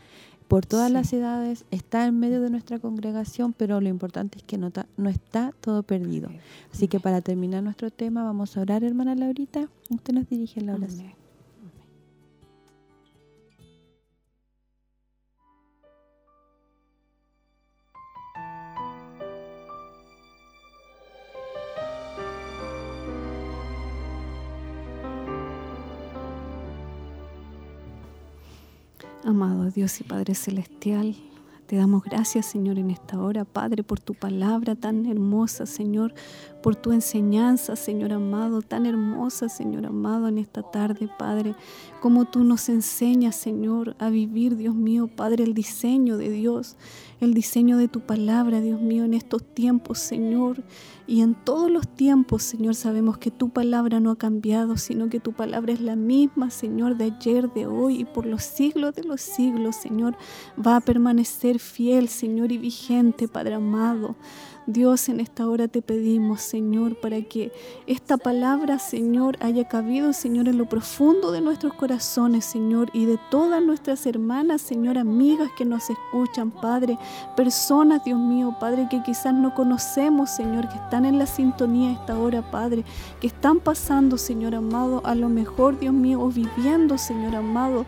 por 0.47 0.65
todas 0.65 0.91
las 0.91 1.11
edades, 1.13 1.65
está 1.71 2.05
en 2.05 2.19
medio 2.19 2.41
de 2.41 2.49
nuestra 2.49 2.77
congregación, 2.77 3.53
pero 3.53 3.81
lo 3.81 3.89
importante 3.89 4.37
es 4.37 4.43
que 4.43 4.57
no, 4.57 4.71
no 4.97 5.09
está 5.09 5.53
todo 5.61 5.83
perdido. 5.83 6.29
Así 6.71 6.87
que 6.87 6.99
para 6.99 7.21
terminar 7.21 7.63
nuestro 7.63 7.89
tema, 7.89 8.23
vamos 8.23 8.55
a 8.55 8.61
orar, 8.61 8.83
hermana 8.83 9.15
Laurita. 9.15 9.67
Usted 9.89 10.13
nos 10.13 10.29
dirige 10.29 10.61
la 10.61 10.75
oración. 10.75 11.22
Amado 29.25 29.71
Dios 29.71 30.01
y 30.01 30.03
Padre 30.03 30.35
Celestial, 30.35 31.15
te 31.67 31.77
damos 31.77 32.03
gracias, 32.03 32.45
Señor, 32.45 32.77
en 32.77 32.89
esta 32.89 33.21
hora, 33.21 33.45
Padre, 33.45 33.81
por 33.81 34.01
tu 34.01 34.15
palabra 34.15 34.75
tan 34.75 35.05
hermosa, 35.05 35.65
Señor, 35.65 36.13
por 36.63 36.77
tu 36.77 36.93
enseñanza, 36.93 37.75
Señor 37.75 38.13
amado, 38.13 38.61
tan 38.61 38.85
hermosa, 38.85 39.49
Señor 39.49 39.85
amado, 39.85 40.29
en 40.29 40.37
esta 40.37 40.63
tarde, 40.63 41.09
Padre, 41.19 41.55
como 42.01 42.25
tú 42.25 42.43
nos 42.45 42.69
enseñas, 42.69 43.35
Señor, 43.35 43.95
a 43.99 44.09
vivir, 44.09 44.55
Dios 44.55 44.73
mío, 44.73 45.09
Padre, 45.13 45.43
el 45.43 45.53
diseño 45.53 46.17
de 46.17 46.29
Dios, 46.29 46.77
el 47.19 47.33
diseño 47.33 47.77
de 47.77 47.87
tu 47.89 47.99
palabra, 47.99 48.61
Dios 48.61 48.81
mío, 48.81 49.03
en 49.03 49.13
estos 49.13 49.43
tiempos, 49.43 49.99
Señor. 49.99 50.63
Y 51.05 51.21
en 51.21 51.35
todos 51.35 51.69
los 51.69 51.87
tiempos, 51.87 52.43
Señor, 52.43 52.75
sabemos 52.75 53.17
que 53.17 53.29
tu 53.29 53.49
palabra 53.49 53.99
no 53.99 54.11
ha 54.11 54.17
cambiado, 54.17 54.77
sino 54.77 55.09
que 55.09 55.19
tu 55.19 55.33
palabra 55.33 55.73
es 55.73 55.81
la 55.81 55.97
misma, 55.97 56.49
Señor, 56.49 56.95
de 56.95 57.05
ayer, 57.05 57.51
de 57.51 57.67
hoy 57.67 58.01
y 58.01 58.05
por 58.05 58.25
los 58.25 58.43
siglos 58.43 58.95
de 58.95 59.03
los 59.03 59.19
siglos, 59.19 59.75
Señor. 59.75 60.15
Va 60.65 60.77
a 60.77 60.81
permanecer 60.81 61.59
fiel, 61.59 62.07
Señor, 62.07 62.53
y 62.53 62.57
vigente, 62.57 63.27
Padre 63.27 63.55
amado. 63.55 64.15
Dios, 64.65 65.09
en 65.09 65.19
esta 65.19 65.47
hora 65.47 65.67
te 65.67 65.81
pedimos, 65.81 66.41
Señor, 66.41 66.95
para 66.95 67.21
que 67.21 67.51
esta 67.85 68.17
palabra, 68.17 68.79
Señor, 68.79 69.37
haya 69.41 69.67
cabido, 69.67 70.13
Señor, 70.13 70.47
en 70.47 70.57
lo 70.57 70.69
profundo 70.69 71.31
de 71.31 71.41
nuestros 71.41 71.73
corazones, 71.73 72.45
Señor, 72.45 72.89
y 72.93 73.05
de 73.05 73.19
todas 73.29 73.61
nuestras 73.61 74.05
hermanas, 74.05 74.61
Señor, 74.61 74.97
amigas 74.97 75.49
que 75.57 75.65
nos 75.65 75.89
escuchan, 75.89 76.51
Padre, 76.51 76.97
personas, 77.35 78.05
Dios 78.05 78.19
mío, 78.19 78.55
Padre, 78.59 78.87
que 78.89 79.03
quizás 79.03 79.33
no 79.33 79.53
conocemos, 79.53 80.29
Señor, 80.29 80.69
que 80.69 80.75
están 80.75 81.05
en 81.05 81.19
la 81.19 81.25
sintonía 81.25 81.91
esta 81.91 82.17
hora, 82.17 82.49
Padre, 82.49 82.85
que 83.19 83.27
están 83.27 83.59
pasando, 83.59 84.17
Señor 84.17 84.55
amado, 84.55 85.01
a 85.03 85.13
lo 85.13 85.27
mejor, 85.27 85.77
Dios 85.77 85.93
mío, 85.93 86.21
o 86.21 86.29
viviendo, 86.29 86.97
Señor 86.97 87.35
amado, 87.35 87.85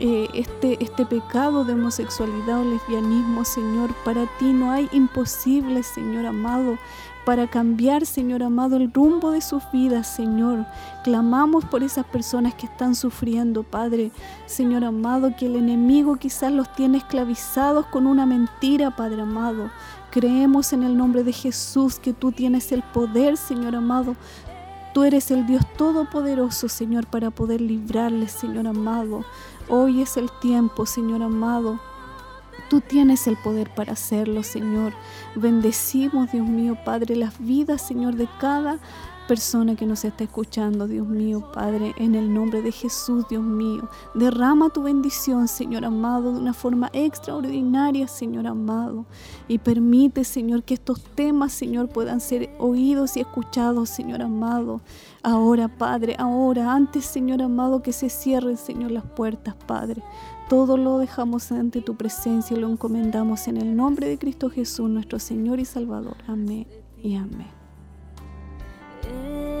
eh, 0.00 0.28
este, 0.34 0.82
este 0.82 1.06
pecado 1.06 1.64
de 1.64 1.74
homosexualidad 1.74 2.60
o 2.60 2.64
lesbianismo, 2.64 3.44
Señor. 3.44 3.94
Para 4.04 4.26
ti 4.38 4.52
no 4.52 4.72
hay 4.72 4.88
imposible, 4.92 5.82
Señor 5.82 6.26
amado 6.26 6.78
para 7.24 7.46
cambiar, 7.46 8.06
Señor 8.06 8.42
amado, 8.42 8.76
el 8.76 8.92
rumbo 8.92 9.30
de 9.30 9.40
sus 9.40 9.62
vidas, 9.72 10.06
Señor. 10.08 10.66
Clamamos 11.04 11.64
por 11.64 11.82
esas 11.82 12.04
personas 12.06 12.54
que 12.54 12.66
están 12.66 12.94
sufriendo, 12.94 13.62
Padre. 13.62 14.10
Señor 14.46 14.84
amado, 14.84 15.34
que 15.36 15.46
el 15.46 15.56
enemigo 15.56 16.16
quizás 16.16 16.52
los 16.52 16.72
tiene 16.74 16.98
esclavizados 16.98 17.86
con 17.86 18.06
una 18.06 18.26
mentira, 18.26 18.96
Padre 18.96 19.22
amado. 19.22 19.70
Creemos 20.10 20.72
en 20.72 20.82
el 20.82 20.96
nombre 20.96 21.22
de 21.22 21.32
Jesús 21.32 21.98
que 21.98 22.12
tú 22.12 22.32
tienes 22.32 22.72
el 22.72 22.82
poder, 22.82 23.36
Señor 23.36 23.76
amado. 23.76 24.16
Tú 24.92 25.04
eres 25.04 25.30
el 25.30 25.46
Dios 25.46 25.62
todopoderoso, 25.76 26.68
Señor, 26.68 27.06
para 27.06 27.30
poder 27.30 27.60
librarles, 27.60 28.32
Señor 28.32 28.66
amado. 28.66 29.24
Hoy 29.70 30.02
es 30.02 30.16
el 30.16 30.30
tiempo, 30.40 30.84
Señor 30.84 31.22
amado 31.22 31.78
Tú 32.70 32.80
tienes 32.80 33.26
el 33.26 33.36
poder 33.36 33.68
para 33.74 33.94
hacerlo, 33.94 34.44
Señor. 34.44 34.92
Bendecimos, 35.34 36.30
Dios 36.30 36.46
mío, 36.46 36.78
Padre, 36.84 37.16
las 37.16 37.36
vidas, 37.40 37.82
Señor, 37.82 38.14
de 38.14 38.28
cada 38.38 38.78
persona 39.30 39.76
que 39.76 39.86
nos 39.86 40.04
está 40.04 40.24
escuchando, 40.24 40.88
Dios 40.88 41.06
mío, 41.06 41.52
Padre, 41.54 41.94
en 41.98 42.16
el 42.16 42.34
nombre 42.34 42.62
de 42.62 42.72
Jesús, 42.72 43.28
Dios 43.28 43.44
mío. 43.44 43.88
Derrama 44.12 44.70
tu 44.70 44.82
bendición, 44.82 45.46
Señor 45.46 45.84
amado, 45.84 46.32
de 46.32 46.40
una 46.40 46.52
forma 46.52 46.90
extraordinaria, 46.92 48.08
Señor 48.08 48.48
amado. 48.48 49.06
Y 49.46 49.58
permite, 49.58 50.24
Señor, 50.24 50.64
que 50.64 50.74
estos 50.74 51.00
temas, 51.14 51.52
Señor, 51.52 51.90
puedan 51.90 52.20
ser 52.20 52.50
oídos 52.58 53.16
y 53.16 53.20
escuchados, 53.20 53.88
Señor 53.88 54.20
amado. 54.20 54.80
Ahora, 55.22 55.68
Padre, 55.68 56.16
ahora, 56.18 56.72
antes, 56.72 57.04
Señor 57.04 57.40
amado, 57.40 57.82
que 57.82 57.92
se 57.92 58.10
cierren, 58.10 58.56
Señor, 58.56 58.90
las 58.90 59.04
puertas, 59.04 59.54
Padre. 59.64 60.02
Todo 60.48 60.76
lo 60.76 60.98
dejamos 60.98 61.52
ante 61.52 61.82
tu 61.82 61.94
presencia 61.94 62.56
y 62.56 62.60
lo 62.60 62.68
encomendamos 62.68 63.46
en 63.46 63.58
el 63.58 63.76
nombre 63.76 64.08
de 64.08 64.18
Cristo 64.18 64.50
Jesús, 64.50 64.90
nuestro 64.90 65.20
Señor 65.20 65.60
y 65.60 65.64
Salvador. 65.64 66.16
Amén 66.26 66.66
y 67.00 67.14
amén. 67.14 67.59
Tengo 69.10 69.59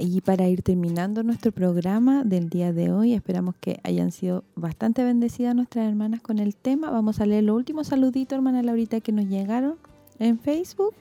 y 0.00 0.20
para 0.20 0.48
ir 0.48 0.62
terminando 0.62 1.22
nuestro 1.22 1.52
programa 1.52 2.24
del 2.24 2.48
día 2.48 2.72
de 2.72 2.90
hoy, 2.90 3.14
esperamos 3.14 3.54
que 3.60 3.80
hayan 3.82 4.12
sido 4.12 4.44
bastante 4.54 5.04
bendecidas 5.04 5.54
nuestras 5.54 5.88
hermanas 5.88 6.20
con 6.20 6.38
el 6.38 6.54
tema. 6.56 6.90
Vamos 6.90 7.20
a 7.20 7.26
leer 7.26 7.44
los 7.44 7.56
últimos 7.56 7.88
saluditos, 7.88 8.36
hermana 8.36 8.62
Laurita, 8.62 9.00
que 9.00 9.12
nos 9.12 9.26
llegaron 9.26 9.76
en 10.18 10.38
Facebook. 10.38 10.94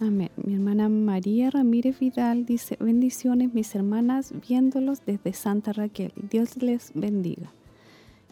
Amén. 0.00 0.30
Mi 0.36 0.54
hermana 0.54 0.88
María 0.88 1.50
Ramírez 1.50 1.98
Vidal 1.98 2.46
dice, 2.46 2.76
bendiciones 2.80 3.54
mis 3.54 3.74
hermanas 3.74 4.32
viéndolos 4.46 5.04
desde 5.06 5.32
Santa 5.32 5.72
Raquel. 5.72 6.12
Dios 6.30 6.56
les 6.56 6.92
bendiga. 6.94 7.50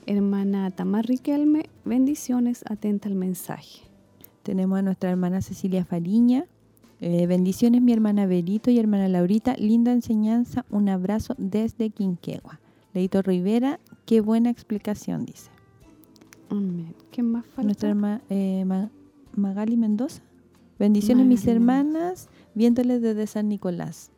Hermana 0.07 0.71
Tamar 0.71 1.07
Riquelme, 1.07 1.71
bendiciones, 1.85 2.65
atenta 2.69 3.09
al 3.09 3.15
mensaje. 3.15 3.83
Tenemos 4.43 4.81
a 4.81 4.83
nuestra 4.83 5.11
hermana 5.11 5.41
Cecilia 5.41 5.85
Fariña, 5.85 6.47
eh, 7.05 7.27
bendiciones 7.27 7.83
mi 7.83 7.93
hermana 7.93 8.27
Berito 8.27 8.71
y 8.71 8.79
hermana 8.79 9.09
Laurita, 9.09 9.57
linda 9.57 9.91
enseñanza, 9.91 10.65
un 10.71 10.89
abrazo 10.89 11.35
desde 11.37 11.91
Quinquegua. 11.91 12.61
Leito 12.95 13.23
Rivera, 13.23 13.81
qué 14.07 14.21
buena 14.21 14.51
explicación, 14.51 15.27
dice. 15.27 15.51
¿Qué 17.11 17.25
más 17.25 17.45
falta? 17.45 17.63
Nuestra 17.65 17.89
hermana 17.89 18.23
eh, 18.31 18.65
Magali 19.35 19.77
Mendoza. 19.77 20.23
Bendiciones 20.79 21.27
mis 21.27 21.45
hermanas, 21.49 22.29
viéndoles 22.55 23.03
desde 23.03 23.27
San 23.27 23.49
Nicolás. 23.49 24.13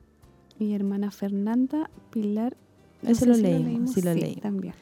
Mi 0.59 0.75
hermana 0.75 1.11
Fernanda 1.11 1.89
Pilar. 2.11 2.55
Eso 3.03 3.25
lo, 3.25 3.35
leímos, 3.35 3.93
sí 3.93 4.03
lo 4.03 4.13
leí. 4.13 4.37
También. 4.37 4.75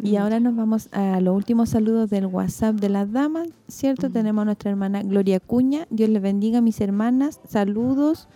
Y 0.00 0.16
ahora 0.16 0.40
nos 0.40 0.54
vamos 0.56 0.88
a 0.92 1.20
los 1.20 1.34
últimos 1.34 1.70
saludos 1.70 2.10
del 2.10 2.26
WhatsApp 2.26 2.76
de 2.76 2.88
las 2.88 3.10
damas, 3.12 3.48
¿cierto? 3.68 4.10
Tenemos 4.10 4.42
a 4.42 4.46
nuestra 4.46 4.70
hermana 4.70 5.02
Gloria 5.02 5.40
Cuña. 5.40 5.86
Dios 5.90 6.10
les 6.10 6.22
bendiga, 6.22 6.60
mis 6.60 6.80
hermanas. 6.80 7.40
Saludos 7.48 8.28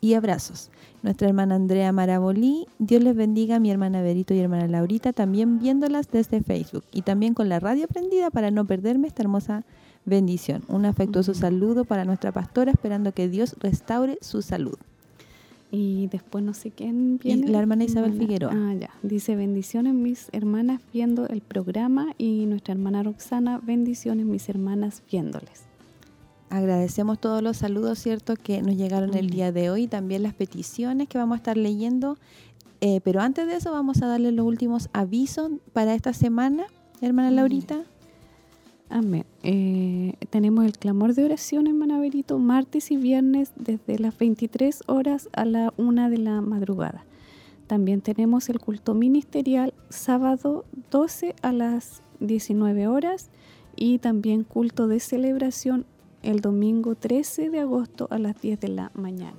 y 0.00 0.14
abrazos. 0.14 0.70
Nuestra 1.02 1.28
hermana 1.28 1.54
Andrea 1.54 1.92
Marabolí. 1.92 2.66
Dios 2.78 3.02
les 3.02 3.16
bendiga, 3.16 3.58
mi 3.58 3.70
hermana 3.70 4.02
Berito 4.02 4.34
y 4.34 4.38
hermana 4.38 4.66
Laurita, 4.68 5.12
también 5.12 5.58
viéndolas 5.58 6.10
desde 6.10 6.42
Facebook. 6.42 6.84
Y 6.92 7.02
también 7.02 7.34
con 7.34 7.48
la 7.48 7.60
radio 7.60 7.86
prendida 7.88 8.30
para 8.30 8.50
no 8.50 8.64
perderme 8.66 9.08
esta 9.08 9.22
hermosa 9.22 9.64
bendición. 10.04 10.62
Un 10.68 10.84
afectuoso 10.84 11.34
saludo 11.34 11.84
para 11.84 12.04
nuestra 12.04 12.32
pastora, 12.32 12.72
esperando 12.72 13.12
que 13.12 13.28
Dios 13.28 13.56
restaure 13.60 14.18
su 14.20 14.42
salud. 14.42 14.76
Y 15.72 16.08
después 16.08 16.42
no 16.42 16.52
sé 16.52 16.70
quién 16.72 17.18
viene. 17.18 17.48
la 17.48 17.60
hermana 17.60 17.84
Isabel 17.84 18.12
Figueroa. 18.12 18.52
Ah, 18.52 18.74
ya. 18.74 18.90
Dice, 19.02 19.36
bendiciones 19.36 19.94
mis 19.94 20.28
hermanas 20.32 20.80
viendo 20.92 21.28
el 21.28 21.42
programa 21.42 22.14
y 22.18 22.46
nuestra 22.46 22.72
hermana 22.72 23.02
Roxana, 23.04 23.60
bendiciones 23.62 24.26
mis 24.26 24.48
hermanas 24.48 25.02
viéndoles. 25.10 25.70
Agradecemos 26.48 27.20
todos 27.20 27.42
los 27.42 27.58
saludos, 27.58 28.00
¿cierto?, 28.00 28.34
que 28.34 28.60
nos 28.60 28.76
llegaron 28.76 29.14
el 29.14 29.30
día 29.30 29.52
de 29.52 29.70
hoy, 29.70 29.86
también 29.86 30.24
las 30.24 30.34
peticiones 30.34 31.08
que 31.08 31.16
vamos 31.16 31.34
a 31.34 31.36
estar 31.36 31.56
leyendo. 31.56 32.18
Eh, 32.80 33.00
pero 33.04 33.20
antes 33.20 33.46
de 33.46 33.54
eso 33.54 33.70
vamos 33.70 34.02
a 34.02 34.08
darle 34.08 34.32
los 34.32 34.44
últimos 34.44 34.88
avisos 34.92 35.52
para 35.72 35.94
esta 35.94 36.12
semana, 36.12 36.64
hermana 37.00 37.30
Laurita. 37.30 37.84
Amén. 38.90 39.24
Eh, 39.44 40.14
tenemos 40.30 40.64
el 40.64 40.76
clamor 40.76 41.14
de 41.14 41.24
oración 41.24 41.68
en 41.68 41.78
Manaverito 41.78 42.40
martes 42.40 42.90
y 42.90 42.96
viernes 42.96 43.52
desde 43.54 44.00
las 44.00 44.18
23 44.18 44.82
horas 44.88 45.28
a 45.32 45.44
la 45.44 45.72
1 45.76 46.10
de 46.10 46.18
la 46.18 46.40
madrugada. 46.40 47.04
También 47.68 48.00
tenemos 48.00 48.48
el 48.48 48.58
culto 48.58 48.94
ministerial 48.94 49.74
sábado 49.90 50.64
12 50.90 51.36
a 51.40 51.52
las 51.52 52.02
19 52.18 52.88
horas 52.88 53.30
y 53.76 53.98
también 53.98 54.42
culto 54.42 54.88
de 54.88 54.98
celebración 54.98 55.86
el 56.24 56.40
domingo 56.40 56.96
13 56.96 57.48
de 57.48 57.60
agosto 57.60 58.08
a 58.10 58.18
las 58.18 58.40
10 58.40 58.58
de 58.58 58.68
la 58.70 58.90
mañana. 58.94 59.38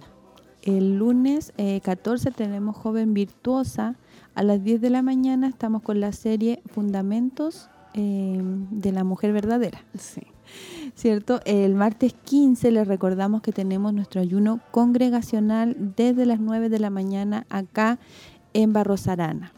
El 0.62 0.98
lunes 0.98 1.52
14 1.58 2.30
eh, 2.30 2.32
tenemos 2.32 2.78
Joven 2.78 3.14
Virtuosa. 3.14 3.98
A 4.34 4.44
las 4.44 4.64
10 4.64 4.80
de 4.80 4.92
la 4.92 5.02
mañana 5.02 5.50
estamos 5.50 5.82
con 5.82 6.00
la 6.00 6.14
serie 6.14 6.62
Fundamentos 6.68 7.70
Em, 7.94 8.68
de 8.72 8.92
la 8.94 9.04
mujer 9.04 9.34
verdadera. 9.34 9.84
Sí. 10.00 10.22
¿Cierto? 10.96 11.42
El 11.46 11.76
martes 11.76 12.14
15 12.14 12.72
les 12.72 12.88
recordamos 12.88 13.42
que 13.42 13.52
tenemos 13.52 13.94
nuestro 13.94 14.22
ayuno 14.22 14.60
congregacional 14.72 15.76
desde 15.96 16.26
las 16.26 16.40
9 16.40 16.70
de 16.70 16.80
la 16.80 16.90
mañana 16.90 17.46
acá 17.50 18.00
en 18.54 18.72
Barros 18.72 19.08
Arana. 19.08 19.52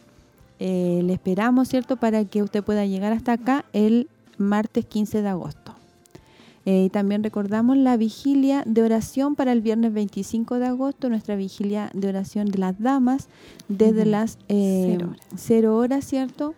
Eh, 0.60 1.02
le 1.04 1.14
esperamos, 1.14 1.68
¿cierto? 1.68 1.98
Para 1.98 2.26
que 2.26 2.42
usted 2.42 2.64
pueda 2.64 2.86
llegar 2.86 3.14
hasta 3.14 3.34
acá 3.34 3.66
el 3.74 4.08
martes 4.38 4.86
15 4.86 5.22
de 5.22 5.30
agosto. 5.30 5.76
Eh, 6.66 6.86
y 6.86 6.90
también 6.90 7.24
recordamos 7.24 7.78
la 7.78 7.98
vigilia 7.98 8.64
de 8.66 8.84
oración 8.84 9.36
para 9.36 9.52
el 9.52 9.62
viernes 9.62 9.94
25 9.94 10.60
de 10.60 10.68
agosto, 10.68 11.10
nuestra 11.10 11.36
vigilia 11.36 11.92
de 11.94 12.08
oración 12.08 12.48
de 12.48 12.58
las 12.58 12.80
damas, 12.80 13.28
desde 13.68 14.06
las 14.06 14.38
0 14.48 14.50
eh, 14.50 14.98
horas. 15.02 15.66
horas, 15.66 16.06
¿cierto? 16.06 16.56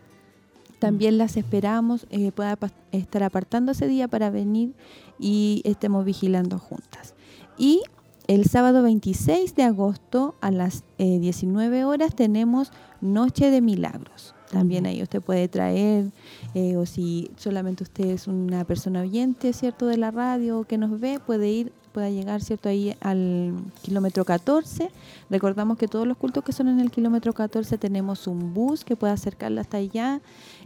También 0.85 1.17
las 1.17 1.35
esperamos, 1.35 2.05
eh, 2.11 2.31
pueda 2.31 2.59
estar 2.91 3.23
apartando 3.23 3.71
ese 3.71 3.87
día 3.87 4.07
para 4.07 4.29
venir 4.29 4.75
y 5.17 5.63
estemos 5.65 6.05
vigilando 6.05 6.59
juntas. 6.59 7.15
Y 7.57 7.81
el 8.27 8.45
sábado 8.45 8.83
26 8.83 9.55
de 9.55 9.63
agosto 9.63 10.35
a 10.41 10.51
las 10.51 10.83
19 10.99 11.79
eh, 11.79 11.85
horas 11.85 12.13
tenemos 12.13 12.71
Noche 13.01 13.49
de 13.49 13.61
Milagros. 13.61 14.35
También 14.51 14.85
ahí 14.85 15.01
usted 15.01 15.23
puede 15.23 15.47
traer, 15.47 16.11
eh, 16.53 16.77
o 16.77 16.85
si 16.85 17.31
solamente 17.35 17.81
usted 17.81 18.05
es 18.05 18.27
una 18.27 18.63
persona 18.63 19.01
oyente, 19.01 19.53
¿cierto?, 19.53 19.87
de 19.87 19.97
la 19.97 20.11
radio 20.11 20.65
que 20.65 20.77
nos 20.77 20.99
ve, 20.99 21.19
puede 21.19 21.49
ir 21.49 21.73
pueda 21.95 22.09
llegar 22.09 22.41
cierto 22.41 22.67
ahí 22.67 22.93
al 22.99 23.53
kilómetro 23.81 24.25
14. 24.25 24.89
Recordamos 25.29 25.77
que 25.77 25.87
todos 25.87 26.05
los 26.05 26.17
cultos 26.17 26.43
que 26.43 26.51
son 26.51 26.67
en 26.67 26.81
el 26.81 26.91
kilómetro 26.91 27.31
14 27.31 27.77
tenemos 27.77 28.27
un 28.27 28.53
bus 28.53 28.83
que 28.83 28.97
puede 28.97 29.13
acercarla 29.13 29.61
hasta 29.61 29.77
allá. 29.77 30.19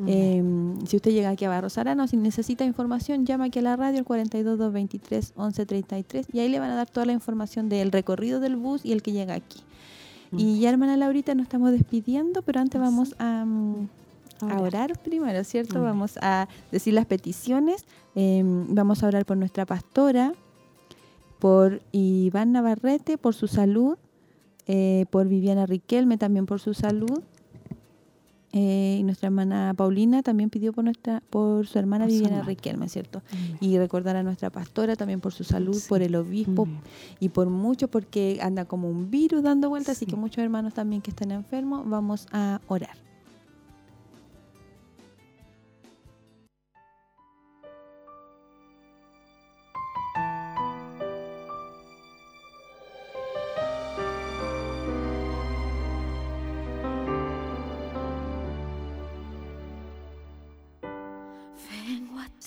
Em, 0.08 0.84
si 0.88 0.96
usted 0.96 1.12
llega 1.12 1.30
aquí 1.30 1.46
a 1.46 1.50
Barros 1.50 1.78
Arana 1.78 2.06
o 2.06 2.08
si 2.08 2.18
necesita 2.18 2.66
información, 2.66 3.28
llama 3.28 3.46
aquí 3.46 3.60
a 3.60 3.62
la 3.62 3.76
radio 3.76 4.00
al 4.00 4.06
42 4.06 4.58
223 4.58 5.34
1133 5.38 6.28
y 6.34 6.40
ahí 6.40 6.50
le 6.50 6.60
van 6.60 6.72
a 6.72 6.76
dar 6.76 6.90
toda 6.90 7.06
la 7.06 7.14
información 7.14 7.70
del 7.70 7.92
recorrido 7.92 8.40
del 8.40 8.56
bus 8.56 8.84
y 8.84 8.92
el 8.92 9.04
que 9.04 9.12
llega 9.12 9.36
aquí. 9.36 9.60
Y 10.32 10.60
ya 10.60 10.72
hermana 10.72 10.98
Laurita 10.98 11.36
nos 11.36 11.44
estamos 11.44 11.72
despidiendo, 11.72 12.42
pero 12.42 12.60
antes 12.60 12.82
vamos 12.82 13.14
a... 13.20 13.46
Mm, 13.46 13.88
a 14.42 14.62
orar 14.62 14.98
primero, 15.00 15.44
¿cierto? 15.44 15.84
Vamos 15.84 16.18
a 16.22 16.48
decir 16.72 16.94
las 16.94 17.06
peticiones. 17.06 17.84
Em, 18.16 18.74
vamos 18.74 19.04
a 19.04 19.08
orar 19.08 19.26
por 19.26 19.36
nuestra 19.36 19.66
pastora, 19.66 20.34
por 21.40 21.82
Iván 21.92 22.52
Navarrete 22.52 23.18
por 23.18 23.34
su 23.34 23.48
salud, 23.48 23.98
eh, 24.68 25.06
por 25.10 25.28
Viviana 25.28 25.66
Riquelme 25.66 26.18
también 26.18 26.46
por 26.46 26.60
su 26.60 26.74
salud, 26.74 27.22
eh, 28.52 28.98
y 29.00 29.04
nuestra 29.04 29.28
hermana 29.28 29.74
Paulina 29.78 30.24
también 30.24 30.50
pidió 30.50 30.74
por 30.74 30.84
nuestra 30.84 31.22
por 31.30 31.68
su 31.68 31.78
hermana 31.78 32.08
Viviana 32.08 32.42
Riquelme, 32.42 32.90
¿cierto? 32.90 33.22
Y 33.62 33.78
recordar 33.78 34.16
a 34.16 34.24
nuestra 34.24 34.50
pastora 34.50 34.96
también 34.96 35.22
por 35.22 35.34
su 35.34 35.44
salud, 35.44 35.80
por 35.88 36.02
el 36.02 36.16
obispo 36.16 36.68
y 37.20 37.30
por 37.30 37.50
mucho 37.50 37.88
porque 37.88 38.40
anda 38.42 38.66
como 38.66 38.90
un 38.90 39.12
virus 39.12 39.44
dando 39.44 39.70
vueltas, 39.70 39.98
así 39.98 40.06
que 40.06 40.16
muchos 40.16 40.44
hermanos 40.44 40.74
también 40.74 41.02
que 41.02 41.12
están 41.12 41.32
enfermos, 41.32 41.88
vamos 41.88 42.28
a 42.32 42.60
orar. 42.68 43.09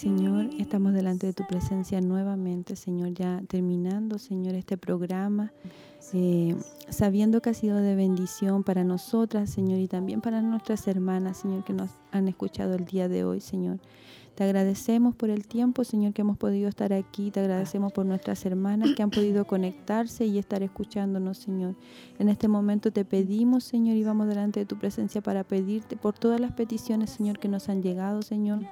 Señor, 0.03 0.51
estamos 0.59 0.95
delante 0.95 1.29
de 1.29 1.33
tu 1.33 1.47
presencia 1.47 2.01
nuevamente, 2.01 2.75
Señor, 2.75 3.15
ya 3.15 3.41
terminando, 3.47 4.19
Señor, 4.19 4.57
este 4.57 4.77
programa, 4.77 5.53
eh, 6.13 6.57
sabiendo 6.89 7.41
que 7.41 7.51
ha 7.51 7.55
sido 7.55 7.77
de 7.77 7.95
bendición 7.95 8.65
para 8.65 8.83
nosotras, 8.83 9.49
Señor, 9.49 9.79
y 9.79 9.87
también 9.87 10.21
para 10.21 10.43
nuestras 10.43 10.89
hermanas, 10.89 11.37
Señor, 11.37 11.63
que 11.63 11.73
nos 11.73 11.91
han 12.11 12.27
escuchado 12.27 12.75
el 12.75 12.85
día 12.85 13.07
de 13.07 13.23
hoy, 13.23 13.41
Señor. 13.41 13.79
Te 14.35 14.43
agradecemos 14.43 15.15
por 15.15 15.31
el 15.31 15.47
tiempo, 15.47 15.85
Señor, 15.85 16.15
que 16.15 16.23
hemos 16.23 16.37
podido 16.37 16.69
estar 16.69 16.93
aquí. 16.93 17.31
Te 17.31 17.39
agradecemos 17.39 17.93
por 17.93 18.05
nuestras 18.05 18.45
hermanas 18.45 18.95
que 18.97 19.05
han 19.05 19.11
podido 19.11 19.45
conectarse 19.45 20.27
y 20.27 20.37
estar 20.37 20.65
escuchándonos, 20.65 21.39
Señor. 21.39 21.77
En 22.19 22.29
este 22.29 22.49
momento 22.49 22.91
te 22.91 23.05
pedimos, 23.05 23.63
Señor, 23.63 23.95
y 23.97 24.03
vamos 24.03 24.27
delante 24.27 24.59
de 24.59 24.67
tu 24.67 24.77
presencia 24.77 25.21
para 25.21 25.45
pedirte 25.45 25.97
por 25.97 26.19
todas 26.19 26.41
las 26.41 26.51
peticiones, 26.55 27.11
Señor, 27.11 27.39
que 27.39 27.47
nos 27.47 27.69
han 27.69 27.85
llegado, 27.85 28.23
Señor 28.23 28.63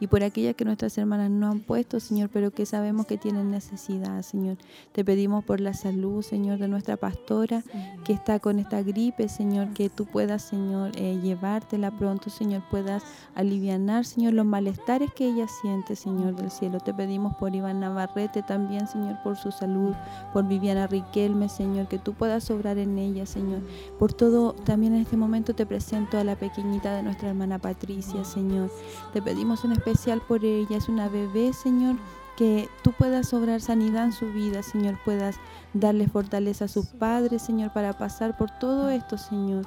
y 0.00 0.06
por 0.06 0.22
aquellas 0.22 0.54
que 0.54 0.64
nuestras 0.64 0.96
hermanas 0.98 1.30
no 1.30 1.50
han 1.50 1.60
puesto, 1.60 2.00
Señor, 2.00 2.30
pero 2.32 2.50
que 2.50 2.66
sabemos 2.66 3.06
que 3.06 3.18
tienen 3.18 3.50
necesidad, 3.50 4.22
Señor. 4.22 4.56
Te 4.92 5.04
pedimos 5.04 5.44
por 5.44 5.60
la 5.60 5.74
salud, 5.74 6.22
Señor, 6.22 6.58
de 6.58 6.68
nuestra 6.68 6.96
pastora 6.96 7.62
que 8.04 8.12
está 8.12 8.38
con 8.38 8.58
esta 8.58 8.82
gripe, 8.82 9.28
Señor, 9.28 9.72
que 9.72 9.88
tú 9.88 10.06
puedas, 10.06 10.42
Señor, 10.42 10.92
eh, 10.94 11.18
llevártela 11.22 11.90
pronto, 11.90 12.30
Señor, 12.30 12.62
puedas 12.70 13.02
alivianar, 13.34 14.04
Señor, 14.04 14.34
los 14.34 14.46
malestares 14.46 15.12
que 15.12 15.26
ella 15.28 15.46
siente, 15.48 15.96
Señor 15.96 16.36
del 16.36 16.50
cielo. 16.50 16.78
Te 16.78 16.94
pedimos 16.94 17.34
por 17.36 17.54
Iván 17.54 17.80
Navarrete 17.80 18.42
también, 18.42 18.86
Señor, 18.86 19.16
por 19.24 19.36
su 19.36 19.50
salud, 19.50 19.94
por 20.32 20.46
Viviana 20.46 20.86
Riquelme, 20.86 21.48
Señor, 21.48 21.88
que 21.88 21.98
tú 21.98 22.14
puedas 22.14 22.50
obrar 22.50 22.78
en 22.78 22.98
ella, 22.98 23.26
Señor. 23.26 23.60
Por 23.98 24.12
todo, 24.12 24.52
también 24.52 24.94
en 24.94 25.02
este 25.02 25.16
momento 25.16 25.54
te 25.54 25.66
presento 25.66 26.18
a 26.18 26.24
la 26.24 26.36
pequeñita 26.36 26.94
de 26.94 27.02
nuestra 27.02 27.28
hermana 27.30 27.58
Patricia, 27.58 28.24
Señor. 28.24 28.70
Te 29.12 29.20
pedimos 29.20 29.64
en 29.64 29.72
especial 29.72 29.87
por 30.26 30.44
ella. 30.44 30.76
Es 30.76 30.88
una 30.88 31.08
bebé, 31.08 31.52
Señor, 31.52 31.96
que 32.36 32.68
tú 32.82 32.92
puedas 32.92 33.32
obrar 33.32 33.60
sanidad 33.60 34.04
en 34.04 34.12
su 34.12 34.32
vida, 34.32 34.62
Señor, 34.62 34.98
puedas 35.04 35.36
darle 35.74 36.08
fortaleza 36.08 36.66
a 36.66 36.68
sus 36.68 36.86
padres, 36.86 37.42
Señor, 37.42 37.72
para 37.72 37.94
pasar 37.94 38.36
por 38.36 38.50
todo 38.50 38.90
esto, 38.90 39.18
Señor. 39.18 39.64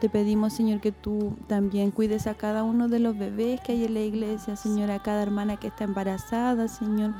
Te 0.00 0.08
pedimos, 0.08 0.52
Señor, 0.52 0.80
que 0.80 0.92
tú 0.92 1.36
también 1.48 1.90
cuides 1.90 2.26
a 2.26 2.34
cada 2.34 2.62
uno 2.62 2.88
de 2.88 2.98
los 2.98 3.18
bebés 3.18 3.60
que 3.60 3.72
hay 3.72 3.84
en 3.84 3.94
la 3.94 4.00
iglesia, 4.00 4.56
Señor, 4.56 4.90
a 4.90 5.02
cada 5.02 5.22
hermana 5.22 5.56
que 5.56 5.68
está 5.68 5.84
embarazada, 5.84 6.68
Señor. 6.68 7.12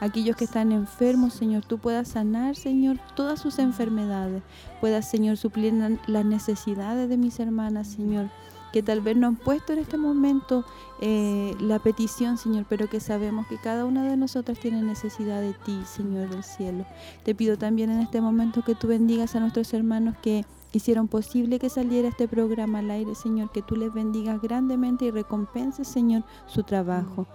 Aquellos 0.00 0.36
que 0.36 0.44
están 0.44 0.72
enfermos, 0.72 1.34
Señor, 1.34 1.64
tú 1.64 1.78
puedas 1.78 2.08
sanar, 2.08 2.54
Señor, 2.54 2.98
todas 3.14 3.40
sus 3.40 3.58
enfermedades. 3.58 4.42
Puedas, 4.80 5.08
Señor, 5.08 5.38
suplir 5.38 5.72
las 6.06 6.24
necesidades 6.24 7.08
de 7.08 7.16
mis 7.16 7.40
hermanas, 7.40 7.88
Señor 7.88 8.30
que 8.76 8.82
tal 8.82 9.00
vez 9.00 9.16
no 9.16 9.28
han 9.28 9.36
puesto 9.36 9.72
en 9.72 9.78
este 9.78 9.96
momento 9.96 10.62
eh, 11.00 11.56
la 11.60 11.78
petición, 11.78 12.36
Señor, 12.36 12.66
pero 12.68 12.90
que 12.90 13.00
sabemos 13.00 13.46
que 13.46 13.56
cada 13.56 13.86
una 13.86 14.04
de 14.04 14.18
nosotras 14.18 14.58
tiene 14.58 14.82
necesidad 14.82 15.40
de 15.40 15.54
ti, 15.54 15.80
Señor 15.86 16.28
del 16.28 16.44
cielo. 16.44 16.84
Te 17.24 17.34
pido 17.34 17.56
también 17.56 17.90
en 17.90 18.00
este 18.00 18.20
momento 18.20 18.60
que 18.60 18.74
tú 18.74 18.88
bendigas 18.88 19.34
a 19.34 19.40
nuestros 19.40 19.72
hermanos 19.72 20.14
que 20.20 20.44
hicieron 20.72 21.08
posible 21.08 21.58
que 21.58 21.70
saliera 21.70 22.08
este 22.08 22.28
programa 22.28 22.80
al 22.80 22.90
aire, 22.90 23.14
Señor, 23.14 23.50
que 23.50 23.62
tú 23.62 23.76
les 23.76 23.94
bendigas 23.94 24.42
grandemente 24.42 25.06
y 25.06 25.10
recompenses, 25.10 25.88
Señor, 25.88 26.24
su 26.46 26.62
trabajo. 26.62 27.26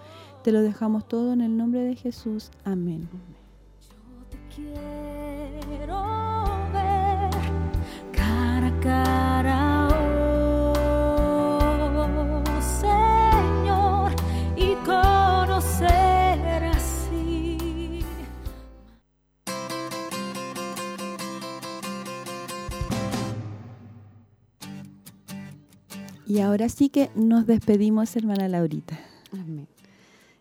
Te 0.44 0.52
lo 0.52 0.62
dejamos 0.62 1.08
todo 1.08 1.34
en 1.34 1.42
el 1.42 1.58
nombre 1.58 1.80
de 1.80 1.96
Jesús. 1.96 2.52
Amén. 2.66 3.10
Yo 3.82 3.96
te 4.30 4.38
quiero 5.66 6.04
ver 6.72 7.32
cara 8.12 8.68
a 8.68 8.80
cara. 8.80 9.31
Y 26.32 26.40
ahora 26.40 26.70
sí 26.70 26.88
que 26.88 27.10
nos 27.14 27.46
despedimos, 27.46 28.16
hermana 28.16 28.48
Laurita. 28.48 28.98
Amén. 29.34 29.68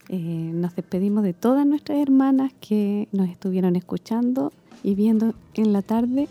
Eh, 0.09 0.53
nos 0.55 0.77
despedimos 0.77 1.25
de 1.25 1.33
todas 1.33 1.67
nuestras 1.67 1.99
hermanas 1.99 2.53
que 2.61 3.09
nos 3.11 3.29
estuvieron 3.29 3.75
escuchando 3.75 4.53
y 4.85 4.95
viendo 4.95 5.35
en 5.55 5.73
la 5.73 5.83
tarde. 5.83 6.29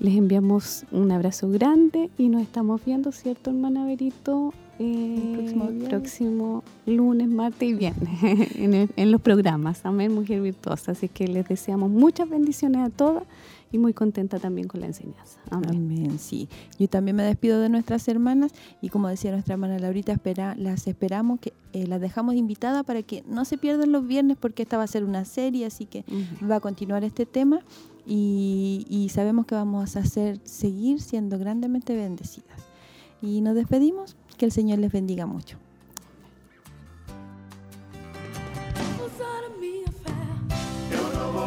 Les 0.00 0.16
enviamos 0.16 0.86
un 0.90 1.12
abrazo 1.12 1.48
grande 1.48 2.10
y 2.18 2.28
nos 2.28 2.42
estamos 2.42 2.84
viendo, 2.84 3.12
¿cierto, 3.12 3.50
hermana 3.50 3.86
Berito? 3.86 4.52
Eh, 4.80 5.54
próximo, 5.88 6.64
lunes, 6.84 7.28
martes 7.28 7.68
y 7.68 7.74
viernes 7.74 8.10
en, 8.56 8.90
en, 8.96 9.12
los 9.12 9.20
programas. 9.20 9.86
Amén, 9.86 10.12
Mujer 10.12 10.42
Virtuosa. 10.42 10.90
Así 10.90 11.08
que 11.08 11.28
les 11.28 11.46
deseamos 11.46 11.90
muchas 11.90 12.28
bendiciones 12.28 12.80
a 12.80 12.90
todas 12.90 13.22
y 13.72 13.78
muy 13.78 13.92
contenta 13.92 14.38
también 14.38 14.68
con 14.68 14.80
la 14.80 14.86
enseñanza. 14.86 15.40
Amén. 15.50 16.18
sí. 16.18 16.48
Yo 16.78 16.88
también 16.88 17.16
me 17.16 17.22
despido 17.22 17.60
de 17.60 17.68
nuestras 17.68 18.06
hermanas 18.08 18.52
y 18.80 18.88
como 18.88 19.08
decía 19.08 19.32
nuestra 19.32 19.54
hermana 19.54 19.78
Laurita, 19.78 20.12
espera, 20.12 20.54
las 20.56 20.86
esperamos, 20.86 21.40
que 21.40 21.52
eh, 21.72 21.86
las 21.86 22.00
dejamos 22.00 22.34
invitadas 22.34 22.84
para 22.84 23.02
que 23.02 23.22
no 23.28 23.44
se 23.44 23.58
pierdan 23.58 23.92
los 23.92 24.06
viernes 24.06 24.36
porque 24.40 24.62
esta 24.62 24.76
va 24.76 24.84
a 24.84 24.88
ser 24.88 25.04
una 25.04 25.24
serie, 25.24 25.66
así 25.66 25.86
que 25.86 26.04
va 26.48 26.56
a 26.56 26.60
continuar 26.60 27.04
este 27.04 27.26
tema 27.26 27.60
y, 28.06 28.86
y 28.88 29.08
sabemos 29.08 29.46
que 29.46 29.54
vamos 29.54 29.96
a 29.96 30.00
hacer, 30.00 30.40
seguir 30.44 31.00
siendo 31.00 31.38
grandemente 31.38 31.96
bendecidas. 31.96 32.66
Y 33.22 33.40
nos 33.40 33.54
despedimos, 33.54 34.16
que 34.36 34.44
el 34.44 34.52
Señor 34.52 34.78
les 34.78 34.92
bendiga 34.92 35.26
mucho. 35.26 35.58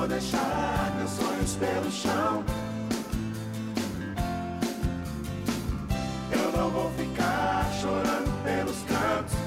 deixar 0.09 0.88
pelo 1.55 1.91
chão. 1.91 2.43
Eu 6.31 6.51
não 6.57 6.69
vou 6.69 6.91
ficar 6.91 7.65
chorando 7.81 8.43
pelos 8.43 8.77
cantos. 8.83 9.37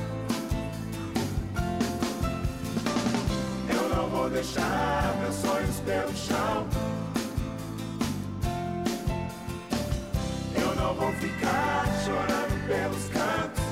Eu 3.69 3.97
não 3.97 4.09
vou 4.09 4.31
deixar 4.31 5.17
meus 5.21 5.35
sonhos 5.37 5.77
pelo 5.81 6.15
chão. 6.17 6.67
Eu 10.55 10.75
não 10.77 10.95
vou 10.95 11.13
ficar 11.15 11.87
chorando 12.05 12.67
pelos 12.67 13.09
cantos. 13.09 13.72